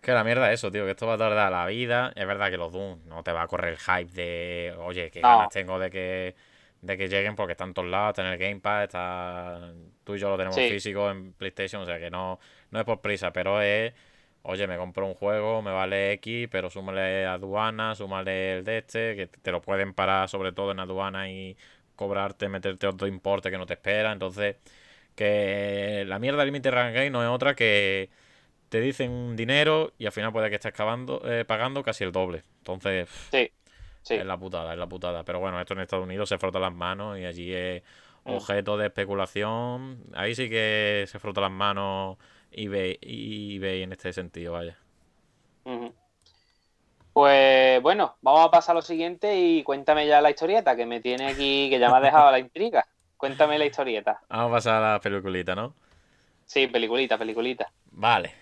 [0.00, 2.12] Que la mierda es eso, tío, que esto va a tardar la vida.
[2.14, 5.20] Es verdad que los Doom no te va a correr el hype de, oye, que
[5.22, 5.28] No.
[5.30, 6.36] ganas tengo de que,
[6.80, 9.72] de que lleguen porque están todos lados, está en el Gamepad, está...
[10.04, 10.68] Tú y yo lo tenemos Sí.
[10.68, 12.38] físico en PlayStation, o sea que no,
[12.70, 13.92] no es por prisa, pero es,
[14.42, 19.16] oye, me compro un juego, me vale X, pero súmale aduana, súmale el de este,
[19.16, 21.56] que te lo pueden parar sobre todo en aduana y
[21.96, 24.12] cobrarte, meterte otro importe que no te espera.
[24.12, 24.56] Entonces,
[25.14, 28.10] que la mierda del Limited Run Game no es otra que
[28.68, 32.12] te dicen un dinero y al final puede que estés acabando, eh, pagando casi el
[32.12, 32.42] doble.
[32.58, 33.50] Entonces, sí,
[34.02, 34.14] sí.
[34.14, 35.24] es la putada, es la putada.
[35.24, 37.82] Pero bueno, esto en Estados Unidos se frota las manos y allí es
[38.24, 38.32] Mm.
[38.34, 40.02] objeto de especulación.
[40.14, 42.18] Ahí sí que se frota las manos
[42.50, 44.76] eBay, eBay en este sentido, vaya.
[45.64, 45.95] Ujú.
[47.16, 51.00] Pues bueno, vamos a pasar a lo siguiente y cuéntame ya la historieta que me
[51.00, 52.86] tiene aquí, que ya me ha dejado la intriga.
[53.16, 54.20] Cuéntame la historieta.
[54.28, 55.72] Vamos a pasar a la peliculita, ¿no?
[56.44, 57.72] Sí, peliculita, peliculita.
[57.92, 58.34] Vale,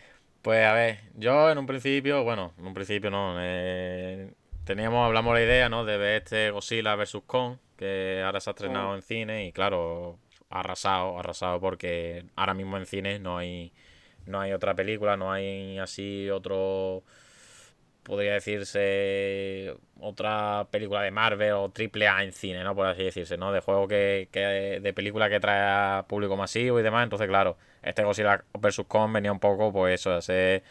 [0.42, 4.32] pues a ver, yo en un principio, bueno, en un principio no, eh,
[4.64, 5.84] teníamos, hablamos la idea, ¿no?
[5.84, 7.18] De ver este Godzilla vs.
[7.28, 8.96] Kong, que ahora se ha estrenado Mm.
[8.96, 10.18] en cine y claro,
[10.50, 13.72] arrasado, arrasado porque ahora mismo en cine no hay,
[14.26, 17.04] no hay otra película, no hay así otro,
[18.04, 22.74] podría decirse, otra película de Marvel o triple A en cine, ¿no?
[22.74, 23.52] Por así decirse, ¿no?
[23.52, 24.40] De juego que, que
[24.80, 25.60] de película que trae
[26.00, 28.82] a público masivo y demás, entonces claro, este Godzilla vs.
[28.88, 30.62] Kong venía un poco, pues eso, a ser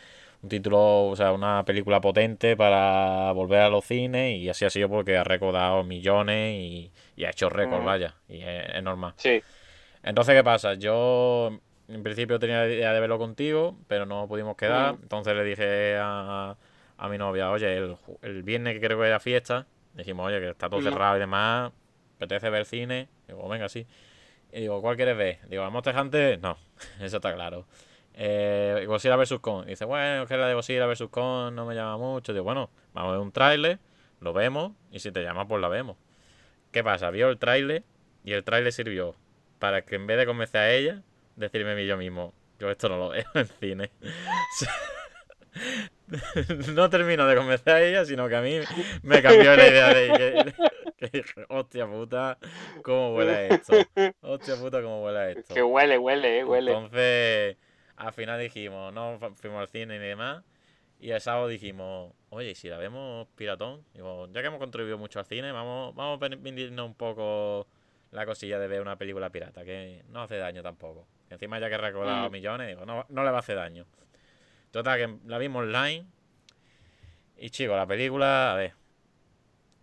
[0.41, 4.69] un título, o sea, una película potente para volver a los cines y así ha
[4.69, 7.85] sido porque ha recaudado millones y, y ha hecho récord, Mm.
[7.85, 9.15] vaya, y es, es normal.
[9.17, 9.43] Sí.
[10.03, 10.73] Entonces, ¿qué pasa?
[10.75, 14.95] Yo en principio tenía la idea de verlo contigo, pero no pudimos quedar.
[14.95, 15.03] Mm.
[15.03, 16.57] Entonces le dije a, a
[17.09, 20.69] mi novia, oye, el, el viernes que creo que era fiesta, dijimos, oye, que está
[20.69, 21.71] todo cerrado y demás,
[22.15, 23.09] apetece ver cine.
[23.27, 23.85] Digo, venga, sí.
[24.51, 25.39] Y digo, ¿cuál quieres ver?
[25.49, 26.39] Digo, ¿a Monster Hunter?
[26.39, 26.57] No,
[26.99, 27.65] eso está claro.
[28.13, 29.39] Eh, Godzilla vs.
[29.41, 29.65] Kong.
[29.65, 31.07] Dice, bueno, que la de Godzilla vs.
[31.09, 32.33] Kong no me llama mucho.
[32.33, 33.79] Digo, bueno, vamos a ver un tráiler,
[34.19, 35.97] lo vemos, y si te llama, pues la vemos.
[36.71, 37.09] ¿Qué pasa?
[37.11, 37.83] Vio el tráiler
[38.23, 39.15] y el tráiler sirvió
[39.59, 41.01] para que en vez de convencer a ella,
[41.35, 43.91] decirme a mí yo mismo, yo esto no lo veo en cine.
[46.75, 48.59] no termino de convencer a ella, sino que a mí
[49.03, 50.53] me cambió la idea de que,
[50.97, 52.37] que dije, hostia puta,
[52.83, 53.73] cómo huele esto.
[54.21, 55.53] Hostia puta, cómo huele esto.
[55.53, 56.71] Que huele, huele, eh, huele.
[56.71, 57.57] Entonces,
[57.97, 60.43] al final dijimos, no fu- fuimos al cine y demás.
[60.99, 63.83] Y el sábado dijimos, oye, ¿y si la vemos piratón?
[63.93, 67.67] Digo, ya que hemos contribuido mucho al cine, vamos, vamos a vendirnos un poco
[68.11, 71.05] la cosilla de ver una película pirata, que no hace daño tampoco.
[71.29, 72.31] Encima ya que he recaudado Mm.
[72.31, 73.85] millones, digo, no, no le va a hacer daño.
[74.73, 76.07] Total, que la vimos online.
[77.37, 78.73] Y chicos, la película, a ver.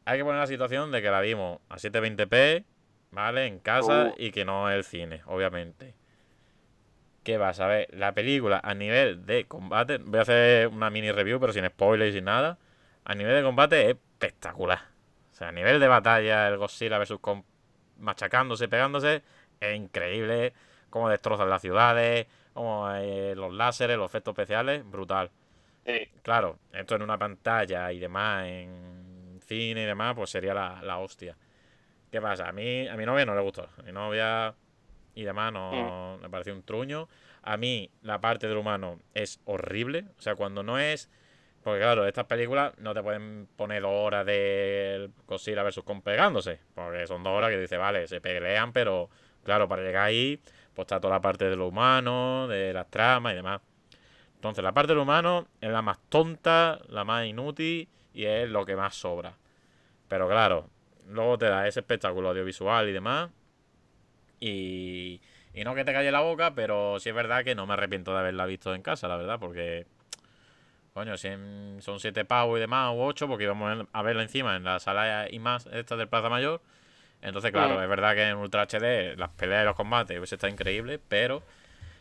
[0.04, 2.64] Hay que poner la situación de que la vimos a 720p,
[3.12, 3.46] ¿vale?
[3.46, 4.14] En casa Uh.
[4.20, 5.94] y que no es el cine, obviamente.
[7.22, 7.86] ¿Qué vas a ver?
[7.92, 12.10] La película a nivel de combate, voy a hacer una mini review, pero sin spoilers
[12.10, 12.58] y sin nada.
[13.04, 14.80] A nivel de combate es espectacular.
[15.30, 17.18] O sea, a nivel de batalla, el Godzilla vs.
[17.20, 17.44] Kong
[17.98, 19.22] machacándose, pegándose,
[19.60, 20.52] es increíble.
[20.88, 25.31] Cómo destrozan las ciudades, como eh, los láseres, los efectos especiales, brutal.
[25.86, 26.09] Sí.
[26.22, 30.98] Claro, esto en una pantalla y demás, en cine y demás, pues sería la, la
[30.98, 31.36] hostia.
[32.10, 32.48] ¿Qué pasa?
[32.48, 33.68] A mí, a mi novia no le gustó.
[33.78, 34.55] A mi novia
[35.14, 37.09] y demás no me pareció un truño.
[37.43, 40.06] A mí la parte del humano es horrible.
[40.18, 41.09] O sea, cuando no es...
[41.62, 46.59] Porque claro, estas películas no te pueden poner dos horas de Godzilla versus Kong pegándose.
[46.74, 49.10] Porque son dos horas que dice, vale, se pelean, pero
[49.44, 50.40] claro, para llegar ahí,
[50.74, 53.60] pues está toda la parte de lo humano, de las tramas y demás.
[54.36, 58.64] Entonces, la parte del humano es la más tonta, la más inútil y es lo
[58.64, 59.34] que más sobra.
[60.09, 60.68] Pero claro,
[61.09, 63.30] luego te da ese espectáculo audiovisual y demás.
[64.40, 65.20] Y,
[65.52, 68.12] y no que te calle la boca, pero sí es verdad que no me arrepiento
[68.12, 69.86] de haberla visto en casa, la verdad, porque.
[70.94, 71.28] Coño, si
[71.80, 75.28] son siete pavos y demás, u ocho, porque íbamos a verla encima en la sala
[75.30, 76.60] y más esta del Plaza Mayor.
[77.22, 80.52] Entonces, claro, es verdad que en Ultra HD las peleas y los combates hubiese estado
[80.52, 81.42] increíble, pero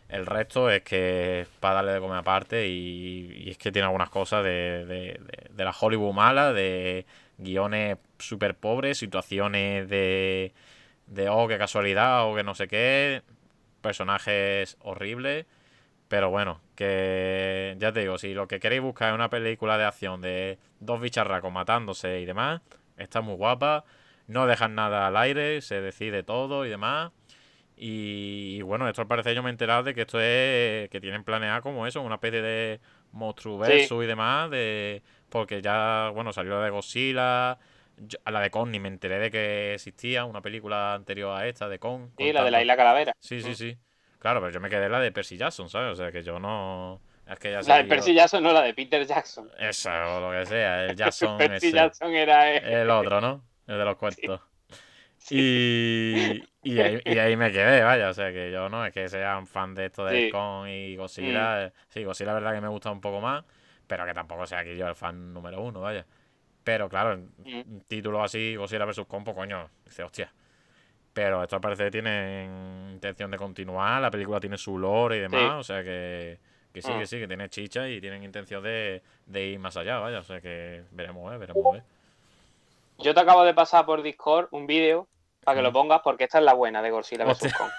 [0.09, 3.85] el resto es que es para darle de comer aparte y, y es que tiene
[3.87, 7.05] algunas cosas de, de, de- de la Hollywood mala, de
[7.37, 10.53] guiones súper pobres, situaciones de,
[11.07, 13.21] de oh, qué casualidad o que no sé qué,
[13.81, 15.45] personajes horribles.
[16.07, 19.85] Pero bueno, que ya te digo, si lo que queréis buscar es una película de
[19.85, 22.61] acción de dos bicharracos matándose y demás,
[22.97, 23.85] está muy guapa,
[24.29, 27.11] no dejan nada al aire, se decide todo y demás.
[27.77, 30.99] Y, y bueno, esto al parecer yo me he enterado de que esto es que
[31.01, 32.79] tienen planeado como eso, una especie de
[33.13, 37.57] monstruo versus y demás, de porque ya, bueno, salió de Godzilla,
[37.97, 41.47] yo- a la de Kong ni me enteré de que existía una película anterior a
[41.47, 42.09] esta de Kong.
[42.17, 43.13] Sí, la de la Isla Calavera.
[43.19, 43.55] Sí, sí, Mm.
[43.55, 43.77] sí.
[44.19, 45.93] Claro, pero yo me quedé en la de Percy Jackson, ¿sabes?
[45.93, 47.01] O sea, que yo no...
[47.27, 49.49] Es que ya La de Percy Jackson, no la de Peter Jackson.
[49.59, 51.77] Eso, o lo que sea, el Jackson Percy ese.
[51.77, 53.43] Jackson era el- El otro, ¿no?
[53.69, 54.41] El de los cuentos.
[55.29, 58.09] Y, y, ahí, y ahí me quedé, vaya.
[58.09, 60.31] O sea, que yo no es que sea un fan de esto de Sí.
[60.31, 61.65] Kong y Godzilla.
[61.65, 63.43] eh, Sí, Godzilla la verdad que me gusta un poco más,
[63.87, 66.05] pero que tampoco sea que yo el fan número uno, vaya.
[66.63, 67.59] Pero claro, Mm.
[67.59, 69.05] un título así, Godzilla vs.
[69.07, 70.33] Kong, pues coño, dice, hostia.
[71.13, 75.41] Pero esto al parecer tienen intención de continuar, la película tiene su lore y demás,
[75.41, 75.47] Sí.
[75.59, 76.39] o sea que,
[76.73, 76.99] que sí, Mm.
[76.99, 80.19] que sí, que tiene chicha y tienen intención de, de ir más allá, vaya.
[80.19, 81.83] O sea que veremos, eh, veremos, eh.
[82.99, 85.07] Yo te acabo de pasar por Discord un vídeo
[85.43, 87.53] para que lo pongas porque esta es la buena de Godzilla vs.
[87.53, 87.69] Kong.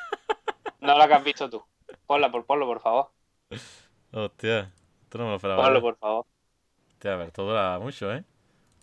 [0.80, 1.62] No la que has visto tú.
[2.06, 3.10] Ponla, por, ponlo, por favor.
[4.12, 4.72] Hostia,
[5.02, 5.62] esto no me lo esperaba.
[5.62, 5.82] Ponlo, eh.
[5.82, 6.26] por favor.
[6.92, 8.24] Hostia, pero esto dura mucho, ¿eh?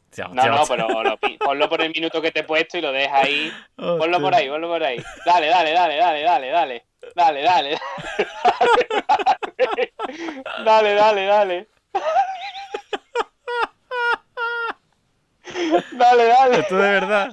[0.05, 0.77] Hostia, No, hostia, no, hostia.
[0.77, 3.51] pero lo ponlo por el minuto que te he puesto y lo dejas ahí.
[3.75, 4.19] Ponlo Hostia.
[4.19, 5.03] por ahí, ponlo por ahí.
[5.25, 6.85] Dale, dale, dale, dale, dale, dale.
[7.15, 7.77] Dale, dale.
[10.65, 11.25] Dale, dale, dale.
[11.25, 11.67] Dale, dale.
[16.51, 17.31] Esto de verdad.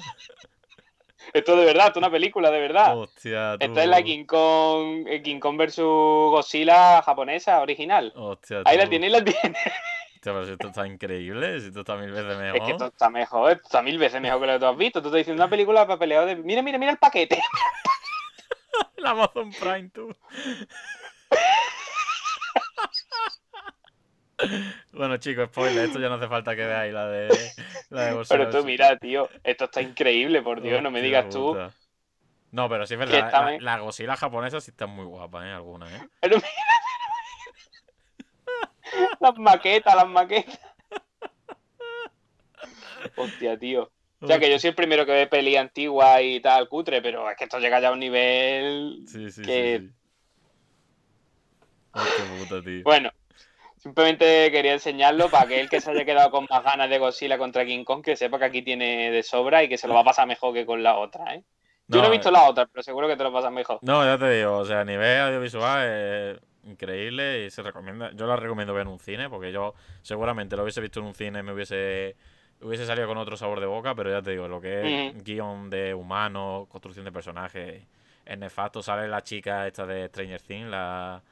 [1.32, 2.96] Esto de verdad, esto es una película de verdad.
[2.96, 3.66] Hostia, tú.
[3.66, 8.12] Esta es la King Kong, eh, King Kong versus Godzilla japonesa original.
[8.14, 8.90] Hostia, Ahí la tú.
[8.90, 9.42] tienes, la tienes.
[9.42, 12.56] Hostia, pero si esto está increíble, si esto está mil veces mejor.
[12.56, 14.76] Es que esto está mejor, esto está mil veces mejor que lo que tú has
[14.76, 15.02] visto.
[15.02, 16.36] Tú estás diciendo una película para pelear de.
[16.36, 17.42] Mira, mira, mira el paquete.
[18.96, 20.14] El Amazon Prime, tú.
[24.92, 27.52] bueno, chicos, spoiler, esto ya no hace falta que veáis la de.
[27.90, 31.56] La de Pero tú, mira, tío, esto está increíble, por Dios, no me digas tú.
[32.50, 33.26] No, pero sí es verdad.
[33.26, 35.52] está La, la Godzilla japonesa sí está muy guapa, ¿eh?
[35.52, 36.08] Algunas, ¿eh?
[36.20, 36.48] Pero mira,
[39.20, 40.60] las maquetas, las maquetas.
[43.16, 43.90] Hostia, tío.
[44.20, 47.28] O sea, que yo soy el primero que ve peli antigua y tal, cutre, pero
[47.28, 49.04] es que esto llega ya a un nivel.
[49.06, 49.88] Sí, sí, que- sí.
[49.88, 49.94] sí.
[51.92, 52.82] Hostia puta, tío.
[52.84, 53.10] Bueno,
[53.84, 57.36] simplemente quería enseñarlo para que el que se haya quedado con más ganas de Godzilla
[57.36, 60.00] contra King Kong, que sepa que aquí tiene de sobra y que se lo va
[60.00, 61.42] a pasar mejor que con la otra, ¿eh?
[61.86, 63.78] Yo no, he visto la otra, pero seguro que te lo pasas mejor.
[63.82, 68.10] No, ya te digo, o sea, a nivel audiovisual es increíble y se recomienda.
[68.14, 71.14] Yo la recomiendo ver en un cine, porque yo seguramente lo hubiese visto en un
[71.14, 72.16] cine y me hubiese,
[72.62, 75.68] hubiese salido con otro sabor de boca, pero ya te digo, lo que es guion
[75.68, 77.82] de humanos, construcción de personajes,
[78.24, 78.82] es nefasto.
[78.82, 81.22] Sale la chica esta de Stranger Things, la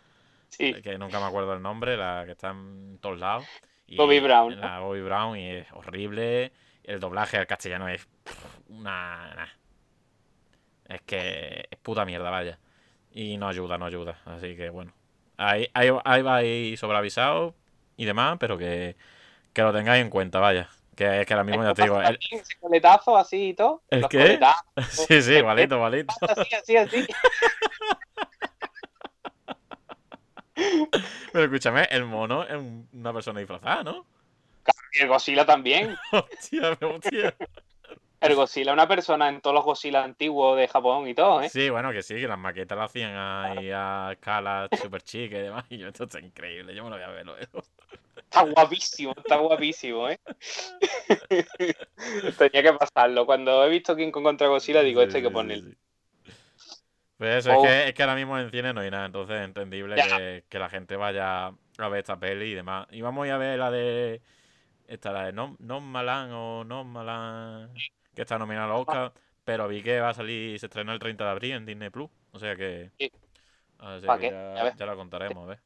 [0.53, 0.81] Sí.
[0.83, 3.45] que nunca me acuerdo el nombre, la que está en todos lados.
[3.87, 4.61] Y Bobby Brown, ¿no?
[4.61, 6.53] La Bobby Brown y es horrible.
[6.85, 8.07] El doblaje al castellano es
[8.69, 9.35] una...
[9.35, 9.47] nah.
[10.95, 12.59] Es que es puta mierda, vaya.
[13.12, 14.20] Y no ayuda, no ayuda.
[14.27, 14.93] Así que bueno.
[15.37, 17.55] Ahí, ahí, ahí va ahí sobreavisado
[17.97, 18.97] y demás, pero que,
[19.53, 20.69] que lo tengáis en cuenta, vaya.
[20.95, 22.01] Que es que ahora mismo ya te digo.
[22.03, 23.83] el- Ese coletazo así y todo.
[23.89, 24.19] ¿El qué?
[24.19, 24.65] coletazos,
[25.09, 26.15] Sí, sí, igualito, igualito.
[26.29, 27.07] así, así, así.
[31.32, 34.06] Pero escúchame, el mono es un- una persona disfrazada, ¿no?
[34.94, 35.97] Y el Godzilla también.
[36.12, 36.76] Hostia.
[38.20, 41.48] El Godzilla es una persona en todos los Godzilla antiguos de Japón y todo, ¿eh?
[41.48, 45.43] Sí, bueno, que sí, que las maquetas las hacían ahí a escala super chica y
[45.43, 45.64] demás.
[45.70, 47.64] Y yo, esto está increíble, yo me lo voy a ver luego.
[48.16, 50.18] Está guapísimo, está guapísimo, ¿eh?
[52.39, 53.26] Tenía que pasarlo.
[53.26, 55.64] Cuando he visto King Kong contra Godzilla, digo, Sí, esto hay que ponerlo.
[55.64, 55.76] sí, sí.
[57.23, 57.65] Pues eso, Oh.
[57.65, 60.43] es, que, es que ahora mismo en cine no hay nada, entonces es entendible que,
[60.49, 62.89] que la gente vaya a ver esta peli y demás.
[62.90, 64.20] Y vamos a ir a ver la de.
[64.89, 67.73] Esta, la de Non, non Malan o Non Malan,
[68.12, 69.12] que está nominada al Oscar,
[69.44, 72.11] pero vi que va a salir, se estrena el 30 de abril en Disney Plus.
[72.32, 72.90] O sea que.
[72.99, 73.12] Sí.
[73.78, 74.28] Así ¿Pa que
[74.77, 75.61] ya la contaremos, a ver.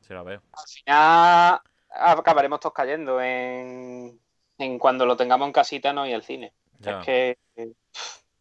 [0.00, 0.42] Si la veo.
[0.52, 1.60] Al final
[1.90, 4.18] acabaremos todos cayendo en,
[4.58, 6.52] en cuando lo tengamos en casita, no y al cine.
[6.80, 6.98] Ya.
[6.98, 7.38] Es que.
[7.54, 7.72] eh,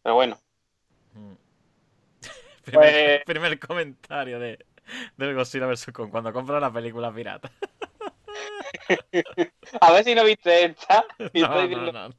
[0.02, 0.40] Pero bueno.
[1.14, 1.34] Mm.
[2.72, 4.66] Primer, Pues- primer comentario de,
[5.18, 5.92] del Godzilla vs.
[5.94, 7.52] Kong cuando compra la película pirata.
[9.82, 11.06] A ver si no viste esta.
[11.20, 12.10] No, estoy no, no,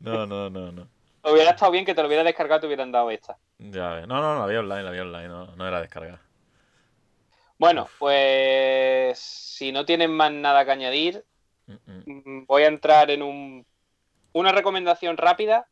[0.00, 0.26] no.
[0.26, 0.88] No, no, no.
[1.30, 3.36] Hubiera estado bien que te lo hubiera descargado y te hubieran dado esta.
[3.58, 4.08] Ya ves.
[4.08, 6.20] No, no, la vi online, la vi online, no, no era descarga.
[7.58, 11.24] Bueno, pues si no tienen más nada que añadir,
[11.66, 13.64] Mm, voy a entrar en un,
[14.32, 15.68] una recomendación rápida,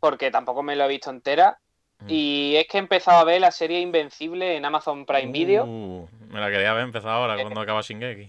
[0.00, 1.60] porque tampoco me lo he visto entera.
[2.02, 2.10] Mm.
[2.10, 5.64] Y es que he empezado a ver la serie Invencible en Amazon Prime Video.
[5.64, 8.28] Uh, me la quería haber empezado ahora cuando acaba Shingeki.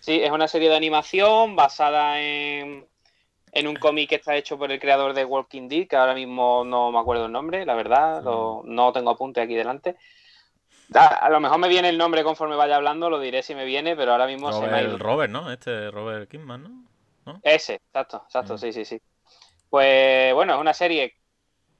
[0.00, 2.86] Sí, es una serie de animación basada en,
[3.52, 6.64] en un cómic que está hecho por el creador de Walking Dead, que ahora mismo
[6.64, 9.96] no me acuerdo el nombre, la verdad, lo- no tengo apunte aquí delante.
[10.94, 13.64] A, a lo mejor me viene el nombre conforme vaya hablando, lo diré si me
[13.64, 14.98] viene, pero ahora mismo se me ha Robert, ido.
[14.98, 15.50] Robert, ¿no?
[15.50, 16.84] Este Robert Kidman, ¿no?
[17.32, 17.40] ¿no?
[17.42, 18.58] Ese, exacto, exacto, Mm.
[18.58, 19.02] sí, sí, sí.
[19.68, 21.14] Pues bueno, es una serie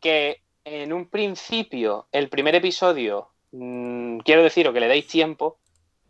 [0.01, 5.59] que en un principio, el primer episodio, mm, quiero deciros que le deis tiempo,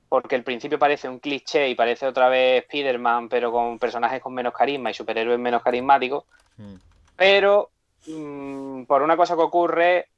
[0.09, 4.33] porque el principio parece un cliché y parece otra vez Spider-Man, pero con personajes con
[4.33, 6.25] menos carisma y superhéroes menos carismáticos.
[6.57, 6.77] Mm.
[7.17, 7.69] Pero
[8.07, 10.09] mm, por una cosa que ocurre,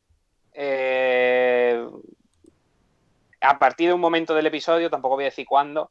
[0.52, 1.84] eh,
[3.40, 5.90] a partir de un momento del episodio, tampoco voy a decir cuándo,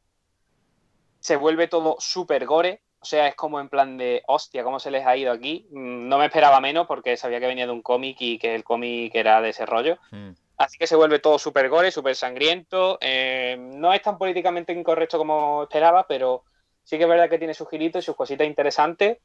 [1.20, 2.80] se vuelve todo súper gore.
[3.00, 5.68] O sea, es como en plan de, hostia, ¿cómo se les ha ido aquí?
[5.72, 8.64] Mm, No me esperaba menos porque sabía que venía de un cómic y que el
[8.64, 9.98] cómic era de ese rollo.
[10.12, 10.32] Mm.
[10.58, 12.98] Así que se vuelve todo súper gore, súper sangriento.
[13.00, 16.44] Eh, no es tan políticamente incorrecto como esperaba, pero
[16.84, 19.20] sí que es verdad que tiene sus giritos y sus cositas interesantes.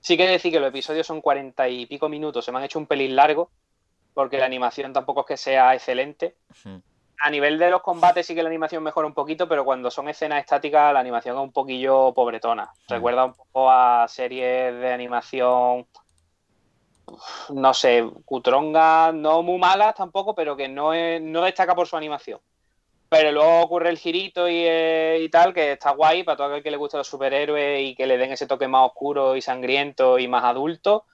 [0.00, 2.78] Sí que decir que los episodios son cuarenta y pico minutos, se me han hecho
[2.78, 3.50] un pelín largo,
[4.14, 6.34] porque la animación tampoco es que sea excelente.
[6.64, 6.76] Mm.
[7.20, 10.08] A nivel de los combates sí que la animación mejora un poquito, pero cuando son
[10.08, 12.70] escenas estáticas la animación es un poquillo pobretona.
[12.88, 15.86] Recuerda un poco a series de animación,
[17.50, 21.96] no sé, cutronga, no muy malas tampoco, pero que no, es- no destaca por su
[21.96, 22.40] animación.
[23.08, 26.62] Pero luego ocurre el girito y, eh, y tal, que está guay para todo aquel
[26.64, 30.18] que le guste los superhéroes y que le den ese toque más oscuro y sangriento
[30.18, 31.04] y más adulto.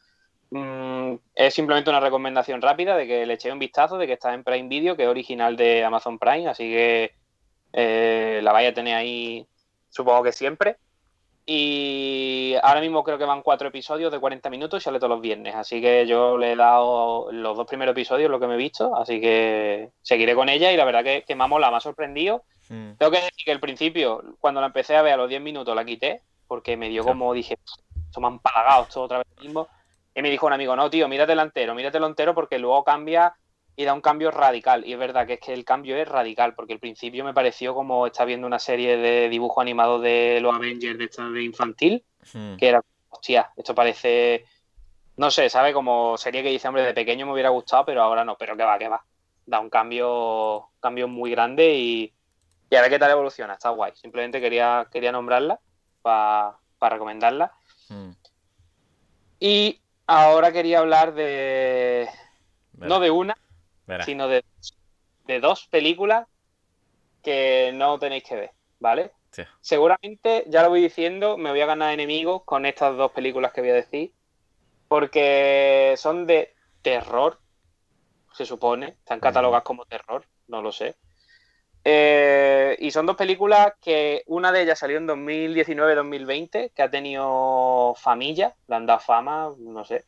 [0.55, 4.35] Mm, es simplemente una recomendación rápida de que le echéis un vistazo, de que está
[4.35, 7.15] en Prime Video, que es original de Amazon Prime, así que
[7.73, 9.47] eh, la vais a tener ahí,
[9.89, 10.77] supongo que siempre.
[11.47, 15.23] Y ahora mismo creo que van cuatro episodios de 40 minutos y sale todos los
[15.23, 18.59] viernes, así que yo le he dado los dos primeros episodios, lo que me he
[18.59, 21.79] visto, así que seguiré con ella y la verdad que, que me ha molado, me
[21.79, 22.45] ha sorprendido.
[22.69, 22.93] Mm.
[22.99, 25.75] Tengo que decir que al principio, cuando la empecé a ver a los 10 minutos,
[25.75, 27.57] la quité, porque me dio como, dije,
[28.05, 29.67] esto me han palagado, esto otra vez mismo.
[30.15, 33.35] Y me dijo un amigo, no, tío, míratelo entero, míratelo entero porque luego cambia
[33.75, 34.87] y da un cambio radical.
[34.87, 37.75] Y es verdad que es que el cambio es radical, porque al principio me pareció
[37.75, 42.05] como estar viendo una serie de dibujos animados de los Avengers de esta de infantil,
[42.35, 42.57] Mm.
[42.57, 44.45] que era, hostia, esto parece,
[45.17, 45.73] no sé, ¿sabe?
[45.73, 48.63] Como serie que dice, hombre, de pequeño me hubiera gustado, pero ahora no, pero que
[48.63, 49.05] va, que va.
[49.45, 52.13] Da un cambio, cambio muy grande y,
[52.71, 53.93] y a ver qué tal evoluciona, está guay.
[53.97, 55.59] Simplemente quería, quería nombrarla
[56.03, 57.53] para recomendarla.
[57.89, 58.11] Mm.
[59.41, 62.09] Y ahora quería hablar de,
[62.73, 63.37] Verá, no de una,
[63.87, 64.05] verá.
[64.05, 64.45] sino de,
[65.27, 66.27] de dos películas
[67.23, 68.51] que no tenéis que ver,
[68.81, 69.13] ¿vale?
[69.31, 69.43] Sí.
[69.61, 73.61] Seguramente, ya lo voy diciendo, me voy a ganar enemigos con estas dos películas que
[73.63, 74.13] voy a decir,
[74.89, 77.39] porque son de terror,
[78.33, 80.97] se supone, están catalogadas como terror, no lo sé.
[81.85, 87.95] Eh, y son dos películas que una de ellas salió en 2019-2020, que ha tenido
[87.97, 90.05] familla, le han dado fama, no sé.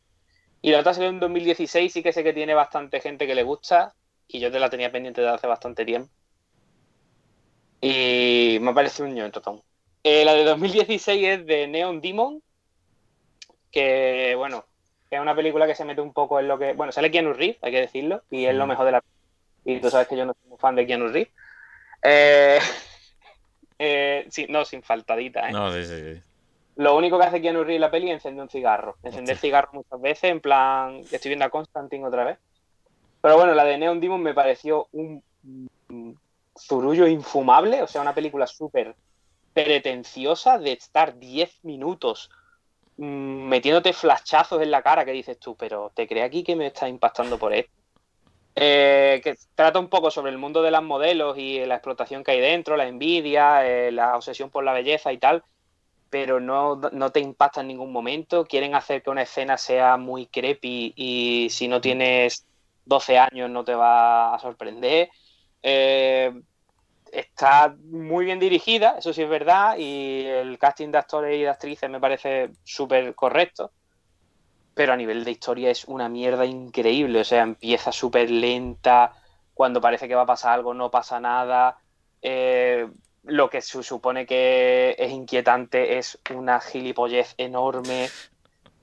[0.61, 3.43] Y la otra salió en 2016, sí que sé que tiene bastante gente que le
[3.43, 3.93] gusta,
[4.27, 6.09] y yo te la tenía pendiente de hace bastante tiempo.
[7.81, 9.61] Y me ha parecido un ñoño total.
[10.03, 12.41] Eh, la de 2016 es de Neon Demon,
[13.71, 14.65] que bueno,
[15.11, 16.73] es una película que se mete un poco en lo que.
[16.73, 19.03] Bueno, sale Keanu Reeves, hay que decirlo, y es lo mejor de la.
[19.65, 21.33] Y tú sabes que yo no soy muy fan de Keanu Reeves.
[22.05, 22.59] Eh,
[23.79, 25.51] eh, sí, no, sin faltadita, ¿eh?
[25.51, 26.21] No, sí, sí, sí.
[26.77, 28.97] Lo único que hace Keanu Reeves en la peli es encender un cigarro.
[29.01, 32.37] Encender cigarro muchas veces, en plan, que estoy viendo a Constantine otra vez.
[33.21, 35.23] Pero bueno, la de Neon Demon me pareció un,
[35.89, 36.19] un
[36.57, 38.95] zurullo infumable, o sea, una película súper
[39.53, 42.29] pretenciosa de estar 10 minutos
[42.97, 46.67] mm, metiéndote flashazos en la cara que dices tú, pero ¿te crees aquí que me
[46.67, 47.71] está impactando por esto?
[48.57, 52.31] Eh, que trata un poco sobre el mundo de las modelos y la explotación que
[52.31, 55.43] hay dentro, la envidia, eh, la obsesión por la belleza y tal,
[56.09, 58.45] pero no, no te impacta en ningún momento.
[58.45, 62.45] Quieren hacer que una escena sea muy creepy y si no tienes
[62.85, 65.09] 12 años no te va a sorprender.
[65.61, 66.31] Eh,
[67.11, 71.49] está muy bien dirigida, eso sí es verdad, y el casting de actores y de
[71.49, 73.71] actrices me parece súper correcto.
[74.75, 79.13] Pero a nivel de historia es una mierda increíble, o sea, empieza súper lenta,
[79.53, 81.77] cuando parece que va a pasar algo no pasa nada.
[82.21, 82.87] Eh,
[83.23, 88.09] lo que se supone que es inquietante es una gilipollez enorme.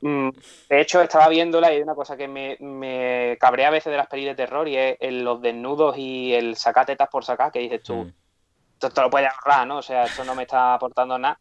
[0.00, 0.30] Mm,
[0.68, 3.98] De hecho, estaba viéndola y hay una cosa que me, me cabrea a veces de
[3.98, 7.52] las pelis de terror y es el- los desnudos y el sacar tetas por sacar,
[7.52, 8.12] que dices tú, Mm.
[8.72, 9.76] esto te lo puedes ahorrar, ¿no?
[9.78, 11.38] O sea, esto no me está aportando nada.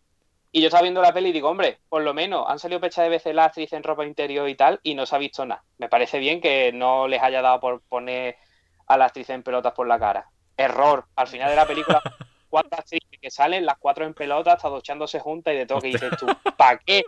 [0.51, 3.03] Y yo estaba viendo la peli y digo, hombre, por lo menos han salido pechas
[3.05, 5.63] de veces la actriz en ropa interior y tal, y no se ha visto nada.
[5.77, 8.35] Me parece bien que no les haya dado por poner
[8.87, 10.29] a la actriz en pelotas por la cara.
[10.57, 11.05] Error.
[11.15, 12.01] Al final de la película,
[12.49, 15.87] cuatro actrices que salen, las cuatro en pelotas, hasta duchándose juntas y de todo, que
[15.87, 16.25] dices tú,
[16.57, 17.03] ¿para qué?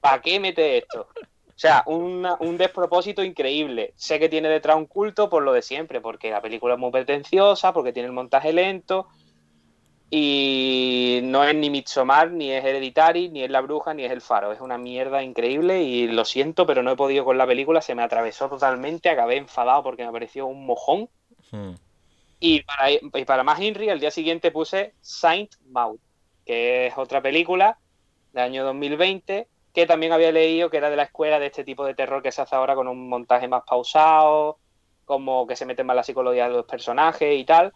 [0.00, 1.08] ¿Para qué mete esto?
[1.48, 3.92] O sea, una- un despropósito increíble.
[3.96, 6.90] Sé que tiene detrás un culto por lo de siempre, porque la película es muy
[6.90, 9.08] pretenciosa, porque tiene el montaje lento,
[10.10, 14.22] Y no es ni Midsommar, ni es Hereditary, ni es La Bruja, ni es El
[14.22, 14.52] Faro.
[14.52, 17.82] Es una mierda increíble y lo siento, pero no he podido con la película.
[17.82, 21.10] Se me atravesó totalmente, acabé enfadado porque me pareció un mojón.
[21.50, 21.74] Hmm.
[22.40, 25.98] Y para, y para más Henry, al día siguiente puse Saint Maud,
[26.46, 27.78] que es otra película
[28.32, 31.84] del año 2020, que también había leído que era de la escuela de este tipo
[31.84, 34.58] de terror que se hace ahora con un montaje más pausado,
[35.04, 37.72] como que se mete más la psicología de los personajes y tal.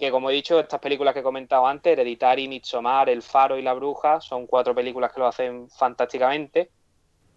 [0.00, 3.62] Que como he dicho, estas películas que he comentado antes, Hereditary, Midsommar, El Faro y
[3.62, 6.70] La Bruja, son cuatro películas que lo hacen fantásticamente,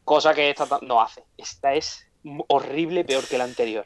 [0.05, 1.25] cosa que esta no hace.
[1.37, 2.09] Esta es
[2.47, 3.85] horrible, peor que la anterior.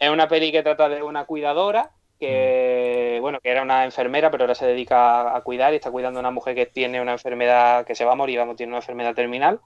[0.00, 4.44] Es una peli que trata de una cuidadora que, bueno, que era una enfermera, pero
[4.44, 7.86] ahora se dedica a cuidar y está cuidando a una mujer que tiene una enfermedad
[7.86, 9.60] que se va a morir, vamos, tiene una enfermedad terminal.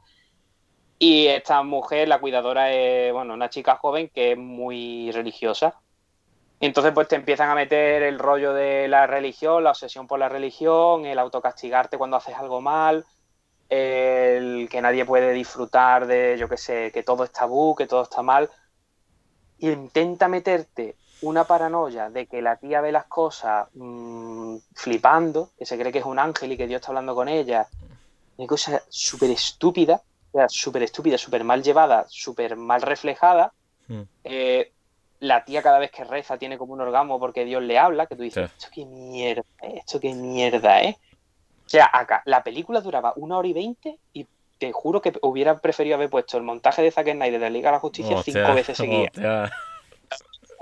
[0.98, 5.81] Y esta mujer, la cuidadora, es, bueno, una chica joven que es muy religiosa.
[6.60, 10.28] Entonces, pues te empiezan a meter el rollo de la religión, la obsesión por la
[10.28, 13.05] religión, el autocastigarte cuando haces algo mal,
[13.68, 18.02] el que nadie puede disfrutar de, yo qué sé, que todo es tabú, que todo
[18.02, 18.51] está mal
[19.59, 25.64] y intenta meterte una paranoia de que la tía ve las cosas mmm, flipando, que
[25.64, 27.66] se cree que es un ángel y que Dios está hablando con ella.
[28.36, 30.02] Una cosa súper estúpida,
[30.48, 33.52] súper estúpida, súper mal llevada, súper mal reflejada.
[33.89, 34.02] Hmm.
[34.24, 34.72] Eh,
[35.24, 38.16] la tía cada vez que reza tiene como un orgasmo porque Dios le habla, que
[38.16, 38.55] tú dices, Sí.
[38.59, 39.74] esto qué mierda, ¿eh?
[39.78, 40.96] esto qué mierda, ¿eh?
[41.66, 44.26] O sea, acá, la película duraba una hora y veinte y
[44.59, 47.70] te juro que hubiera preferido haber puesto el montaje de Zack Snyder de la Liga
[47.70, 49.51] de la Justicia Hostia, cinco veces seguidas.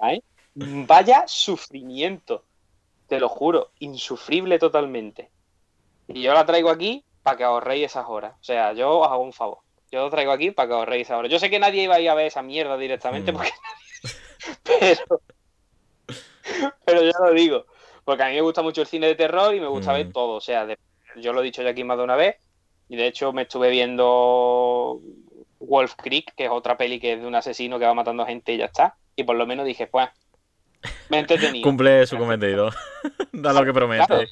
[0.05, 0.23] ¿eh?
[0.55, 2.45] Vaya sufrimiento,
[3.09, 5.31] te lo juro, insufrible totalmente.
[6.09, 8.35] Y yo la traigo aquí para que ahorréis esas horas.
[8.41, 9.59] O sea, yo os hago un favor.
[9.91, 11.31] Yo lo traigo aquí para que ahorréis esas horas.
[11.31, 13.35] Yo sé que nadie iba a ir a ver esa mierda directamente Mm.
[13.37, 14.23] porque nadie...
[14.65, 15.21] Pero...
[16.85, 17.67] Pero yo lo digo.
[18.05, 19.95] Porque a mí me gusta mucho el cine de terror y me gusta Mm.
[19.95, 20.33] ver todo.
[20.37, 20.79] O sea, de-
[21.17, 22.37] yo lo he dicho ya aquí más de una vez.
[22.89, 25.01] Y de hecho me estuve viendo
[25.61, 28.53] Wolf Creek, que es otra peli que es de un asesino que va matando gente
[28.53, 28.97] y ya está.
[29.17, 30.09] Y por lo menos dije, pues,
[31.09, 31.63] me he entretenido.
[31.69, 32.71] Cumple su cometido.
[33.33, 34.07] da lo que promete.
[34.07, 34.27] Claro.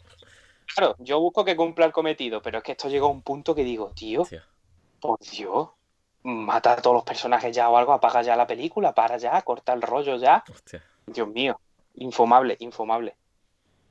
[0.75, 3.55] Claro, yo busco que cumpla el cometido, pero es que esto llegó a un punto
[3.57, 4.47] que digo, tío, Hostia.
[5.01, 5.69] por Dios,
[6.23, 9.73] mata a todos los personajes ya o algo, apaga ya la película, para ya, corta
[9.73, 10.45] el rollo ya.
[10.51, 10.83] Hostia.
[11.07, 11.59] Dios mío,
[11.95, 13.17] infumable, infumable.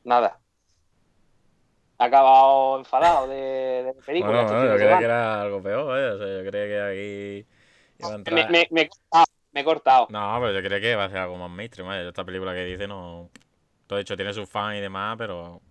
[0.03, 0.39] Nada.
[1.97, 4.31] Ha acabado enfadado de, de la película.
[4.43, 6.13] Bueno, bueno, yo de creía que era algo peor, vaya.
[6.13, 7.47] O sea, yo creía que aquí
[7.99, 8.51] iba a me, entrar.
[8.51, 10.07] me- me he cortado, me he cortado.
[10.09, 12.07] No, pero yo creía que iba a ser algo más mainstream, vaya.
[12.07, 13.29] Esta película que dice no.
[13.85, 15.61] Todo de hecho tiene sus fans y demás, pero.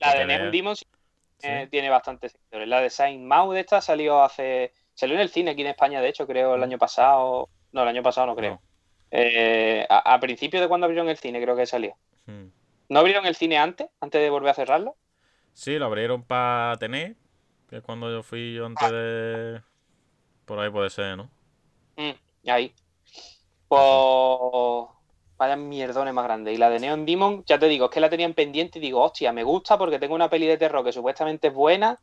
[0.00, 0.86] La de Neon Demons
[1.42, 1.70] eh, Sí.
[1.70, 2.66] tiene bastantes sectores.
[2.66, 4.72] La de Saint Maud esta salió hace...
[4.98, 7.48] Salió en el cine aquí en España, de hecho, creo, el año pasado.
[7.70, 8.54] No, el año pasado no creo.
[8.54, 8.60] No.
[9.12, 11.94] Eh, a, a principio de cuando abrieron el cine, creo que salió.
[12.26, 12.48] Hmm.
[12.88, 13.86] ¿No abrieron el cine antes?
[14.00, 14.96] ¿Antes de volver a cerrarlo?
[15.52, 17.14] Sí, lo abrieron para tener,
[17.70, 19.62] que es cuando yo fui yo antes de.
[20.44, 21.30] Por ahí puede ser, ¿no?
[21.96, 22.74] Mm, ahí.
[23.68, 24.88] Pues...
[25.36, 26.52] Vaya mierdones más grande.
[26.52, 29.00] Y la de Neon Demon, ya te digo, es que la tenían pendiente y digo,
[29.00, 32.00] hostia, me gusta porque tengo una peli de terror que supuestamente es buena,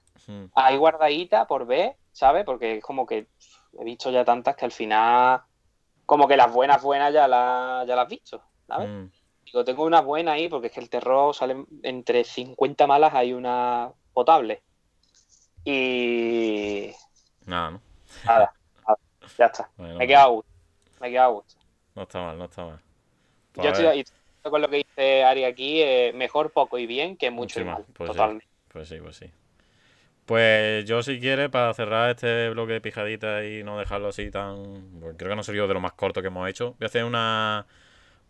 [0.53, 2.45] ahí guardadita por ver, ¿sabes?
[2.45, 3.27] Porque es como que
[3.77, 5.41] he visto ya tantas que al final,
[6.05, 8.87] como que las buenas, buenas ya, las ya las has visto, ¿sabes?
[8.89, 9.11] Hmm.
[9.43, 13.33] Digo, tengo una buena ahí porque es que el terror sale entre 50 malas, hay
[13.33, 14.63] una potable.
[15.65, 16.91] Y
[17.45, 17.81] Nada, ¿no?
[18.25, 18.53] nada,
[18.87, 18.99] nada,
[19.37, 19.69] ya está.
[19.75, 20.51] Bueno, Me he quedado a gusto.
[21.01, 21.55] Me he quedado a gusto.
[21.95, 22.79] No está mal, no está mal.
[23.51, 27.17] Pues Yo estoy, estoy con lo que dice Ari aquí, eh, mejor poco y bien
[27.17, 27.85] que mucho y mal.
[27.93, 28.13] pues sí.
[28.15, 28.47] totalmente.
[28.69, 29.29] Pues sí, pues sí.
[30.25, 34.55] Pues yo si quiere, para cerrar este bloque de pijaditas y no dejarlo así tan...
[34.99, 36.71] porque creo que no ha sido de lo más corto que hemos hecho.
[36.79, 37.67] Voy a hacer una,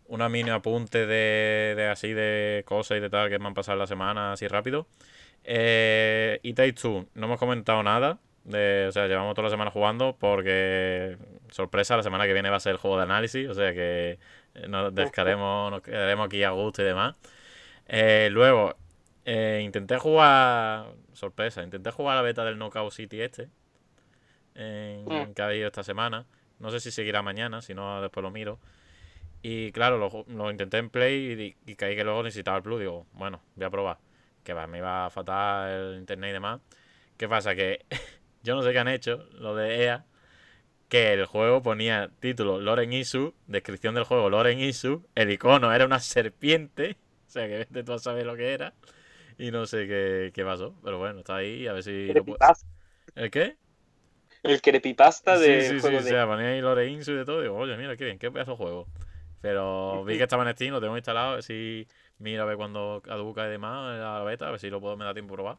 [0.06, 3.78] una mini apunte de, de así de cosas y de tal que me han pasado
[3.78, 4.86] la semana así rápido.
[5.44, 8.18] Eh, y Take Two, no hemos comentado nada.
[8.44, 11.16] De, o sea, llevamos toda la semana jugando porque,
[11.50, 13.48] sorpresa, la semana que viene va a ser el juego de análisis.
[13.48, 14.18] O sea que
[14.54, 17.16] eh, nos descaremos, nos quedaremos aquí a gusto y demás.
[17.88, 18.76] Eh, luego,
[19.26, 20.94] eh, intenté jugar.
[21.12, 23.48] Sorpresa, intenté jugar la beta del Knockout City este.
[24.54, 25.34] En, Mm.
[25.34, 26.26] Que ha habido esta semana.
[26.60, 28.58] No sé si seguirá mañana, si no, después lo miro.
[29.42, 32.80] Y claro, lo, lo intenté en Play y caí que luego necesitaba el Plus.
[32.80, 33.98] Digo, bueno, voy a probar.
[34.44, 36.60] Que va, me iba a fatal el internet y demás.
[37.16, 37.54] ¿Qué pasa?
[37.54, 37.84] Que
[38.42, 40.04] yo no sé qué han hecho, lo de EA.
[40.88, 45.84] Que el juego ponía título Loren Isu, descripción del juego Loren Isu, el icono era
[45.84, 46.96] una serpiente,
[47.26, 48.72] o sea que vete tú a saber lo que era,
[49.38, 52.40] y no sé qué, qué pasó, pero bueno, está ahí, a ver si lo puedo...
[53.14, 53.56] ¿El qué?
[54.42, 56.16] El creepypasta Sí, de sí, sí, juego o de...
[56.16, 58.52] sea, ponía ahí Loren Isu y de todo, digo, oye, mira, qué bien, qué pedazo
[58.52, 58.88] de juego.
[59.40, 61.86] Pero vi que estaba en Steam, lo tengo instalado, a ver si
[62.18, 64.96] miro a ver cuando caduca y demás a la beta, a ver si lo puedo
[64.96, 65.58] me da tiempo a probar.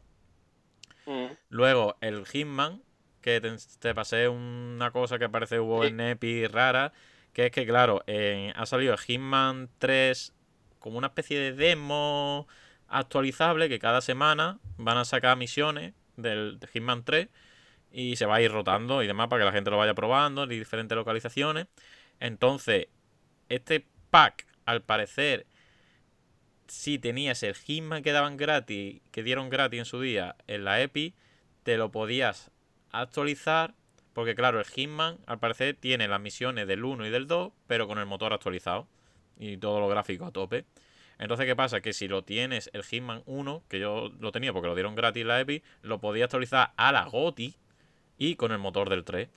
[1.06, 1.36] Mm.
[1.50, 2.82] Luego, el Hitman,
[3.20, 5.86] que te, te pasé una cosa que parece hubo Sí.
[5.86, 6.92] en Epi rara,
[7.32, 10.34] que es que, claro, en- ha salido el Hitman 3
[10.78, 12.46] como una especie de demo
[12.88, 17.28] actualizable que cada semana van a sacar misiones del Hitman 3
[17.92, 20.42] y se va a ir rotando y demás para que la gente lo vaya probando
[20.42, 21.66] en diferentes localizaciones.
[22.20, 22.88] Entonces,
[23.48, 25.46] este pack, al parecer,
[26.66, 30.80] si tenías el Hitman que daban gratis, que dieron gratis en su día en la
[30.82, 31.14] EPI,
[31.62, 32.50] te lo podías
[32.92, 33.74] actualizar.
[34.12, 37.86] Porque claro, el Hitman al parecer tiene las misiones del 1 y del 2, pero
[37.86, 38.88] con el motor actualizado.
[39.38, 40.64] Y todo lo gráfico a tope.
[41.18, 41.80] Entonces, ¿qué pasa?
[41.80, 45.26] Que si lo tienes el Hitman 1, que yo lo tenía porque lo dieron gratis
[45.26, 47.56] la EPI, lo podía actualizar a la GOTI
[48.18, 49.28] y con el motor del 3.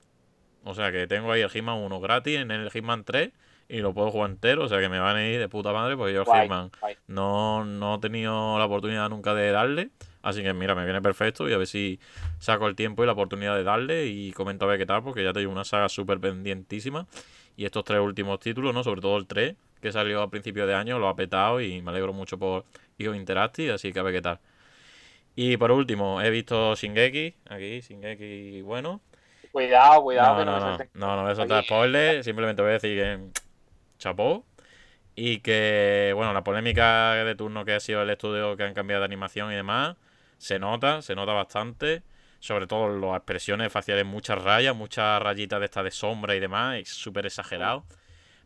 [0.64, 3.32] O sea que tengo ahí el Hitman 1 gratis en el Hitman 3
[3.68, 4.64] y lo puedo jugar entero.
[4.64, 6.70] O sea que me van a ir de puta madre porque yo el Hitman
[7.08, 9.90] no, no he tenido la oportunidad nunca de darle.
[10.22, 11.98] Así que mira, me viene perfecto y a ver si
[12.38, 15.24] saco el tiempo y la oportunidad de darle y comento a ver qué tal, porque
[15.24, 17.08] ya tengo una saga súper pendientísima.
[17.56, 18.84] Y estos tres últimos títulos, ¿no?
[18.84, 21.90] Sobre todo el 3, que salió a principio de año, lo ha petado y me
[21.90, 22.64] alegro mucho por
[22.98, 24.38] IO Interactive, así que a ver qué tal.
[25.34, 29.00] Y por último, he visto Shingeki, aquí, Shingeki bueno.
[29.50, 32.62] Cuidado, cuidado, No, que no, no, me no, no, no voy a soltar spoilers, simplemente
[32.62, 33.18] voy a decir que
[33.98, 34.46] chapó
[35.14, 39.00] y que, bueno, la polémica de turno que ha sido el estudio que han cambiado
[39.00, 39.96] de animación y demás,
[40.38, 42.02] se nota, se nota bastante,
[42.40, 46.76] sobre todo las expresiones faciales, muchas rayas, muchas rayitas de estas de sombra y demás,
[46.76, 47.84] es súper exagerado.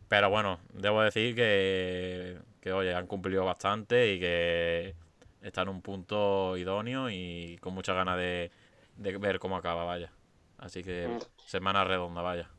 [0.07, 4.95] Pero bueno, debo decir que, que, oye, han cumplido bastante y que
[5.41, 8.49] está en un punto idóneo y con muchas ganas de,
[8.95, 10.11] de ver cómo acaba, vaya.
[10.59, 11.19] Así que Mm.
[11.45, 12.49] semana redonda, vaya.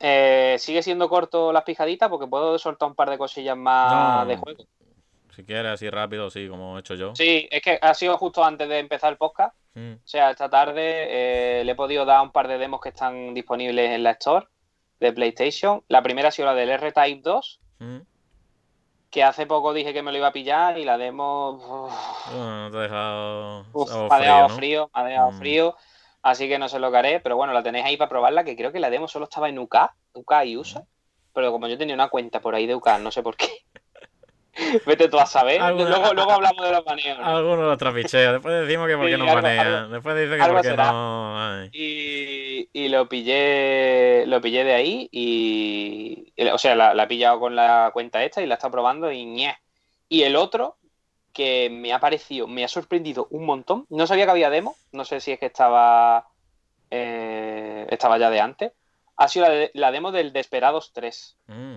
[0.00, 4.26] Eh, sigue siendo corto las pijaditas porque puedo soltar un par de cosillas más No.
[4.26, 4.64] de juego.
[5.34, 7.14] Si quieres, así rápido, sí, como he hecho yo.
[7.14, 9.54] Sí, es que ha sido justo antes de empezar el podcast.
[9.74, 12.90] Mm, O sea, esta tarde eh, le he podido dar un par de demos que
[12.90, 14.46] están disponibles en la Store
[15.02, 15.82] de PlayStation.
[15.88, 17.96] La primera ha sido la del R-Type 2, mm.
[19.10, 22.62] que hace poco dije que me lo iba a pillar y la demo uf, Bueno,
[22.64, 24.54] no te he dejado uf, algo me ha dejado ¿no?
[24.54, 25.38] frío, me ha dejado Mm.
[25.38, 25.76] frío.
[26.22, 28.56] Así que no sé lo que haré, pero bueno, la tenéis ahí para probarla, que
[28.56, 29.76] creo que la demo solo estaba en UK,
[30.14, 30.84] UK y USA.
[31.34, 33.48] Pero como yo tenía una cuenta por ahí de UK, no sé por qué.
[34.86, 35.60] Vete tú a saber.
[35.60, 37.18] Luego, luego hablamos de los baneos.
[37.18, 37.24] ¿no?
[37.24, 38.32] Alguno lo trapichea.
[38.32, 39.66] Después decimos que por qué Sí, nos algo- banean.
[39.66, 41.64] algo- Después dicen que por qué no.
[41.72, 47.06] Y, y lo pillé lo pillé de ahí y, y- o sea, la, la he
[47.06, 49.56] pillado con la cuenta esta y la estado probando y ñe.
[50.08, 50.76] Y el otro
[51.32, 53.86] que me ha parecido, me ha sorprendido un montón.
[53.88, 56.26] No sabía que había demo, no sé si es que estaba
[56.90, 58.72] eh, estaba ya de antes.
[59.16, 61.36] Ha sido la, de- la demo del Desperados 3.
[61.46, 61.76] Mm.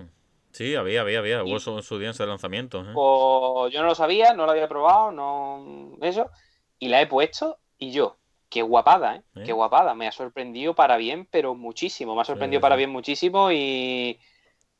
[0.56, 1.44] Sí, había, había, había.
[1.44, 2.80] Hubo su, su día de lanzamiento.
[2.82, 2.84] ¿eh?
[2.92, 6.30] Pues yo no lo sabía, no lo había probado, no eso.
[6.78, 8.18] Y la he puesto y yo,
[8.48, 9.24] qué guapada, ¿eh?
[9.36, 9.42] ¿Eh?
[9.42, 9.94] Qué guapada.
[9.94, 12.14] Me ha sorprendido para bien, pero muchísimo.
[12.14, 12.76] Me ha sorprendido sí, para sí.
[12.76, 14.18] bien muchísimo y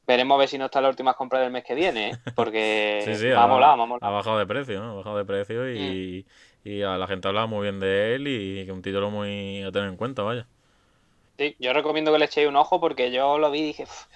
[0.06, 2.20] veremos a ver si no está la última compra del mes que viene, ¿eh?
[2.34, 4.90] Porque Sí, sí, me ha ha, molado, me ha bajado de precio, ¿no?
[4.92, 6.26] Ha bajado de precio y,
[6.64, 9.72] y a la gente hablaba muy bien de él y que un título muy a
[9.72, 10.48] tener en cuenta, vaya.
[11.38, 14.06] Sí, yo recomiendo que le echéis un ojo porque yo lo vi y dije, "Uf,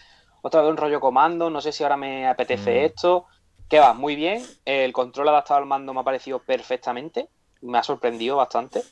[0.42, 2.84] otra vez un rollo comando, no sé si ahora me apetece Mm.
[2.86, 3.26] esto.
[3.68, 4.44] Que va, muy bien.
[4.64, 7.28] El control adaptado al mando me ha parecido perfectamente.
[7.60, 8.82] Me ha sorprendido bastante.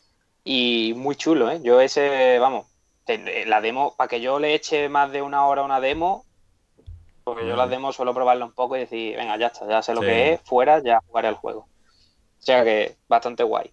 [0.45, 1.61] Y muy chulo, ¿eh?
[1.63, 2.67] Yo ese, vamos,
[3.47, 6.25] la demo, para que yo le eche más de una hora a una demo,
[7.25, 7.59] porque yo Mm.
[7.59, 10.07] las demos suelo probarla un poco y decir, venga, ya está, ya sé lo Sí.
[10.07, 11.61] que es, fuera, ya jugaré al juego.
[11.61, 13.73] O sea que bastante guay.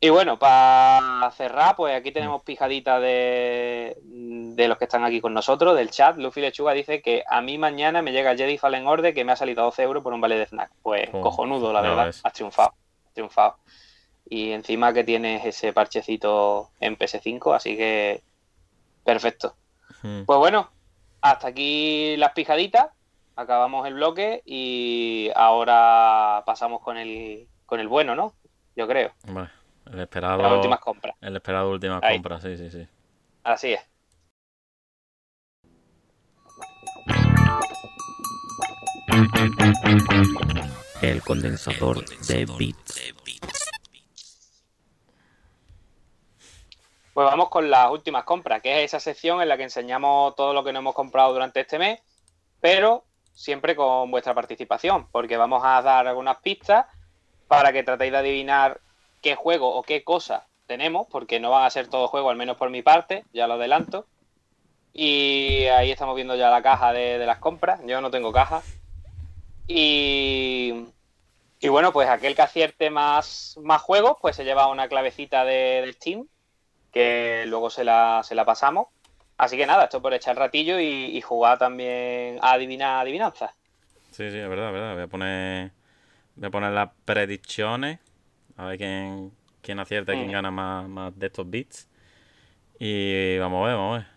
[0.00, 5.34] Y bueno, para cerrar, pues aquí tenemos pijadita de, de los que están aquí con
[5.34, 6.16] nosotros, del chat.
[6.18, 9.36] Luffy Lechuga dice que a mí mañana me llega Jedi Fallen Order que me ha
[9.36, 10.70] salido 12 euros por un vale de snack.
[10.82, 12.06] Pues Oh, cojonudo, la verdad.
[12.06, 12.20] ves.
[12.22, 12.74] Has triunfado.
[13.08, 13.56] Has triunfado.
[14.30, 18.22] Y encima que tienes ese parchecito en PS5, así que
[19.02, 19.56] perfecto.
[20.02, 20.22] Mm.
[20.26, 20.70] Pues bueno,
[21.22, 22.88] hasta aquí las pijaditas.
[23.34, 28.34] Acabamos el bloque y ahora pasamos con el, con el bueno, ¿no?
[28.76, 29.12] Yo creo.
[29.28, 29.48] Vale,
[29.92, 30.42] el esperado.
[30.42, 31.16] Las últimas compras.
[31.20, 32.16] El esperado última Ahí.
[32.16, 32.86] compra, sí, sí, sí.
[33.44, 33.80] Así es.
[41.00, 43.14] El condensador de bits.
[47.14, 50.54] Pues vamos con las últimas compras, que es esa sección en la que enseñamos todo
[50.54, 52.00] lo que nos hemos comprado durante este mes,
[52.60, 56.86] pero siempre con vuestra participación, porque vamos a dar algunas pistas
[57.48, 58.80] para que tratéis de adivinar
[59.20, 62.56] qué juego o qué cosa tenemos, porque no van a ser todos juegos, al menos
[62.56, 64.06] por mi parte, ya lo adelanto.
[64.92, 68.62] Y ahí estamos viendo ya la caja de, las compras, yo no tengo caja.
[69.66, 70.86] Y,
[71.60, 75.88] Y bueno, pues aquel que acierte más, más juegos, pues se lleva una clavecita de,
[75.94, 76.26] Steam,
[76.92, 78.88] que luego se la, se la pasamos.
[79.36, 83.52] Así que nada, esto por echar ratillo y, y jugar también a adivinar adivinanzas.
[84.10, 84.94] Sí, sí, es verdad, es verdad.
[84.94, 85.70] Voy a poner,
[86.34, 88.00] voy a poner las predicciones.
[88.58, 89.32] A ver quién,
[89.62, 90.32] quién acierta y quién Mm.
[90.32, 91.88] gana más, más de estos beats.
[92.78, 94.08] Y vamos a ver, vamos a ver.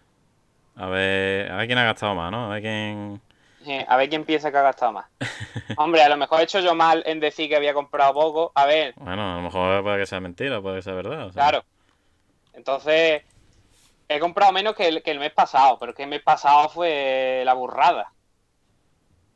[0.76, 2.46] A ver, a ver quién ha gastado más, ¿no?
[2.46, 3.22] A ver quién.
[3.88, 5.06] A ver quién piensa que ha gastado más.
[5.78, 8.52] Hombre, a lo mejor he hecho yo mal en decir que había comprado poco.
[8.56, 11.28] A ver, Bueno, a lo mejor puede que sea mentira, puede que sea verdad.
[11.28, 11.44] o sea.
[11.44, 11.64] claro.
[12.54, 13.24] Entonces,
[14.10, 16.70] he comprado menos que el, que el mes pasado, pero es que el mes pasado
[16.70, 18.12] fue la burrada.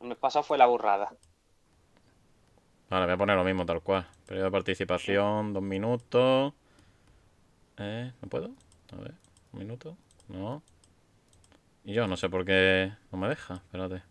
[0.02, 1.12] El mes pasado fue la burrada.
[2.90, 4.06] Vale, voy a poner lo mismo, tal cual.
[4.26, 6.54] Periodo de participación, dos minutos.
[7.78, 8.50] Eh, ¿no puedo?
[8.94, 9.14] A ver,
[9.54, 9.98] un minuto.
[10.30, 10.64] No.
[11.84, 13.56] Y yo no sé por qué no me deja.
[13.56, 14.02] Espérate.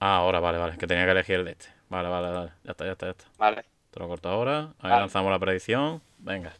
[0.00, 0.76] Ah, ahora, vale, vale.
[0.76, 1.66] Que tenía que elegir el de este.
[1.88, 2.50] Vale, vale, vale.
[2.64, 3.24] Ya está, ya está, ya está.
[3.38, 3.64] Vale.
[3.90, 4.74] Te lo corto ahora.
[4.80, 5.00] Ahí Vale.
[5.00, 6.02] lanzamos la predicción.
[6.18, 6.52] Venga.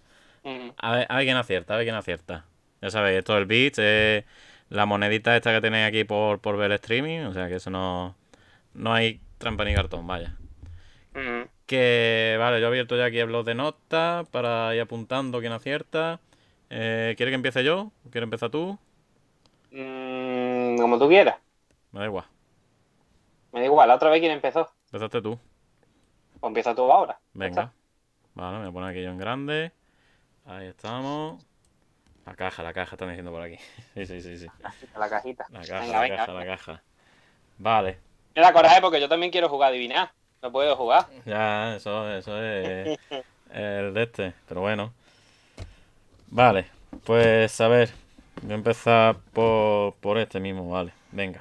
[0.45, 2.45] Mm, A ver, a ver quién acierta, a ver quién acierta.
[2.81, 4.25] Ya sabéis, esto del beat,
[4.71, 7.21] la monedita esta que tenéis aquí por, por ver el streaming.
[7.27, 8.15] O sea que eso no.
[8.73, 10.37] No hay trampa ni cartón, vaya.
[11.67, 15.53] Que, vale, yo he abierto ya aquí el blog de notas para ir apuntando quién
[15.53, 16.21] acierta.
[16.71, 17.91] Eh, ¿Quiere que empiece yo?
[18.11, 18.79] ¿Quieres empezar tú?
[19.71, 21.37] Mm, como tú quieras.
[21.93, 22.25] Me da igual.
[23.53, 24.69] Me da igual, la otra vez quién empezó.
[24.87, 25.39] Empezaste tú.
[26.41, 27.19] Pues empieza tú ahora.
[27.33, 27.73] Venga.
[28.35, 29.73] Vale, me voy a poner aquí yo en grande.
[30.45, 31.45] Ahí estamos.
[32.27, 33.59] La caja, la caja, están diciendo por aquí.
[33.95, 34.47] Sí, sí, sí, sí.
[34.97, 35.47] La cajita.
[35.51, 36.17] La caja, venga, la venga.
[36.17, 36.83] caja, la caja.
[37.59, 37.99] Vale.
[38.35, 40.13] Me da coraje porque yo también quiero jugar a adivinar.
[40.45, 41.07] No puedo jugar.
[41.25, 42.99] Ya, eso, eso es
[43.51, 44.93] el de este, pero bueno.
[46.27, 46.67] Vale,
[47.05, 47.89] pues a ver,
[48.43, 51.41] voy a empezar por, por este mismo, vale, venga.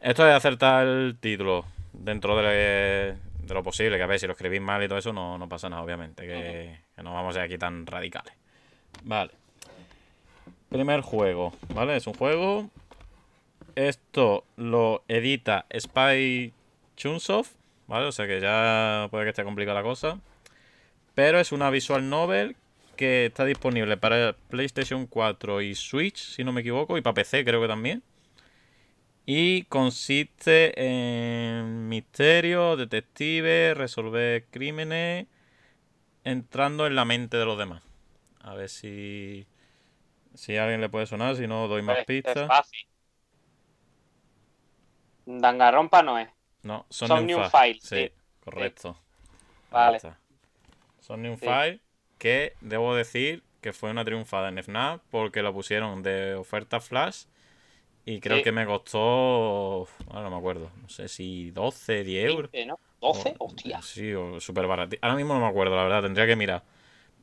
[0.00, 4.34] Esto es acertar el título dentro de, de lo posible, que a ver, si lo
[4.34, 7.40] escribís mal y todo eso no, no pasa nada, obviamente, que, que no vamos a
[7.40, 8.32] ser aquí tan radicales.
[9.02, 9.32] Vale.
[10.68, 11.96] Primer juego, ¿vale?
[11.96, 12.70] Es un juego.
[13.74, 16.52] Esto lo edita Spy
[16.96, 17.52] Chunsoft,
[17.86, 18.06] ¿vale?
[18.06, 20.18] O sea que ya puede que esté complicada la cosa.
[21.14, 22.56] Pero es una visual novel
[22.96, 27.44] que está disponible para PlayStation 4 y Switch, si no me equivoco, y para PC
[27.44, 28.02] creo que también.
[29.26, 35.26] Y consiste en misterio, detective, resolver crímenes,
[36.24, 37.82] entrando en la mente de los demás.
[38.40, 39.46] A ver si,
[40.34, 42.36] si a alguien le puede sonar, si no doy más pistas.
[42.36, 42.86] Es fácil.
[45.26, 46.35] Dangarrompa no es.
[46.66, 48.12] No, Somnium Somnium File, Sí, sí.
[48.44, 48.96] correcto.
[49.70, 49.90] Vale.
[49.90, 50.18] Ahí está.
[51.00, 51.46] Somnium Sí.
[51.46, 51.80] File,
[52.18, 57.24] que debo decir que fue una triunfada en FNAF porque lo pusieron de oferta flash
[58.04, 58.44] y creo Sí.
[58.44, 62.50] que me costó, ahora no me acuerdo, no sé si 12, 10 euros.
[62.52, 62.78] 20, ¿no?
[63.00, 63.82] 12, O- hostia.
[63.82, 64.96] Sí, o súper barato.
[65.02, 66.64] Ahora mismo no me acuerdo, la verdad, tendría que mirar.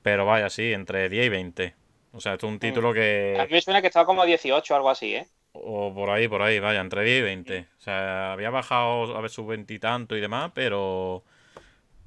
[0.04, 1.76] Pero vaya, sí, entre 10 y 20.
[2.14, 2.92] O sea, esto es un título Mm.
[2.92, 3.48] A que...
[3.48, 5.28] mí me suena que estaba como 18 o algo así, ¿eh?
[5.54, 7.68] O por ahí, por ahí, vaya, entre 10 y 20.
[7.78, 11.24] O sea, había bajado a ver sus 20 y tanto y demás, pero.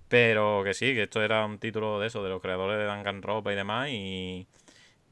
[0.08, 3.52] Pero que sí, que esto era un título de eso, de los creadores de Danganronpa
[3.52, 3.88] y demás.
[3.90, 4.46] Y.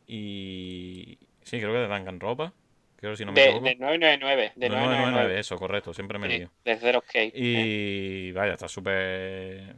[0.07, 1.19] Y.
[1.43, 2.53] Sí, creo que de Danganronpa.
[2.97, 3.67] Creo si no me De, equivoco.
[3.67, 4.53] de 999.
[4.57, 5.41] De De 999, 999.
[5.41, 6.51] eso, correcto, siempre me lío.
[6.65, 7.35] de Zero Skate.
[7.35, 7.41] eh.
[7.41, 9.75] Y vaya, está súper.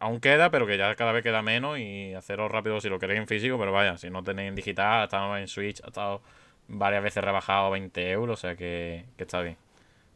[0.00, 1.78] Aún queda, pero que ya cada vez queda menos.
[1.78, 3.58] Y hacerlo rápido si lo queréis en físico.
[3.58, 6.22] Pero vaya, si no tenéis en digital, estado en Switch, ha estado
[6.68, 8.38] varias veces rebajado a 20 euros.
[8.38, 9.56] O sea que, que está bien.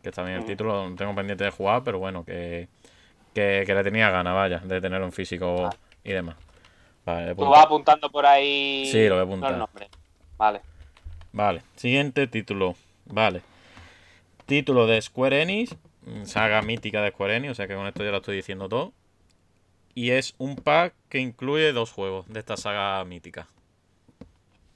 [0.02, 0.46] Que está bien el Mm.
[0.46, 0.88] título.
[0.90, 2.68] No tengo pendiente de jugar, pero bueno, que,
[3.34, 5.76] que, que le tenía ganas, vaya, de tenerlo en físico Vale.
[6.04, 6.36] y demás.
[7.04, 9.50] Vale, Tú vas apuntando por ahí Sí, lo voy a apuntar.
[9.52, 9.88] los nombres.
[10.36, 10.60] Vale.
[11.32, 12.74] Vale, siguiente título.
[13.06, 13.40] Vale.
[14.46, 15.74] Título de Square Enix,
[16.24, 18.92] saga mítica de Square Enix, o sea que con esto ya lo estoy diciendo todo.
[19.94, 23.48] Y es un pack que incluye dos juegos de esta saga mítica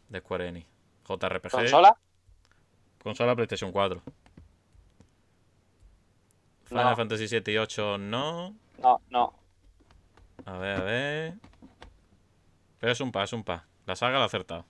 [0.08, 0.66] de Square Enix.
[1.06, 1.50] JRPG.
[1.50, 1.96] ¿Consola?
[3.02, 4.02] Consola PlayStation 4.
[6.64, 6.96] Final No.
[6.96, 8.54] Fantasy 7 y 8 no.
[8.78, 9.34] No, no.
[10.46, 11.34] A ver, a ver.
[12.78, 13.64] Pero es un pack, es un pack.
[13.86, 14.64] La saga la ha acertado.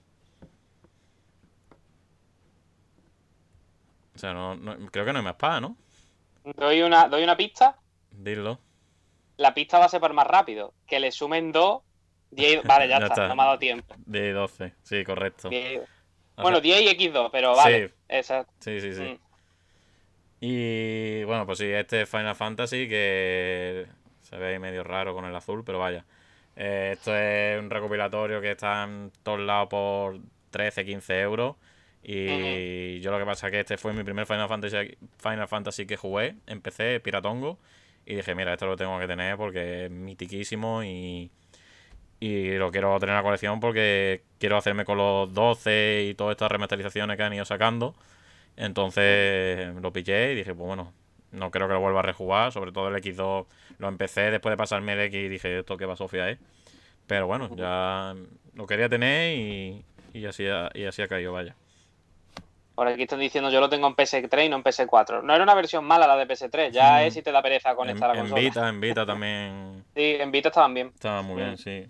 [4.15, 5.77] O sea, no, no- creo que no hay más pack, ¿no?
[6.55, 7.77] Doy una, doy una pista.
[8.11, 8.59] Dilo.
[9.37, 10.73] La pista va a ser por más rápido.
[10.85, 11.81] Que le sumen dos.
[12.31, 13.13] 10 Vale, ya, Ya está.
[13.23, 13.27] está.
[13.29, 13.95] No me ha dado tiempo.
[14.05, 15.49] De 12, sí, correcto.
[15.49, 15.87] 10.
[16.35, 17.87] O Bueno, sea, 10 y X2, pero vale.
[17.87, 17.93] Sí.
[18.07, 18.45] Esa.
[18.59, 19.01] sí, sí, sí.
[19.01, 19.19] Mm.
[20.41, 23.85] Y bueno, pues sí, este es Final Fantasy que
[24.21, 26.05] se ve ahí medio raro con el azul, pero vaya.
[26.55, 30.19] Eh, esto es un recopilatorio que está en todos lados por
[30.51, 31.55] 13, 15 euros.
[32.03, 35.85] Y yo lo que pasa es que este fue mi primer Final Fantasy, Final Fantasy
[35.85, 36.35] que jugué.
[36.47, 37.57] Empecé Piratongo.
[38.05, 41.31] Y dije, mira, esto lo tengo que tener porque es mitiquísimo y,
[42.25, 46.31] y lo quiero tener en la colección porque quiero hacerme con los 12 y todas
[46.33, 47.95] estas remasterizaciones que han ido sacando.
[48.55, 50.93] Entonces lo pillé y dije, pues bueno,
[51.31, 52.51] no creo que lo vuelva a rejugar.
[52.51, 53.45] Sobre todo el X2
[53.79, 56.37] lo empecé después de pasarme el X y dije, esto que va Sofía eh.
[57.07, 58.15] Pero bueno, ya
[58.53, 59.83] lo quería tener y,
[60.13, 61.55] y, así, ha, y así ha caído, vaya.
[62.75, 65.21] Por aquí están diciendo, yo lo tengo en PS3 y no en PS4.
[65.21, 67.07] No era una versión mala la de PS3, ya Mm.
[67.07, 68.41] es si te da pereza conectar En, la en consola.
[68.41, 70.87] Vita, en Vita también Sí, en Vita estaban bien.
[70.93, 71.57] estaba muy bien, Mm.
[71.57, 71.85] sí.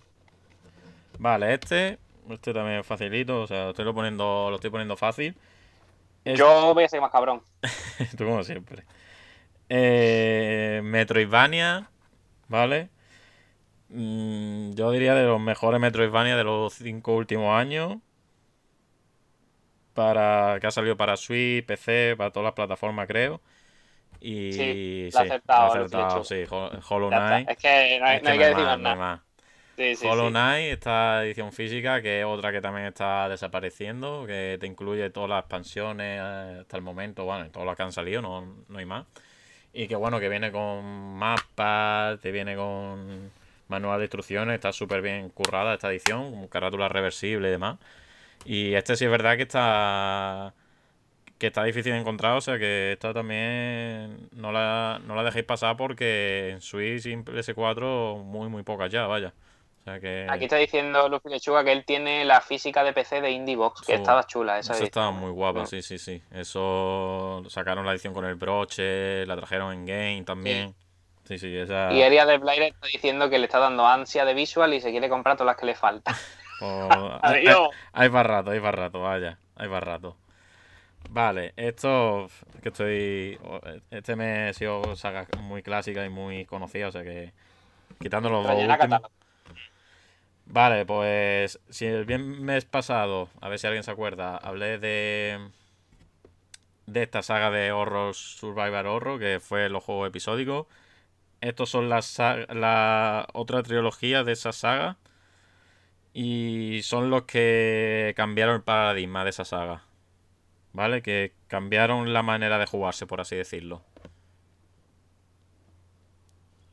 [1.24, 5.36] Vale, este, este también es facilito, o sea, estoy lo poniendo, lo estoy poniendo fácil.
[6.26, 7.42] Yo voy a ser más cabrón.
[8.18, 8.84] Tú como siempre.
[9.70, 11.90] Eh, Metroidvania,
[12.50, 12.90] ¿vale?
[13.90, 17.98] Mm, yo diría de los mejores Metroidvania de los cinco últimos años.
[19.94, 23.42] Para, que ha salido para Switch, PC, para todas las plataformas, creo.
[24.22, 24.76] Y
[25.08, 25.24] Sí, sí,
[25.54, 26.44] lo ha acertado, lo acertado, sí.
[26.52, 27.12] Ho- Hollow.
[27.12, 27.52] Knight.
[27.52, 29.26] Es que no hay, Es no hay que que decir más nada.
[29.78, 30.32] Sí, sí, Hollow sí.
[30.32, 35.30] Knight, esta edición física, que es otra que también está desapareciendo, que te incluye todas
[35.30, 38.86] las expansiones eh, hasta el momento, bueno, todas las que han salido, no, no hay
[38.86, 39.06] más.
[39.74, 40.86] Y que bueno, que viene con
[41.18, 43.32] mapas, te viene con
[43.70, 47.80] manual de instrucciones, está súper bien currada esta edición, con carátula reversible y demás.
[48.46, 50.54] Y este sí es verdad que está
[51.40, 55.46] que está difícil de encontrar, o sea que esta también no la, no la dejéis
[55.46, 59.34] pasar porque en Switch y en PS4 muy muy pocas ya, vaya.
[59.84, 63.20] O sea que Aquí está diciendo Luffy Lechuga que él tiene la física de PC
[63.20, 64.74] de Indie Box, que Eso- estaba chula esa.
[64.74, 66.22] Eso estaba muy guapa, sí, sí, sí.
[66.32, 70.74] Eso sacaron la edición con el broche, la trajeron en game también.
[71.26, 71.92] Sí, sí, esa.
[71.92, 74.92] Y Eria de Blair está diciendo que le está dando ansia de visual y se
[74.92, 76.16] quiere comprar todas las que le faltan.
[76.60, 76.72] pues,
[77.22, 77.70] hay, Adiós.
[77.92, 79.38] hay para rato, hay para rato, vaya.
[79.58, 80.16] Hay para rato.
[81.10, 82.30] Vale, esto
[82.62, 83.38] que estoy.
[83.92, 87.34] Este me ha sido saga muy clásica y muy conocida, o sea que.
[88.02, 89.02] Quitando los dos Rellena últimos.
[90.46, 95.40] Vale, pues si el bien mes pasado, a ver si alguien se acuerda, hablé de
[96.86, 100.68] de esta saga de Horror Survivor Horror, que fue los juegos episódicos.
[101.42, 104.98] Estos son las la otra trilogía de esa saga
[106.14, 109.84] y son los que cambiaron el paradigma de esa saga.
[110.74, 111.02] ¿Vale?
[111.04, 113.84] Que cambiaron la manera de jugarse, por así decirlo.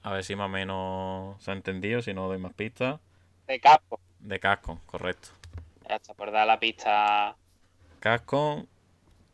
[0.02, 3.00] A ver si más o menos se ha entendido, si no doy más pistas.
[3.50, 3.98] De casco.
[4.20, 5.30] De Capcom, correcto.
[5.88, 7.34] Ya está, por dar la pista.
[7.98, 8.64] Capcom,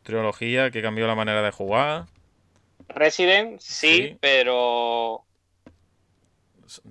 [0.01, 2.05] trilogía que cambió la manera de jugar.
[2.89, 4.17] Resident, sí, Sí.
[4.19, 5.23] pero.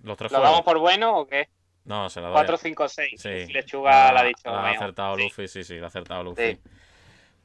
[0.05, 0.43] Los tres ¿Lo juegos.
[0.45, 1.49] damos por bueno o qué?
[1.85, 2.35] No, se la doy.
[2.37, 3.21] 4, 5, 6.
[3.21, 3.47] Sí.
[3.53, 4.49] Lechuga Ah, la ha dicho.
[4.49, 4.77] Ha mejor.
[4.77, 5.23] acertado Sí.
[5.25, 6.53] Luffy, sí, sí, la ha acertado Luffy.
[6.55, 6.61] Sí.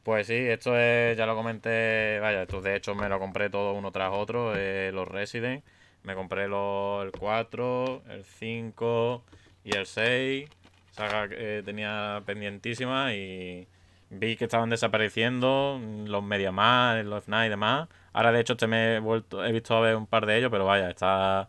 [0.04, 3.74] Pues sí, esto es, ya lo comenté, vaya, esto de hecho me lo compré todo
[3.74, 5.64] uno tras otro, eh, los Resident.
[6.04, 9.24] Me compré los, el 4, el 5
[9.64, 10.50] y el 6.
[10.92, 13.68] Saga que eh, tenía pendientísima y
[14.10, 17.90] vi que estaban desapareciendo los Mediaman, los FNAF y demás.
[18.14, 20.52] Ahora de hecho este me he vuelto, he visto a ver un par de ellos,
[20.52, 21.48] pero vaya, está,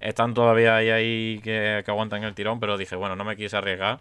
[0.00, 3.56] están todavía ahí, ahí que, que aguantan el tirón, pero dije, bueno, no me quise
[3.56, 4.00] arriesgar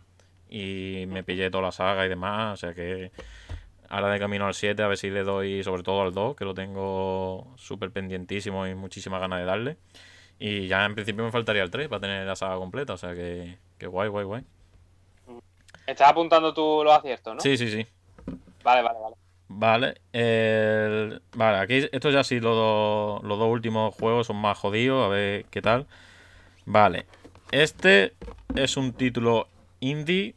[0.50, 3.12] y me pillé toda la saga y demás, o sea que
[3.90, 6.46] ahora de camino al 7 a ver si le doy sobre todo al 2, que
[6.46, 9.78] lo tengo súper pendientísimo y muchísimas ganas de darle.
[10.40, 13.14] Y ya en principio me faltaría el 3 para tener la saga completa, o sea
[13.14, 14.44] que, que guay, guay, guay.
[15.86, 17.42] Estás apuntando tú los aciertos, ¿no?
[17.42, 17.86] Sí, sí, sí.
[18.64, 19.16] Vale, vale, vale.
[19.52, 24.58] Vale, el- vale, aquí estos ya sí, los dos, los dos últimos juegos son más
[24.58, 25.88] jodidos, a ver qué tal.
[26.66, 27.06] Vale,
[27.52, 28.14] este
[28.56, 29.48] es un título
[29.80, 30.36] indie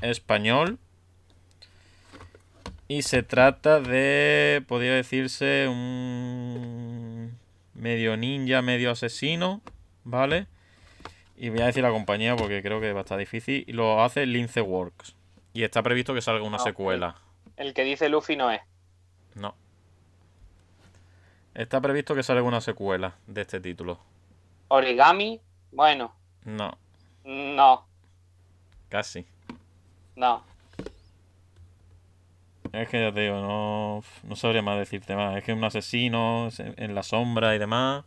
[0.00, 0.78] español
[2.88, 6.95] y se trata de, podría decirse, un
[7.76, 9.60] medio ninja, medio asesino,
[10.04, 10.46] ¿vale?
[11.36, 13.64] Y voy a decir la compañía porque creo que va a estar difícil.
[13.66, 15.14] Y lo hace Lince Works.
[15.52, 17.16] Y está previsto que salga una Ah, secuela.
[17.56, 18.60] El que dice Luffy no es.
[19.34, 19.54] No.
[21.54, 23.98] Está previsto que salga una secuela de este título.
[24.68, 25.40] Origami,
[25.72, 26.76] bueno, No,
[27.24, 27.86] no,
[28.88, 29.26] casi.
[30.16, 30.42] no.
[32.76, 35.36] Es que ya te digo, no, no sabría más decirte más.
[35.36, 38.04] Es que es un asesino es en la sombra y demás.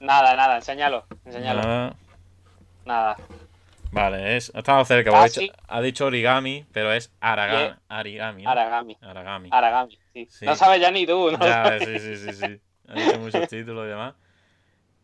[0.00, 1.60] Nada, nada, enséñalo, enséñalo.
[1.60, 1.96] Nada.
[2.84, 3.16] Nada.
[3.92, 5.10] Vale, es, ha estado cerca.
[5.10, 7.12] porque ha, dicho, ha dicho origami, pero es.
[7.20, 9.48] Aragami, Aragami.
[9.50, 10.26] Aragami, sí.
[10.30, 10.44] Sí.
[10.46, 11.38] No sabes ya ni tú, ¿no?
[11.44, 12.60] Ya, sí, sí, sí, sí.
[12.88, 14.14] Ha dicho muchos títulos y demás.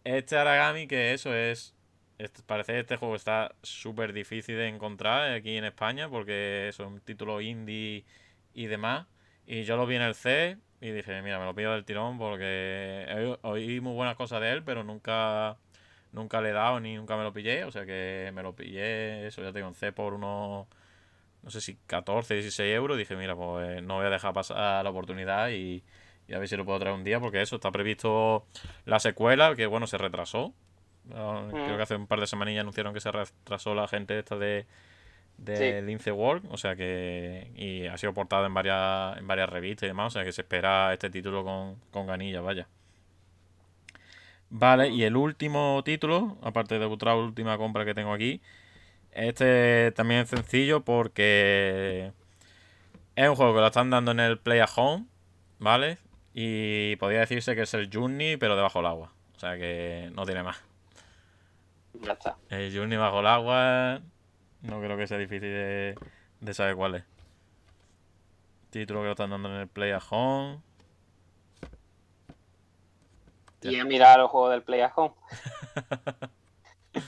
[0.04, 1.74] Este Aragami, que eso es.
[2.18, 6.78] este- parece que este juego está súper difícil de encontrar aquí en España porque es
[6.78, 8.04] un título indie
[8.56, 9.06] y demás.
[9.46, 12.18] Y yo lo vi en el C y dije, mira, me lo pido del tirón
[12.18, 15.58] porque oí muy buenas cosas de él, pero nunca,
[16.12, 17.64] nunca le he dado ni nunca me lo pillé.
[17.64, 20.66] O sea que me lo pillé, eso ya te conté, por unos,
[21.42, 22.98] no sé si 14, 16 euros.
[22.98, 25.84] Dije, mira, pues no voy a dejar pasar la oportunidad y,
[26.28, 28.46] y a ver si lo puedo traer un día, porque eso, está previsto
[28.86, 30.54] la secuela, que bueno, se retrasó.
[31.14, 31.78] Ah, Creo Mm.
[31.78, 34.66] que hace un par de semanillas anunciaron que se retrasó la gente esta de
[35.38, 35.86] de Sí.
[35.86, 39.88] Lince World, o sea que y ha sido portado en varias en varias revistas y
[39.88, 42.68] demás, o sea que se espera este título con, con ganilla, vaya.
[44.48, 48.40] Vale, y el último título, aparte de otra última compra que tengo aquí,
[49.12, 52.12] este también es sencillo porque
[53.16, 55.06] es un juego que lo están dando en el Play at Home,
[55.58, 55.98] ¿vale?
[56.34, 59.12] Y podría decirse que es el Journey, pero debajo del agua.
[59.36, 60.62] O sea que no tiene más.
[61.94, 62.36] Ya está.
[62.50, 64.00] El Journey bajo el agua.
[64.68, 65.94] No creo que sea difícil de,
[66.40, 67.04] de saber cuál es.
[68.70, 70.60] Título que lo están dando en el Play at Home.
[73.62, 75.14] Y he mirado los juegos del Play at Home.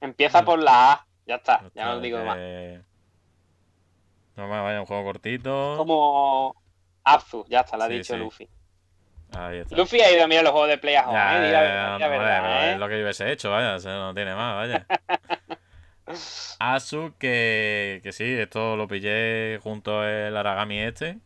[0.00, 1.06] Empieza por la A.
[1.26, 2.36] Ya está, ya no Hostia, digo más.
[2.36, 2.82] que-
[4.36, 5.74] No más, vaya, un juego cortito.
[5.76, 6.56] Como
[7.04, 8.18] Abzu, ya está, lo ha Sí, dicho sí.
[8.18, 8.48] Luffy.
[9.36, 9.76] Ahí está.
[9.76, 11.52] Luffy ha ido a mirar los juegos de Play at Home, Ya, ¿eh?
[11.52, 12.08] Ya, la verdad, no,
[12.48, 12.72] vale, ¿eh?
[12.72, 14.86] Es lo que yo hubiese hecho, vaya, o sea, no tiene más, vaya.
[16.58, 21.18] Asu, que, que sí, esto lo pillé junto al Aragami este.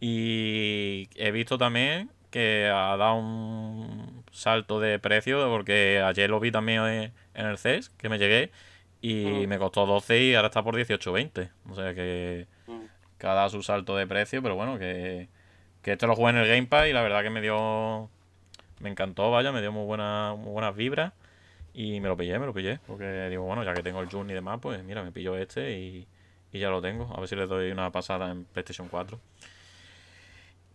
[0.00, 6.50] Y he visto también que ha dado un salto de precio, porque ayer lo vi
[6.50, 8.50] también en el CES, que me llegué,
[9.02, 9.48] y Mm.
[9.48, 11.50] me costó 12 y ahora está por 18.20.
[11.68, 12.80] O sea que, Mm.
[13.18, 15.28] que ha dado su salto de precio, pero bueno, que,
[15.82, 18.08] que este lo jugué en el Game Pass y la verdad que me dio...
[18.80, 21.12] Me encantó, vaya, me dio muy, buena, muy buenas vibras.
[21.82, 22.78] Y me lo pillé, me lo pillé.
[22.86, 25.72] Porque digo, bueno, ya que tengo el Journey y demás, pues mira, me pillo este
[25.78, 26.06] y,
[26.52, 27.10] y ya lo tengo.
[27.16, 29.18] A ver si le doy una pasada en PlayStation 4.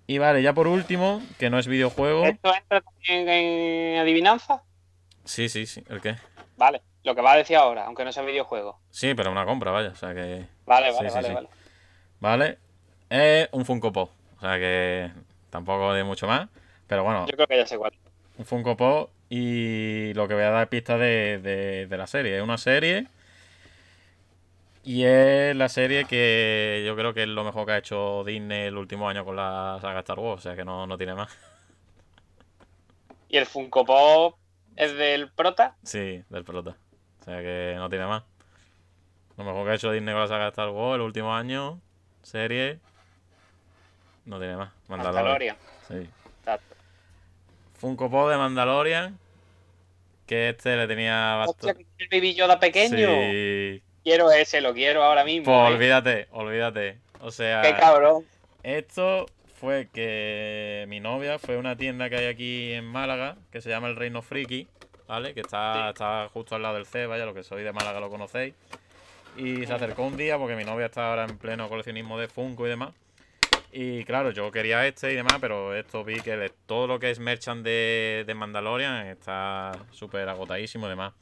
[0.08, 2.26] Y vale, ya por último, que no es videojuego.
[2.26, 4.64] ¿Esto entra también en adivinanza?
[5.26, 5.84] Sí, sí, sí.
[5.90, 6.16] ¿El qué?
[6.58, 8.80] Vale, lo que va a decir ahora, aunque no sea videojuego.
[8.90, 9.90] Sí, pero una compra, vaya.
[9.90, 10.48] O sea que.
[10.66, 11.34] Vale, Sí, vale, sí, vale, sí.
[11.34, 11.50] vale.
[12.20, 12.58] Vale.
[13.10, 14.10] Es un Funko Pop.
[14.38, 15.12] O sea que
[15.52, 16.50] tampoco de mucho más.
[16.88, 17.94] Pero bueno, Yo creo que ya sé cuál.
[18.38, 22.38] un Funko Pop y lo que voy a dar pista de, de, de la serie.
[22.38, 23.08] Es una serie
[24.86, 28.68] y es la serie que yo creo que es lo mejor que ha hecho Disney
[28.68, 30.42] el último año con la saga Star Wars.
[30.42, 31.36] O sea que no, no tiene más.
[33.30, 34.38] ¿Y el Funko Pop
[34.76, 35.76] es del prota?
[35.82, 36.78] Sí, del pelota.
[37.20, 38.24] O sea que no tiene más.
[39.38, 41.82] Lo mejor que ha hecho Disney con la saga Star Wars el último año.
[42.22, 42.80] Serie.
[44.26, 44.72] No tiene más.
[44.88, 45.58] Mandalorian.
[45.88, 46.08] Sí.
[47.86, 49.20] Funko Pop de Mandalorian.
[50.26, 51.86] Que este le tenía bastante.
[52.00, 52.98] el Yoda pequeño.
[52.98, 53.84] Sí.
[54.04, 55.46] Quiero ese, lo quiero ahora mismo.
[55.46, 55.76] Pues ¿eh?
[55.76, 56.98] olvídate, olvídate.
[57.22, 58.26] O sea, Qué cabrón.
[58.64, 59.28] esto
[59.60, 63.70] fue que mi novia fue a una tienda que hay aquí en Málaga que se
[63.70, 64.68] llama El Reino Friki,
[65.08, 65.36] ¿vale?
[65.36, 65.90] Que está, Sí.
[65.90, 68.56] está justo al lado del C, vaya, lo que soy de Málaga lo conocéis.
[69.38, 72.66] Y se acercó un día porque mi novia está ahora en pleno coleccionismo de Funko
[72.66, 72.94] y demás.
[73.78, 77.12] Y claro, yo quería este y demás, pero esto vi que le- todo lo que
[77.12, 81.14] es merchant de, de Mandalorian está súper agotadísimo y demás.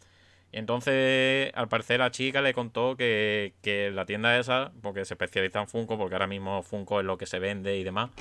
[0.51, 5.15] Y entonces, al parecer, la chica le contó que, que la tienda esa, porque se
[5.15, 8.11] especializa en Funko, porque ahora mismo Funko es lo que se vende y demás.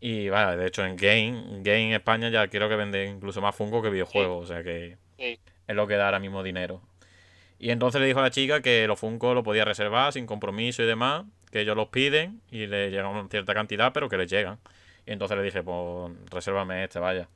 [0.00, 3.80] Y vale, de hecho en Game, Game España ya creo que vende incluso más Funko
[3.80, 5.40] que videojuegos, o sea que Sí.
[5.66, 6.82] es lo que da ahora mismo dinero.
[7.58, 10.82] Y entonces le dijo a la chica que los Funko lo podía reservar sin compromiso
[10.82, 14.30] y demás, que ellos los piden y le llegan una cierta cantidad, pero que les
[14.30, 14.58] llegan.
[15.06, 17.28] Y entonces le dije, pues resérvame este, vaya.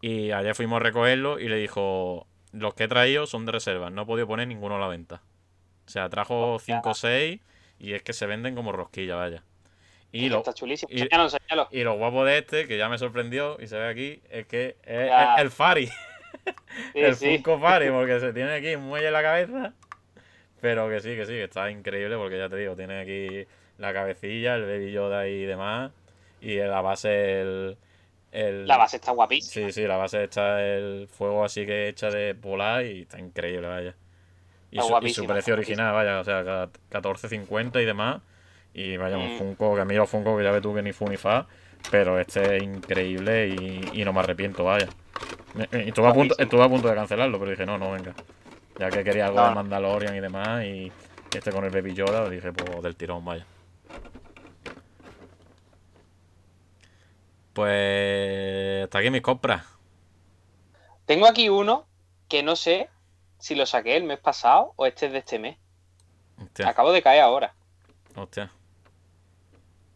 [0.00, 3.90] Y ayer fuimos a recogerlo y le dijo, los que he traído son de reserva,
[3.90, 5.22] no he podido poner ninguno a la venta.
[5.86, 6.76] O sea, trajo Hostia.
[6.76, 7.40] 5 o 6
[7.78, 9.42] y es que se venden como rosquilla, vaya.
[10.10, 10.90] Y lo, Está chulísimo.
[10.92, 11.68] y- Enséñalo, enséñalo.
[11.70, 14.76] y lo guapo de este, que ya me sorprendió y se ve aquí, es que
[14.84, 15.86] es, el Fari.
[15.86, 15.92] Sí,
[16.94, 17.36] el sí.
[17.36, 19.72] Funko Fari, porque se tiene aquí un muelle en la cabeza.
[20.62, 23.46] Pero que sí, que sí, que está increíble porque ya te digo, tiene aquí
[23.78, 25.90] la cabecilla, el Baby Yoda y demás.
[26.40, 27.76] Y la base el...
[28.32, 29.66] el- La base está guapísima.
[29.66, 33.66] Sí, sí, la base está el fuego así que hecha de polar y está increíble,
[33.68, 33.94] vaya.
[34.70, 36.68] Y, Está su, y su guapísima, precio original, vaya, o sea, ca-
[37.02, 38.22] 14.50 y demás.
[38.72, 39.38] Y vaya, un Mm.
[39.38, 41.46] Funko, que a mí los Funko que ya ves tú que ni fu ni fa.
[41.90, 44.86] Pero este es increíble y, y no me arrepiento, vaya.
[45.72, 48.14] Estuve a, punto, estuve a punto de cancelarlo, pero dije, no, no, venga.
[48.78, 49.54] Ya que quería algo No, de.
[49.54, 50.90] Mandalorian y demás, y
[51.34, 53.46] este con el Baby Yoda, dije, pues del tirón, vaya.
[57.52, 59.64] Pues hasta aquí mis compras.
[61.04, 61.86] Tengo aquí uno
[62.28, 62.88] que no sé
[63.38, 65.58] si lo saqué el mes pasado o este es de este mes.
[66.42, 67.54] Hostia, Acabo de caer ahora.
[68.16, 68.50] hostia.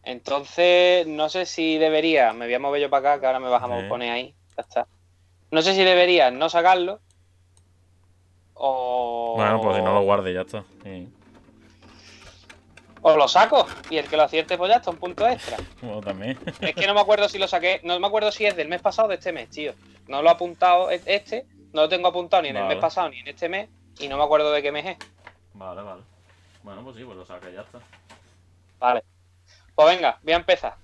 [0.03, 3.49] Entonces, no sé si debería, me voy a mover yo para acá, que ahora me
[3.49, 4.35] bajamos a poner ahí.
[4.55, 4.87] Ya está.
[5.51, 7.01] No sé si debería no sacarlo.
[8.57, 9.33] O.
[9.37, 10.63] Bueno, pues si no lo guarde, ya está.
[10.83, 11.07] Sí.
[13.01, 13.67] O lo saco.
[13.89, 15.57] Y el que lo acierte, pues ya está, un punto extra.
[15.81, 16.37] Bueno, también.
[16.61, 17.79] Es que no me acuerdo si lo saqué.
[17.83, 19.73] No me acuerdo si es del mes pasado o de este mes, tío.
[20.07, 21.45] No lo he apuntado e- este.
[21.73, 23.69] No lo tengo apuntado ni en el mes pasado ni en este mes.
[23.99, 24.97] Y no me acuerdo de qué mes es.
[25.53, 26.01] Vale, vale.
[26.63, 27.79] Bueno, pues sí, pues lo saca y ya está.
[28.79, 29.03] Vale.
[29.75, 30.75] Pues venga, voy a empezar.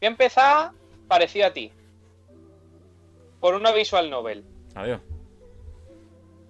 [0.00, 0.70] Voy a empezar
[1.06, 1.70] parecido a ti.
[3.40, 4.44] Por una visual novel.
[4.74, 5.00] Adiós.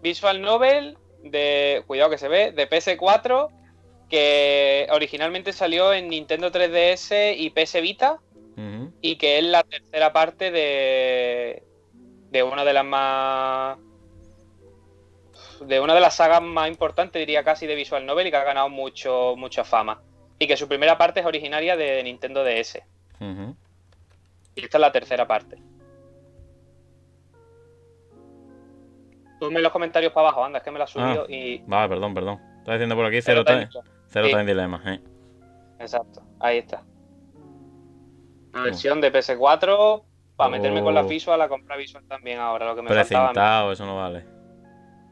[0.02, 1.82] Visual novel de.
[1.86, 3.50] Cuidado que se ve, de PS4.
[4.08, 8.20] Que originalmente salió en Nintendo 3DS y PS Vita.
[9.00, 11.62] Y que es la tercera parte de.
[12.30, 13.78] De una de las más.
[15.60, 18.44] De una de las sagas más importantes, diría casi, de Visual Novel y que ha
[18.44, 20.02] ganado mucho, mucha fama.
[20.38, 22.80] Y que su primera parte es originaria de Nintendo DS.
[24.54, 25.56] Y esta es la tercera parte.
[29.40, 31.32] Ponme en los comentarios para abajo, anda, es que me la ha subido Ah.
[31.32, 31.58] y.
[31.66, 32.40] Vale, perdón, perdón.
[32.58, 33.68] Está diciendo por aquí cero, time,
[34.08, 34.30] cero Sí.
[34.32, 35.00] time dilemas, eh.
[35.78, 36.82] Exacto, ahí está.
[38.52, 40.04] La versión de PS4
[40.36, 41.06] para meterme con la Oh.
[41.08, 43.26] visual, a comprar visual también ahora, lo que me faltaba.
[43.28, 44.24] Precintado, eso no vale.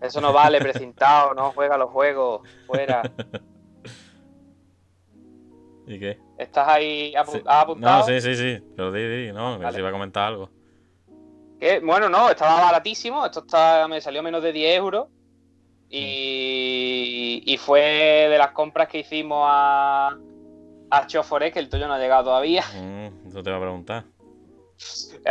[0.01, 3.03] Eso no vale, precintado, no juega los juegos, fuera.
[5.87, 6.19] ¿Y qué?
[6.39, 7.43] ¿Estás ahí apu- Sí.
[7.47, 7.99] has apuntado?
[8.01, 8.63] No, sí, sí, sí.
[8.77, 9.75] Pero di, di, no, que Vale.
[9.75, 10.51] si iba a comentar algo.
[11.61, 13.25] Que, bueno, no, estaba baratísimo.
[13.25, 15.09] Esto está, me salió menos de 10 euros.
[15.89, 20.17] Y, y fue de las compras que hicimos a,
[20.91, 22.65] a Choforé, que el tuyo no ha llegado todavía.
[22.75, 24.05] Mm, eso te iba a preguntar.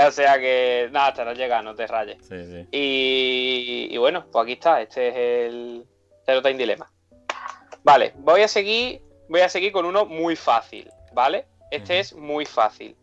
[0.08, 2.18] O sea que, nada, estará llegando, no te rayes.
[2.28, 2.68] Sí, sí.
[2.72, 4.82] Y, y bueno, pues aquí está.
[4.82, 5.86] Este es el
[6.26, 6.92] Zero Time Dilemma.
[7.84, 9.02] Vale, voy a seguir.
[9.30, 11.46] Voy a seguir con uno muy fácil, ¿vale?
[11.72, 12.96] Este es muy fácil.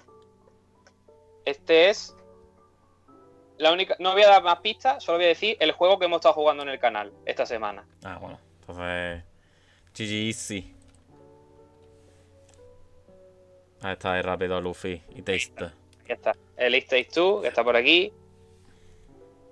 [1.44, 2.14] Este es.
[3.62, 3.94] La única.
[4.00, 6.34] No voy a dar más pistas, solo voy a decir el juego que hemos estado
[6.34, 7.86] jugando en el canal esta semana.
[8.02, 8.40] Ah, bueno.
[8.60, 9.22] Entonces.
[9.96, 10.74] GG Easy.
[13.82, 15.70] Ahí está, ahí rápido Luffy y Taste.
[16.08, 16.32] Ya está.
[16.56, 18.12] El It Takes Two, que está por aquí.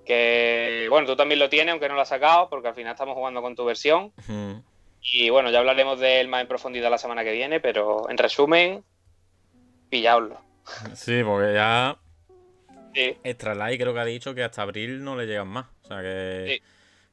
[0.04, 0.88] Que.
[0.90, 3.40] Bueno, tú también lo tienes, aunque no lo has sacado, porque al final estamos jugando
[3.42, 4.12] con tu versión.
[5.02, 8.18] Y bueno, ya hablaremos de él más en profundidad la semana que viene, pero en
[8.18, 8.82] resumen,
[9.88, 10.40] pillaoslo.
[10.94, 11.96] Sí, porque ya
[12.94, 15.66] Sí, creo que ha dicho que hasta abril no le llegan más.
[15.84, 16.62] O sea que,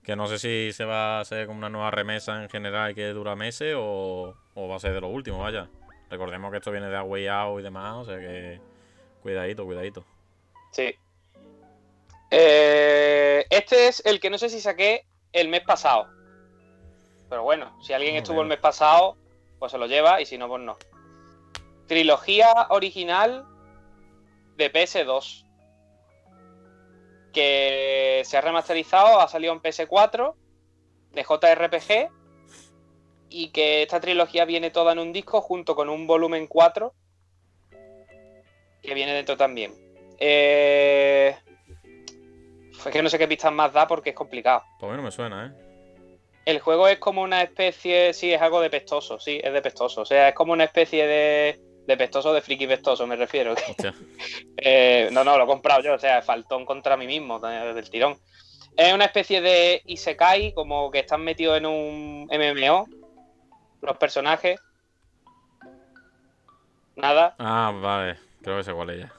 [0.03, 3.07] que no sé si se va a hacer como una nueva remesa en general que
[3.09, 5.69] dura meses o, o va a ser de lo último, vaya.
[6.09, 8.59] Recordemos que esto viene de Away Out y demás, o sea que
[9.21, 10.05] cuidadito, cuidadito.
[10.71, 10.95] sí.
[12.29, 16.09] Eh, este es el que no sé si saqué el mes pasado.
[17.29, 18.45] Pero bueno, si alguien Muy estuvo bien.
[18.45, 19.17] el mes pasado,
[19.59, 20.77] pues se lo lleva y si no, pues no.
[21.87, 23.45] Trilogía original
[24.57, 25.45] de PS2.
[27.33, 30.33] Que se ha remasterizado, ha salido en PS4
[31.11, 32.11] de JRPG.
[33.29, 36.93] Y que esta trilogía viene toda en un disco junto con un volumen 4
[38.81, 39.73] que viene dentro también.
[40.17, 41.35] Eh...
[42.85, 44.63] Es que no sé qué pistas más da porque es complicado.
[44.79, 45.67] Pues a mí no me suena, ¿eh?
[46.45, 50.01] El juego es como una especie, sí, es algo de pestoso, sí, es de pestoso.
[50.01, 53.55] O sea, es como una especie de, de pestoso, de friki pestoso, me refiero.
[54.59, 57.89] Eh, no, no, lo he comprado yo, o sea, faltón contra mí mismo, de- del
[57.89, 58.17] tirón.
[58.75, 62.87] Es una especie de Isekai, como que están metidos en un MMO,
[63.81, 64.59] los personajes.
[66.95, 67.35] Nada.
[67.39, 68.17] Ah, vale.
[68.41, 69.13] Creo que sé cuál es ya.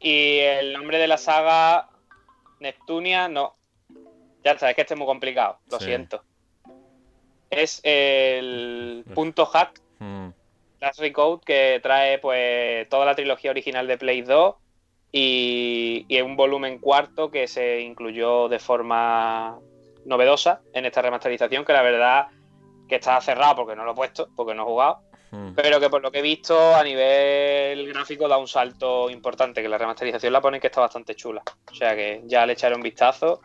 [0.00, 1.88] Y el nombre de la saga,
[2.60, 3.56] Neptunia, no.
[4.44, 5.86] Ya está, es que este es muy complicado, lo Sí.
[5.86, 6.22] siento.
[7.50, 10.28] Es el punto hack Mm,
[10.84, 14.54] Last Recode que trae pues toda la trilogía original de Play 2
[15.12, 19.58] y, y un volumen cuarto que se incluyó de forma
[20.06, 22.26] novedosa en esta remasterización que la verdad
[22.88, 24.98] que está cerrado porque no lo he puesto, porque no he jugado,
[25.30, 25.52] mm.
[25.54, 29.68] pero que por lo que he visto a nivel gráfico da un salto importante, que
[29.70, 31.42] la remasterización la ponen que está bastante chula.
[31.70, 33.40] O sea que ya le echaré un vistazo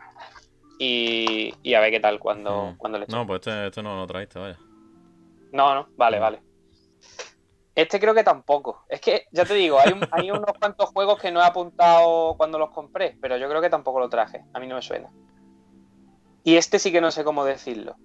[0.78, 2.76] y, y a ver qué tal cuando, Mm.
[2.76, 3.16] cuando le eche.
[3.16, 4.58] No, pues este, este no lo traiste, vaya.
[5.52, 6.20] No, no, vale, Mm.
[6.20, 6.38] vale.
[7.74, 8.84] Este creo que tampoco.
[8.88, 12.34] Es que, ya te digo, hay, un- hay unos cuantos juegos que no he apuntado
[12.36, 14.44] cuando los compré, pero yo creo que tampoco lo traje.
[14.52, 15.10] A mí no me suena.
[16.42, 17.96] Y este sí que no sé cómo decirlo.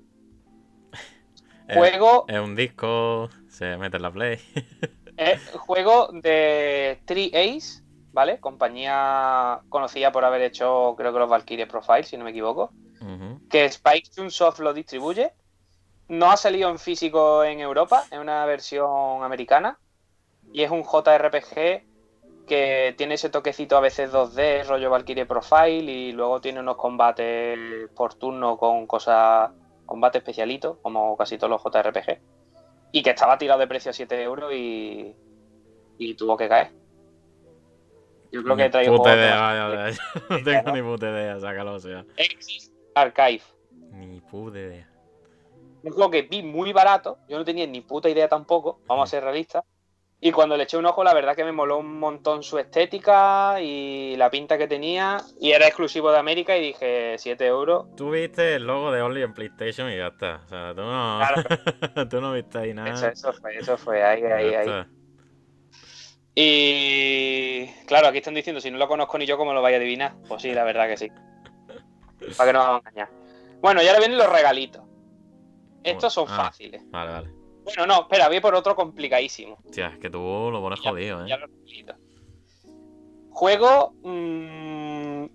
[1.68, 4.40] Es- Juego, Es un disco, se mete en la Play.
[5.18, 7.82] eh, juego de Tree Ace,
[8.12, 8.40] ¿vale?
[8.40, 12.72] Compañía conocida por haber hecho, creo que los Valkyrie Profile, si no me equivoco.
[13.50, 15.34] Que Spike Chunsoft lo distribuye.
[16.08, 19.80] No ha salido en físico en Europa, es una versión americana.
[20.54, 21.84] y es un JRPG
[22.48, 27.58] que tiene ese toquecito a veces 2D, rollo Valkyrie Profile, y luego tiene unos combates
[27.96, 29.50] por turno con cosas,
[29.88, 32.20] combate especialitos, como casi todos los JRPG,
[32.92, 35.16] y que estaba tirado de precio a 7 euros y,
[35.98, 36.72] y tuvo que caer.
[38.32, 39.92] Yo creo que he traído Puta de- idea.
[40.30, 42.06] No tengo ni puta idea, sácalo, o sea.
[42.18, 43.42] Exist Archive.
[43.92, 44.88] Ni puta idea.
[45.86, 49.12] Un juego que vi muy barato, yo no tenía ni puta idea tampoco, vamos a
[49.12, 49.64] ser realistas.
[50.20, 53.62] Y cuando le eché un ojo, la verdad que me moló un montón su estética
[53.62, 55.18] y la pinta que tenía.
[55.40, 57.96] Y era exclusivo de América y dije 7 euros.
[57.96, 60.42] Tú viste el logo de Only en PlayStation y ya está.
[60.46, 61.20] O sea, tú no,
[62.10, 62.92] tú no viste ahí nada.
[62.92, 64.86] Eso, eso fue, eso fue, ahí, ahí, ahí.
[66.34, 69.78] Y claro, aquí están diciendo, si no lo conozco ni yo, ¿cómo lo vais a
[69.78, 70.16] adivinar?
[70.28, 71.12] Pues sí, la verdad que sí.
[72.38, 73.10] Para que no vamos a engañar.
[73.62, 74.82] Bueno, y ahora vienen los regalitos.
[75.92, 76.36] Estos son Ah.
[76.46, 76.84] fáciles.
[76.92, 77.30] Vale, vale.
[77.64, 79.58] Bueno, no, espera, voy por otro complicadísimo.
[79.66, 80.20] Hostia, es que tú
[80.52, 81.40] lo pones jodido, Ya eh.
[81.40, 81.96] lo facilito.
[83.32, 85.26] Juego mm,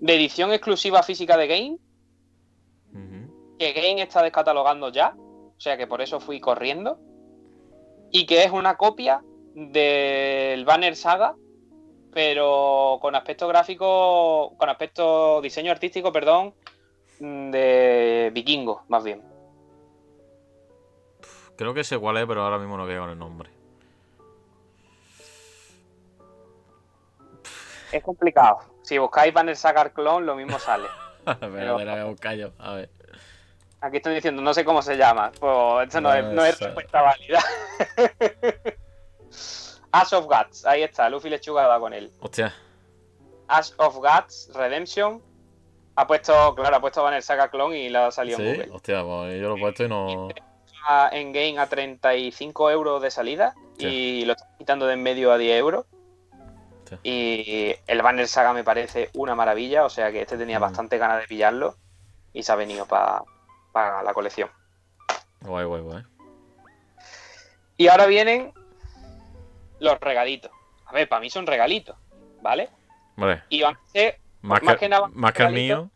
[0.00, 1.78] de edición exclusiva física de Game,
[3.58, 6.98] que Game está descatalogando ya, o sea que por eso fui corriendo,
[8.10, 9.22] y que es una copia
[9.54, 11.34] del Banner Saga,
[12.12, 16.52] pero con aspecto gráfico, con aspecto diseño artístico, perdón,
[17.20, 19.22] mm, de vikingo, más bien.
[21.56, 23.50] Creo que sé cuál es, pero ahora mismo no quedo con el nombre.
[27.92, 28.58] Es complicado.
[28.82, 30.86] Si buscáis Banner Saga Clone, lo mismo sale.
[31.24, 32.50] la voy a buscar yo.
[32.58, 32.90] A ver.
[33.80, 35.30] Aquí están diciendo, no sé cómo se llama.
[35.38, 37.40] Pues esto no, es, no es No respuesta válida.
[39.92, 42.10] Ash of Guts, ahí está, Luffy Lechuga va con él.
[42.20, 42.54] Hostia.
[43.48, 45.22] Ash of Guts, Redemption.
[45.94, 48.72] Ha puesto, claro, ha puesto Banner Saga Clone y la ha salido en Sí, Google.
[48.74, 50.28] hostia, pues yo lo he puesto y no.
[50.88, 55.32] A- En game a 35 euros de salida y lo están quitando de en medio
[55.32, 55.86] a 10 euros.
[57.02, 60.62] Y el Banner Saga me parece una maravilla, o sea que este tenía Mm.
[60.62, 61.74] bastante ganas de pillarlo
[62.32, 64.48] y se ha venido para la colección.
[65.40, 66.02] Guay, guay, guay.
[67.76, 68.52] Y ahora vienen
[69.80, 70.50] los regalitos.
[70.86, 71.96] A ver, para mí son regalitos,
[72.40, 72.70] ¿vale?
[73.16, 73.42] Vale.
[73.48, 74.20] Y van a ser.
[74.42, 75.90] Más, Más que, que nada, más que el mío.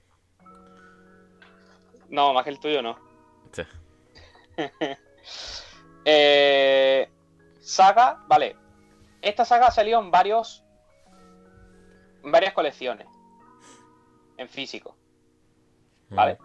[2.09, 2.99] No, más que el tuyo no.
[6.03, 7.11] Eh,
[7.61, 8.57] saga, vale.
[9.21, 10.65] Esta saga ha salido en varios.
[12.25, 13.07] En varias colecciones.
[14.39, 14.97] En físico,
[16.09, 16.39] ¿vale?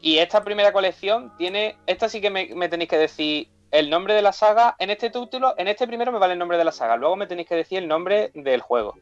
[0.00, 1.76] Y esta primera colección tiene.
[1.86, 4.76] Esta sí que me, me tenéis que decir el nombre de la saga.
[4.78, 6.96] En este título, en este primero me vale el nombre de la saga.
[6.96, 8.94] Luego me tenéis que decir el nombre del juego.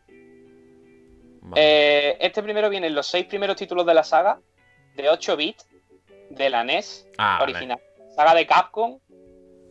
[1.43, 1.63] Vale.
[1.63, 4.41] Eh, este primero vienen los seis primeros títulos de la saga,
[4.97, 5.67] de 8 bits,
[6.31, 7.77] de la NES ah, vale.
[8.15, 8.99] Saga de Capcom,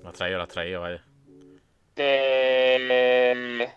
[0.01, 1.03] Lo has traído, lo has traído, vaya.
[1.95, 3.69] de.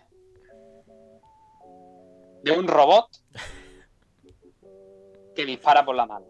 [2.43, 3.07] de un robot
[5.35, 6.25] que dispara por la mano.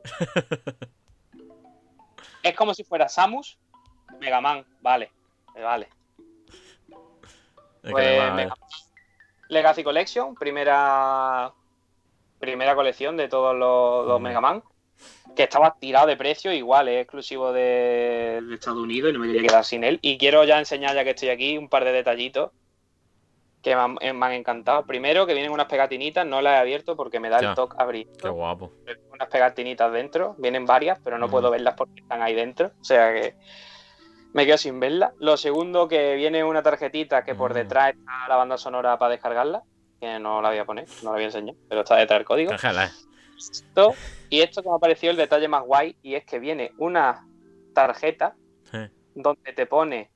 [2.43, 3.57] es como si fuera Samus,
[4.19, 5.11] Mega Man, vale,
[5.55, 5.89] vale.
[7.83, 8.55] Es que Pues, además, Mega
[9.49, 11.53] Legacy Collection, primera
[12.39, 14.23] primera colección de todos los, los Mm.
[14.23, 14.63] Mega Man,
[15.35, 19.47] que estaba tirado de precio, igual, es exclusivo de, Estados Unidos y no me quería
[19.47, 19.99] quedar sin él.
[20.01, 22.51] Y quiero ya enseñar, ya que estoy aquí, un par de detallitos
[23.61, 24.85] que me han, eh, me han encantado.
[24.85, 27.49] Primero, que vienen unas pegatinitas, no las he abierto porque me da Ya.
[27.49, 28.07] el toque abrir.
[28.21, 28.71] qué guapo.
[29.11, 31.31] Unas pegatinitas dentro, vienen varias, pero no Mm.
[31.31, 32.71] puedo verlas porque están ahí dentro.
[32.79, 33.35] O sea que
[34.33, 35.11] me quedo sin verlas.
[35.19, 39.63] Lo segundo, que viene una tarjetita que por detrás está la banda sonora para descargarla.
[39.99, 42.25] Que no la voy a poner, no la voy a enseñar, pero está detrás el
[42.25, 42.51] código.
[42.53, 42.57] Eh.
[43.37, 43.93] Esto-
[44.29, 47.25] y esto que me ha parecido el detalle más guay, y es que viene una
[47.73, 48.35] tarjeta
[48.71, 48.79] Sí.
[49.15, 50.09] donde te pone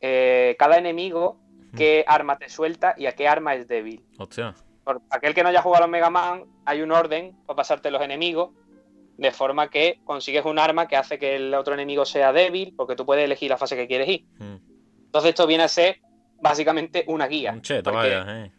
[0.00, 1.38] eh, cada enemigo
[1.76, 4.04] qué arma te suelta y a qué arma es débil.
[4.18, 4.54] Hostia.
[4.84, 7.90] Por aquel que no haya jugado a los Mega Man, hay un orden para pasarte
[7.90, 8.50] los enemigos,
[9.16, 12.94] de forma que consigues un arma que hace que el otro enemigo sea débil, porque
[12.94, 14.24] tú puedes elegir la fase que quieres ir.
[14.38, 14.56] Mm.
[15.06, 16.00] Entonces esto viene a ser
[16.40, 17.52] básicamente una guía.
[17.52, 18.52] Un cheto, vaya, eh.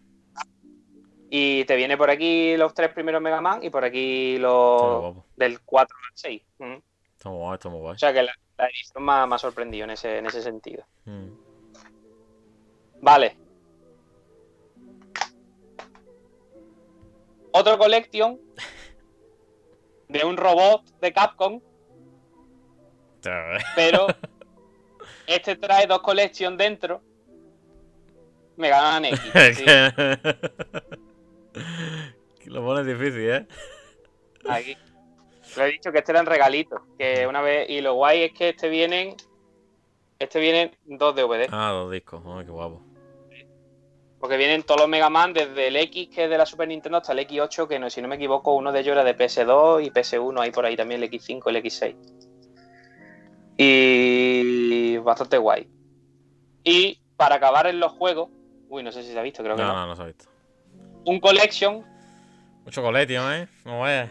[1.30, 5.62] Y te viene por aquí los tres primeros Mega Man y por aquí los del
[5.62, 6.42] 4 al 6.
[6.58, 6.74] Mm.
[7.14, 7.96] Está muy guay, está muy guay.
[7.96, 10.84] O sea que la, la edición me ha, me sorprendido en ese, en ese sentido.
[11.06, 11.28] Mm.
[13.02, 13.38] Vale.
[17.52, 18.40] Otro collection
[20.08, 21.62] de un robot de Capcom,
[23.76, 24.08] pero
[25.28, 27.02] este trae dos collection dentro.
[28.58, 29.20] Mega Man X.
[29.56, 29.66] Sí,
[32.50, 33.48] Lo pones difícil, ¿eh?
[34.50, 34.76] aquí.
[35.56, 36.82] Lo he dicho que este eran regalitos.
[36.98, 37.70] Que una vez.
[37.70, 39.16] Y lo guay es que este vienen.
[40.18, 41.48] Este vienen dos DVD.
[41.52, 42.22] Ah, dos discos.
[42.26, 42.82] Ay, qué guapo.
[44.20, 46.98] Porque vienen todos los Mega Man desde el X, que es de la Super Nintendo,
[46.98, 49.86] hasta el X8, que no, si no me equivoco, uno de ellos era de PS2
[49.86, 51.96] y PS1, hay por ahí también el X5, el X6.
[53.58, 55.70] Y bastante guay.
[56.66, 58.30] Y para acabar en los juegos,
[58.68, 59.76] uy, no sé si se ha visto, creo que No, no.
[59.76, 60.26] no, no se ha visto.
[61.06, 61.86] Un collection
[62.66, 63.48] Mucho coletio, ¿eh?
[63.66, 64.10] No es.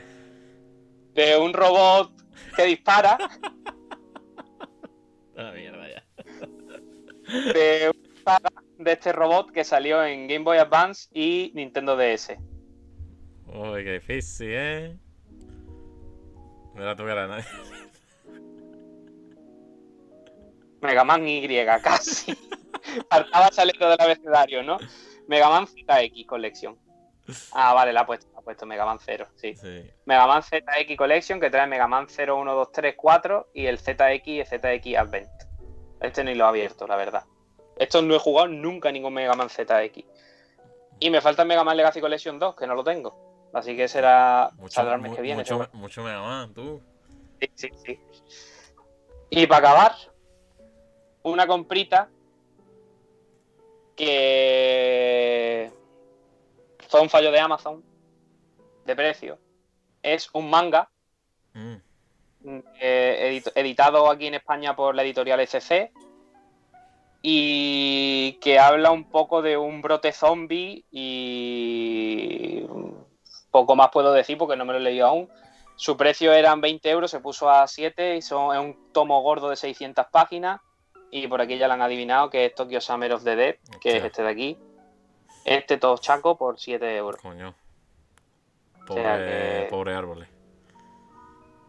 [1.14, 2.12] de un robot
[2.56, 3.18] que dispara,
[5.34, 6.04] La mierda ya.
[7.52, 12.36] de una saga de este robot que salió en Game Boy Advance y Nintendo DS.
[13.46, 14.96] Uy, qué difícil, ¿eh?
[16.74, 17.44] Mira tu cara, nadie.
[20.80, 21.46] Mega Man Y,
[21.82, 22.32] casi.
[23.10, 24.78] Faltaba saliendo del abecedario, ¿no?
[25.26, 26.76] Mega Man ZX Collection.
[27.52, 29.54] Ah, vale, la ha puesto, la ha puesto Mega Man 0, sí.
[29.54, 29.90] Sí.
[30.06, 33.78] Mega Man ZX Collection que trae Mega Man 0, 1, 2, 3, 4 y el
[33.78, 35.28] ZX y el ZX Advent.
[36.00, 37.24] Este ni lo he abierto, la verdad.
[37.76, 40.04] Estos no he jugado nunca ningún Mega Man ZX.
[41.00, 43.50] Y me falta Mega Man Legacy Collection 2, que no lo tengo.
[43.52, 45.38] Así que será Mucho, el mes que viene.
[45.38, 45.70] mucho, seguro.
[45.74, 46.82] mucho Mega Man, tú.
[47.40, 48.00] Sí, sí, sí.
[49.30, 49.92] Y para acabar,
[51.22, 52.08] una comprita
[53.94, 54.47] que
[56.88, 57.82] fue un fallo de Amazon
[58.84, 59.38] de precio.
[60.02, 60.90] Es un manga
[61.54, 61.74] Mm.
[62.80, 65.90] eh, edit- editado aquí en España por la editorial SC
[67.20, 72.64] y que habla un poco de un brote zombie y
[73.50, 75.28] poco más puedo decir porque no me lo he leído aún.
[75.76, 79.48] Su precio eran 20 euros, se puso a 7 y son, es un tomo gordo
[79.50, 80.60] de 600 páginas
[81.10, 83.96] y por aquí ya lo han adivinado que es Tokyo Summer of the Dead, que
[83.96, 84.58] es este de aquí.
[85.48, 87.20] Este tochaco por 7 euros.
[87.22, 87.54] Coño.
[88.74, 90.28] sea Pobre, que- pobre árboles.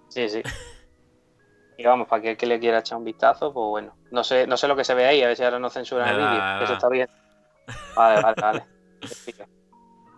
[0.09, 0.41] Sí, sí.
[1.77, 3.95] Y vamos, para aquel que le quiera echar un vistazo, pues bueno.
[4.11, 6.09] No sé, no sé lo que se ve ahí, a ver si ahora no censuran
[6.09, 6.61] el vídeo.
[6.61, 7.07] Eso está bien.
[7.95, 8.65] Vale, vale, vale.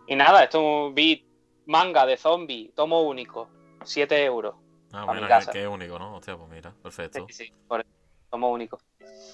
[0.08, 1.20] Y nada, esto es un beat
[1.68, 3.48] manga de zombie, tomo único,
[3.84, 4.56] 7 euros.
[4.92, 5.52] Ah, casa.
[5.52, 6.16] qué, qué único, ¿no?
[6.16, 7.28] Hostia, pues mira, perfecto.
[7.30, 7.90] Sí, sí, por eso,
[8.32, 8.80] tomo único.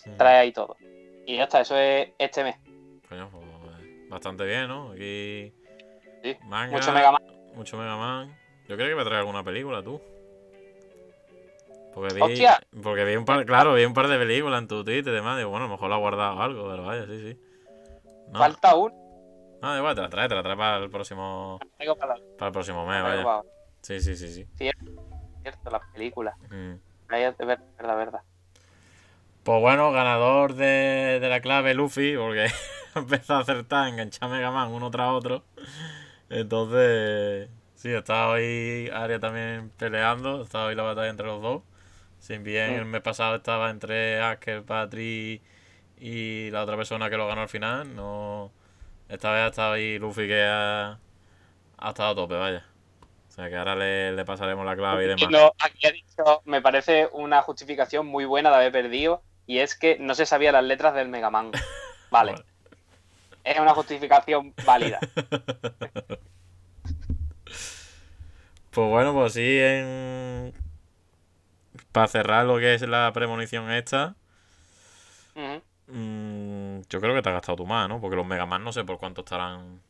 [0.05, 0.17] Mm.
[0.17, 0.75] Trae ahí todo.
[1.25, 2.57] Y ya está, eso es este mes.
[3.07, 3.46] Coño, pues, eh,
[4.09, 4.91] bastante bien, ¿no?
[4.91, 5.53] Aquí.
[6.23, 7.21] Sí, Manga, Mucho Mega Man.
[7.55, 8.37] Mucho Mega Man.
[8.67, 10.01] Yo creo que me trae alguna película, tú.
[11.93, 12.59] Porque vi, ¡Hostia!
[12.83, 15.37] porque vi un par, claro, vi un par de películas en tu Twitter y demás.
[15.37, 17.39] Digo, bueno, a lo mejor lo ha guardado algo, pero vaya, sí, sí.
[18.29, 18.93] No, Falta uno.
[19.61, 21.59] no, igual, te la trae, te la trae para el próximo,
[21.97, 23.23] para para el próximo mes, vaya.
[23.23, 23.41] para-
[23.81, 24.45] Sí, sí, sí, sí.
[24.57, 26.35] cierto, las películas.
[26.49, 26.73] Mm.
[27.07, 27.35] Verdad,
[27.77, 28.21] verdad, verdad.
[29.47, 32.47] Pues bueno, ganador de, de la clave Luffy, porque
[32.95, 35.45] empezó a acertar, enganchar Mega Man uno tras otro.
[36.29, 41.63] Entonces, sí, estaba ahí Aria también peleando, estaba ahí la batalla entre los dos.
[42.19, 42.77] Si bien Mm.
[42.77, 45.41] el mes pasado estaba entre Asker, Patri
[45.99, 48.51] y la otra persona que lo ganó al final, no.
[49.09, 50.99] Esta vez ha estado ahí Luffy que ha,
[51.79, 52.65] ha estado a tope, vaya.
[53.29, 55.29] O sea que ahora le, le pasaremos la clave y demás.
[55.31, 59.75] No, aquí ha dicho, me parece una justificación muy buena de haber perdido, y es
[59.75, 61.51] que no se sabía las letras del Mega Man.
[62.11, 62.45] Vale, Vale.
[63.43, 64.99] es una justificación válida.
[68.71, 70.53] Pues bueno, pues sí, en...
[71.91, 74.15] para cerrar lo que es la premonición esta,
[75.87, 77.99] mm, yo creo que te has gastado tú más, ¿no?
[78.01, 79.81] Porque los Mega Man no sé por cuánto estarán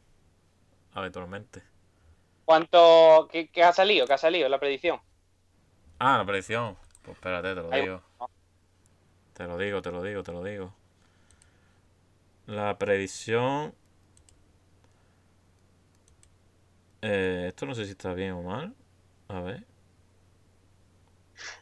[0.93, 1.63] habitualmente.
[2.45, 4.07] ¿Cuánto, qué, qué ha salido?
[4.07, 4.99] ¿Qué ha salido la predicción?
[5.99, 6.77] Ah, la predicción.
[7.03, 8.01] Pues espérate, te lo Ahí- digo.
[9.38, 10.73] Te lo digo, te lo digo, te lo digo.
[12.47, 13.76] La predicción...
[17.01, 18.76] Eh, esto no sé si está bien o mal.
[19.27, 19.65] A ver.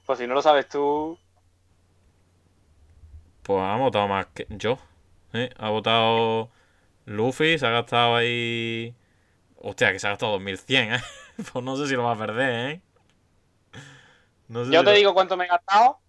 [0.05, 1.19] Pues si no lo sabes tú,
[3.43, 4.77] Pues ha votado más que yo.
[5.33, 5.49] ¿eh?
[5.57, 6.49] Ha votado
[7.05, 8.95] Luffy, se ha gastado ahí.
[9.57, 11.01] Hostia, que se ha gastado 2100, ¿eh?
[11.53, 12.81] Pues no sé si lo va a perder, ¿eh?
[14.49, 16.01] No sé yo si te lo- digo cuánto me he gastado,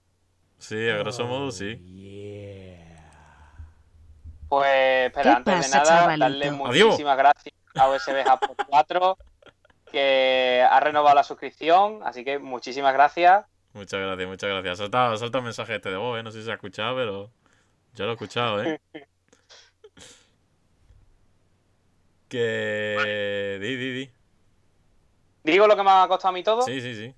[0.58, 1.76] Sí, a grosso modo sí.
[4.48, 6.24] pues espera, ¿Qué antes de nada, chavalito?
[6.24, 6.86] darle Adiós.
[6.86, 9.18] muchísimas gracias a USB Hub por 4,
[9.92, 13.44] que ha renovado la suscripción, así que muchísimas gracias.
[13.74, 14.80] Muchas gracias, muchas gracias.
[14.80, 16.22] Ha soltado un mensaje este de voz, ¿eh?
[16.22, 17.30] No sé si se ha escuchado, pero
[17.94, 18.80] yo lo he escuchado, ¿eh?
[22.28, 23.58] que...
[23.60, 24.10] Di, di, di.
[25.44, 26.62] Digo lo que me ha costado a mí todo.
[26.62, 27.14] Sí, sí, sí.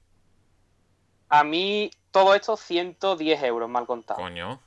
[1.28, 4.21] A mí todo esto 110 euros mal contado.
[4.21, 4.61] Coño.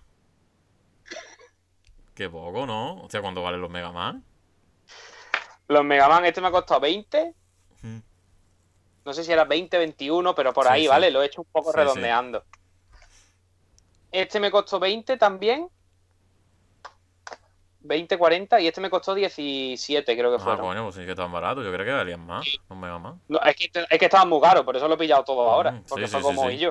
[2.14, 3.02] Qué poco, ¿no?
[3.02, 4.24] O sea, ¿cuánto valen los Mega Man?
[5.68, 7.34] Los Mega Man, este me ha costado 20.
[7.82, 7.98] Mm.
[9.06, 10.88] No sé si era 20, 21, pero por Sí, ahí, sí.
[10.88, 11.10] ¿vale?
[11.10, 12.44] Lo he hecho un poco Sí, redondeando.
[14.12, 15.70] Este me costó 20 también.
[17.84, 20.62] 20, 40 y este me costó 17, creo que Ah, fueron.
[20.68, 21.64] coño, pues sí que estaban baratos.
[21.66, 22.46] Yo creo que valían más.
[22.70, 23.16] Más.
[23.28, 25.72] No, es, que, es que estaban muy caros, por eso lo he pillado todo ahora.
[25.72, 26.64] Mm, Porque sí, fue sí, como sí, y sí.
[26.66, 26.70] yo.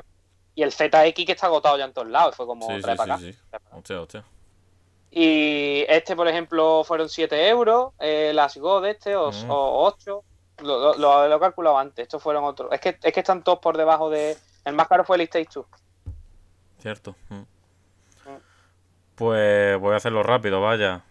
[0.61, 2.95] Y el ZX que está agotado ya en todos lados, fue como Sí, sí, trae
[2.95, 3.37] para sí, acá.
[3.49, 3.77] trae para.
[3.77, 4.23] Hostia, hostia.
[5.09, 7.93] Y este, por ejemplo, fueron 7 euros.
[7.99, 8.55] Eh, las
[8.85, 9.49] este, o, Mm.
[9.49, 10.23] o 8.
[10.59, 12.03] Lo, lo- lo- lo he calculado antes.
[12.03, 12.71] Estos fueron otros.
[12.71, 14.37] Es que, es que están todos por debajo de.
[14.63, 15.65] El más caro fue el Stage 2.
[16.79, 17.15] Cierto.
[17.29, 17.41] mm.
[19.15, 21.03] Pues voy a hacerlo rápido, vaya.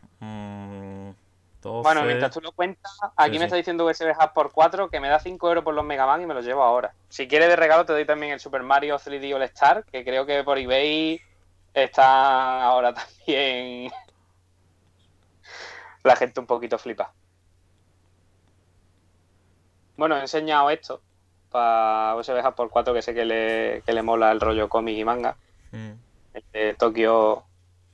[1.60, 1.82] 12.
[1.82, 5.00] Bueno, mientras tú lo cuentas, aquí Sí, me está diciendo USB Hub por 4 que
[5.00, 6.94] me da 5 euros por los Mega Man y me los llevo ahora.
[7.08, 10.26] Si quieres de regalo, te doy también el Super Mario 3D All Star, que creo
[10.26, 11.20] que por eBay
[11.74, 12.94] está ahora
[13.26, 13.92] también.
[16.02, 17.12] La gente un poquito flipa.
[19.96, 21.02] Bueno, he enseñado esto
[21.50, 24.96] para USB Hub por 4 que sé que le, que le mola el rollo cómic
[24.96, 25.36] y manga.
[25.72, 25.92] Mm.
[26.32, 27.44] El de Tokio,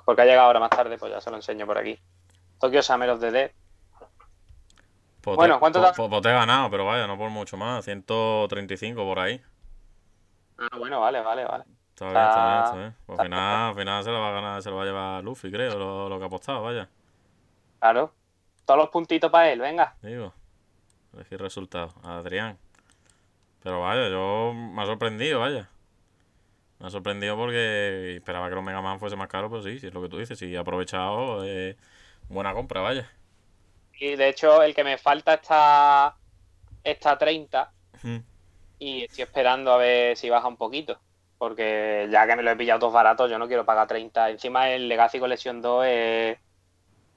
[0.05, 1.99] porque ha llegado ahora más tarde, pues ya se lo enseño por aquí.
[2.61, 3.51] Tokio Summer of the Dead.
[5.21, 7.57] Pues Bueno, ¿cuánto pues- te- pues- pues te he ganado, pero vaya, no por mucho
[7.57, 7.85] más.
[7.85, 9.43] 135 por ahí.
[10.59, 11.65] Ah, bueno, vale, vale, vale.
[11.91, 12.95] Está bien, está bien, Está- bien.
[13.07, 15.25] Pues al final, al final se lo va a ganar, se lo va a llevar
[15.25, 16.89] Luffy, creo, lo, lo que ha apostado, vaya.
[17.81, 18.13] Claro.
[18.65, 19.97] Todos los puntitos para él, venga.
[20.03, 20.33] Digo.
[21.15, 21.93] Elegir resultado.
[22.05, 22.59] Adrián.
[23.63, 25.69] Pero vaya, yo me ha sorprendido, vaya.
[26.79, 29.87] Me ha sorprendido porque esperaba que los Mega Man fuese más caros, pero sí, sí
[29.89, 30.39] es lo que tú dices.
[30.39, 31.77] Si he aprovechado, eh,
[32.29, 33.11] buena compra, vaya.
[33.99, 36.17] Y de hecho, el que me falta está,
[36.85, 37.73] está 30
[38.03, 38.19] Mm.
[38.79, 40.99] y estoy esperando a ver si baja un poquito.
[41.39, 44.31] Porque ya que me lo he pillado todos baratos, yo no quiero pagar 30.
[44.31, 46.39] Encima el Legacy Collection 2 es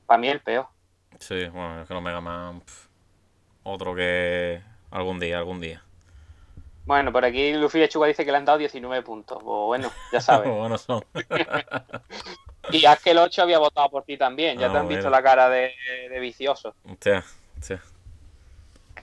[0.06, 0.68] para mí el peor.
[1.20, 2.62] Sí, bueno, es que los Mega Man.
[2.62, 2.88] pf,
[3.64, 4.62] otro que.
[4.92, 5.84] Algún día, algún día.
[6.86, 9.38] Bueno, por aquí Luffy Lechuga dice que le han dado 19 puntos.
[9.44, 10.50] Pues bueno, ya sabes.
[10.58, 11.04] bueno, son.
[12.72, 14.58] Y haz que el 8 había votado por ti también.
[14.60, 15.72] Ya Ah, te han visto la cara de,
[16.10, 16.76] de vicioso.
[16.90, 17.24] Hostia,
[17.58, 17.82] hostia.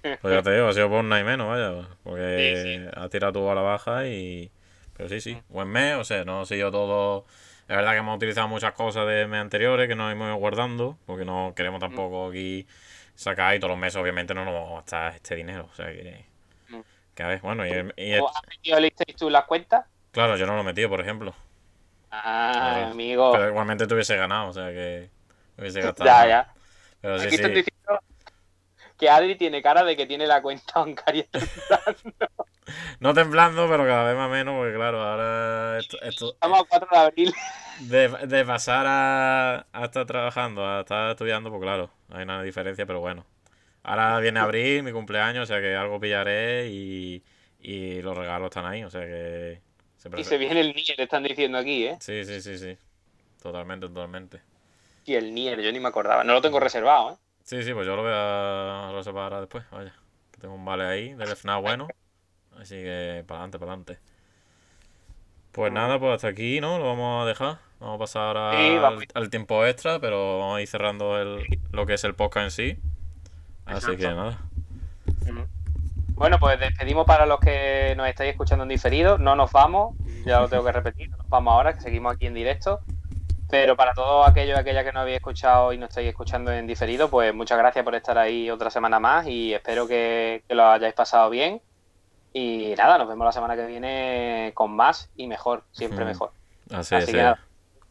[0.02, 1.88] Pues ya te digo, ha sido por nada y menos, vaya.
[2.04, 2.88] Porque Sí, sí.
[2.94, 4.50] ha tirado tú a la baja y.
[4.96, 5.38] Pero sí, sí.
[5.48, 7.26] Buen mes, o sea, no ha sido todo.
[7.68, 10.96] Es verdad que hemos utilizado muchas cosas de mes anteriores que nos hemos ido guardando.
[11.06, 12.66] Porque no queremos tampoco aquí
[13.14, 15.68] sacar y todos los meses, obviamente, no nos vamos a gastar este dinero.
[15.72, 16.24] O sea que.
[16.68, 16.80] Mm.
[17.14, 19.86] Que a ver, bueno, y, y el- ¿O ¿Has metido el tú las cuentas?
[20.12, 21.34] claro, yo no lo he metido, por ejemplo.
[22.24, 23.32] Ah, amigo.
[23.32, 25.10] Pero igualmente te hubiese ganado, o sea que.
[25.59, 26.06] Hubiese gastado.
[26.09, 26.55] Ya, ya.
[27.01, 27.43] Pero sí, Aquí sí.
[27.43, 28.01] diciendo
[28.98, 32.26] que Adri tiene cara de que tiene la cuenta bancaria temblando.
[33.01, 36.88] No temblando, pero cada vez más menos, porque claro, ahora esto, esto- Estamos a 4
[36.90, 37.34] de abril.
[37.80, 42.86] de, de pasar a, a estar trabajando, a estar estudiando, pues claro, hay una diferencia,
[42.86, 43.24] pero bueno.
[43.84, 47.22] Ahora viene abril, mi cumpleaños, o sea que algo pillaré y,
[47.60, 49.60] y los regalos están ahí, o sea que
[50.16, 51.96] Y se viene el Nier, están diciendo aquí, ¿eh?
[52.00, 52.76] Sí, sí, sí, sí.
[53.42, 54.40] Totalmente, totalmente.
[55.04, 56.24] Y el Nier, yo ni me acordaba.
[56.24, 57.16] No lo tengo reservado, ¿eh?
[57.44, 59.94] Sí, sí, pues yo lo voy a reservar ahora después, vaya.
[60.32, 61.88] Que tengo un vale ahí del FNAF bueno.
[62.58, 63.98] Así que para adelante, para adelante.
[65.52, 66.78] Pues nada, pues hasta aquí, ¿no?
[66.78, 67.58] Lo vamos a dejar.
[67.78, 69.04] Vamos a pasar ahora Sí, vamos.
[69.14, 72.44] al, al tiempo extra, pero vamos a ir cerrando el, lo que es el podcast
[72.44, 72.78] en sí.
[73.64, 74.38] Así que nada.
[76.16, 79.18] Bueno, pues despedimos para los que nos estáis escuchando en diferido.
[79.18, 79.94] No nos vamos,
[80.24, 82.80] ya lo tengo que repetir, no nos vamos ahora, que seguimos aquí en directo.
[83.48, 86.66] Pero para todos aquellos y aquellas que no habéis escuchado y no estáis escuchando en
[86.66, 90.66] diferido, pues muchas gracias por estar ahí otra semana más y espero que, que lo
[90.66, 91.60] hayáis pasado bien.
[92.32, 96.32] Y nada, nos vemos la semana que viene con más y mejor, siempre mejor.
[96.70, 97.06] Así, Así es.
[97.06, 97.38] que nada,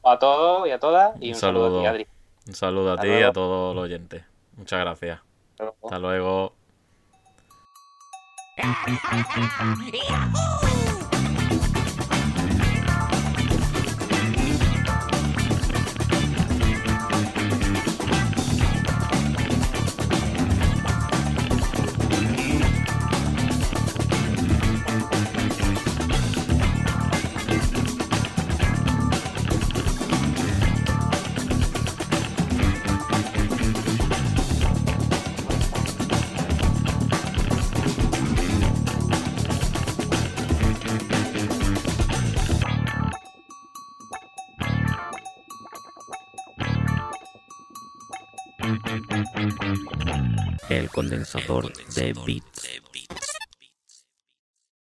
[0.04, 1.88] a todos y a todas y Un un, saludo, a ti.
[1.88, 2.08] Adri.
[2.48, 4.24] Un saludo a Hasta ti y a todos los oyentes.
[4.58, 5.20] Muchas gracias.
[5.52, 5.78] Hasta luego.
[5.84, 6.55] Hasta luego.
[8.58, 8.74] El
[50.96, 53.25] condensador de bits.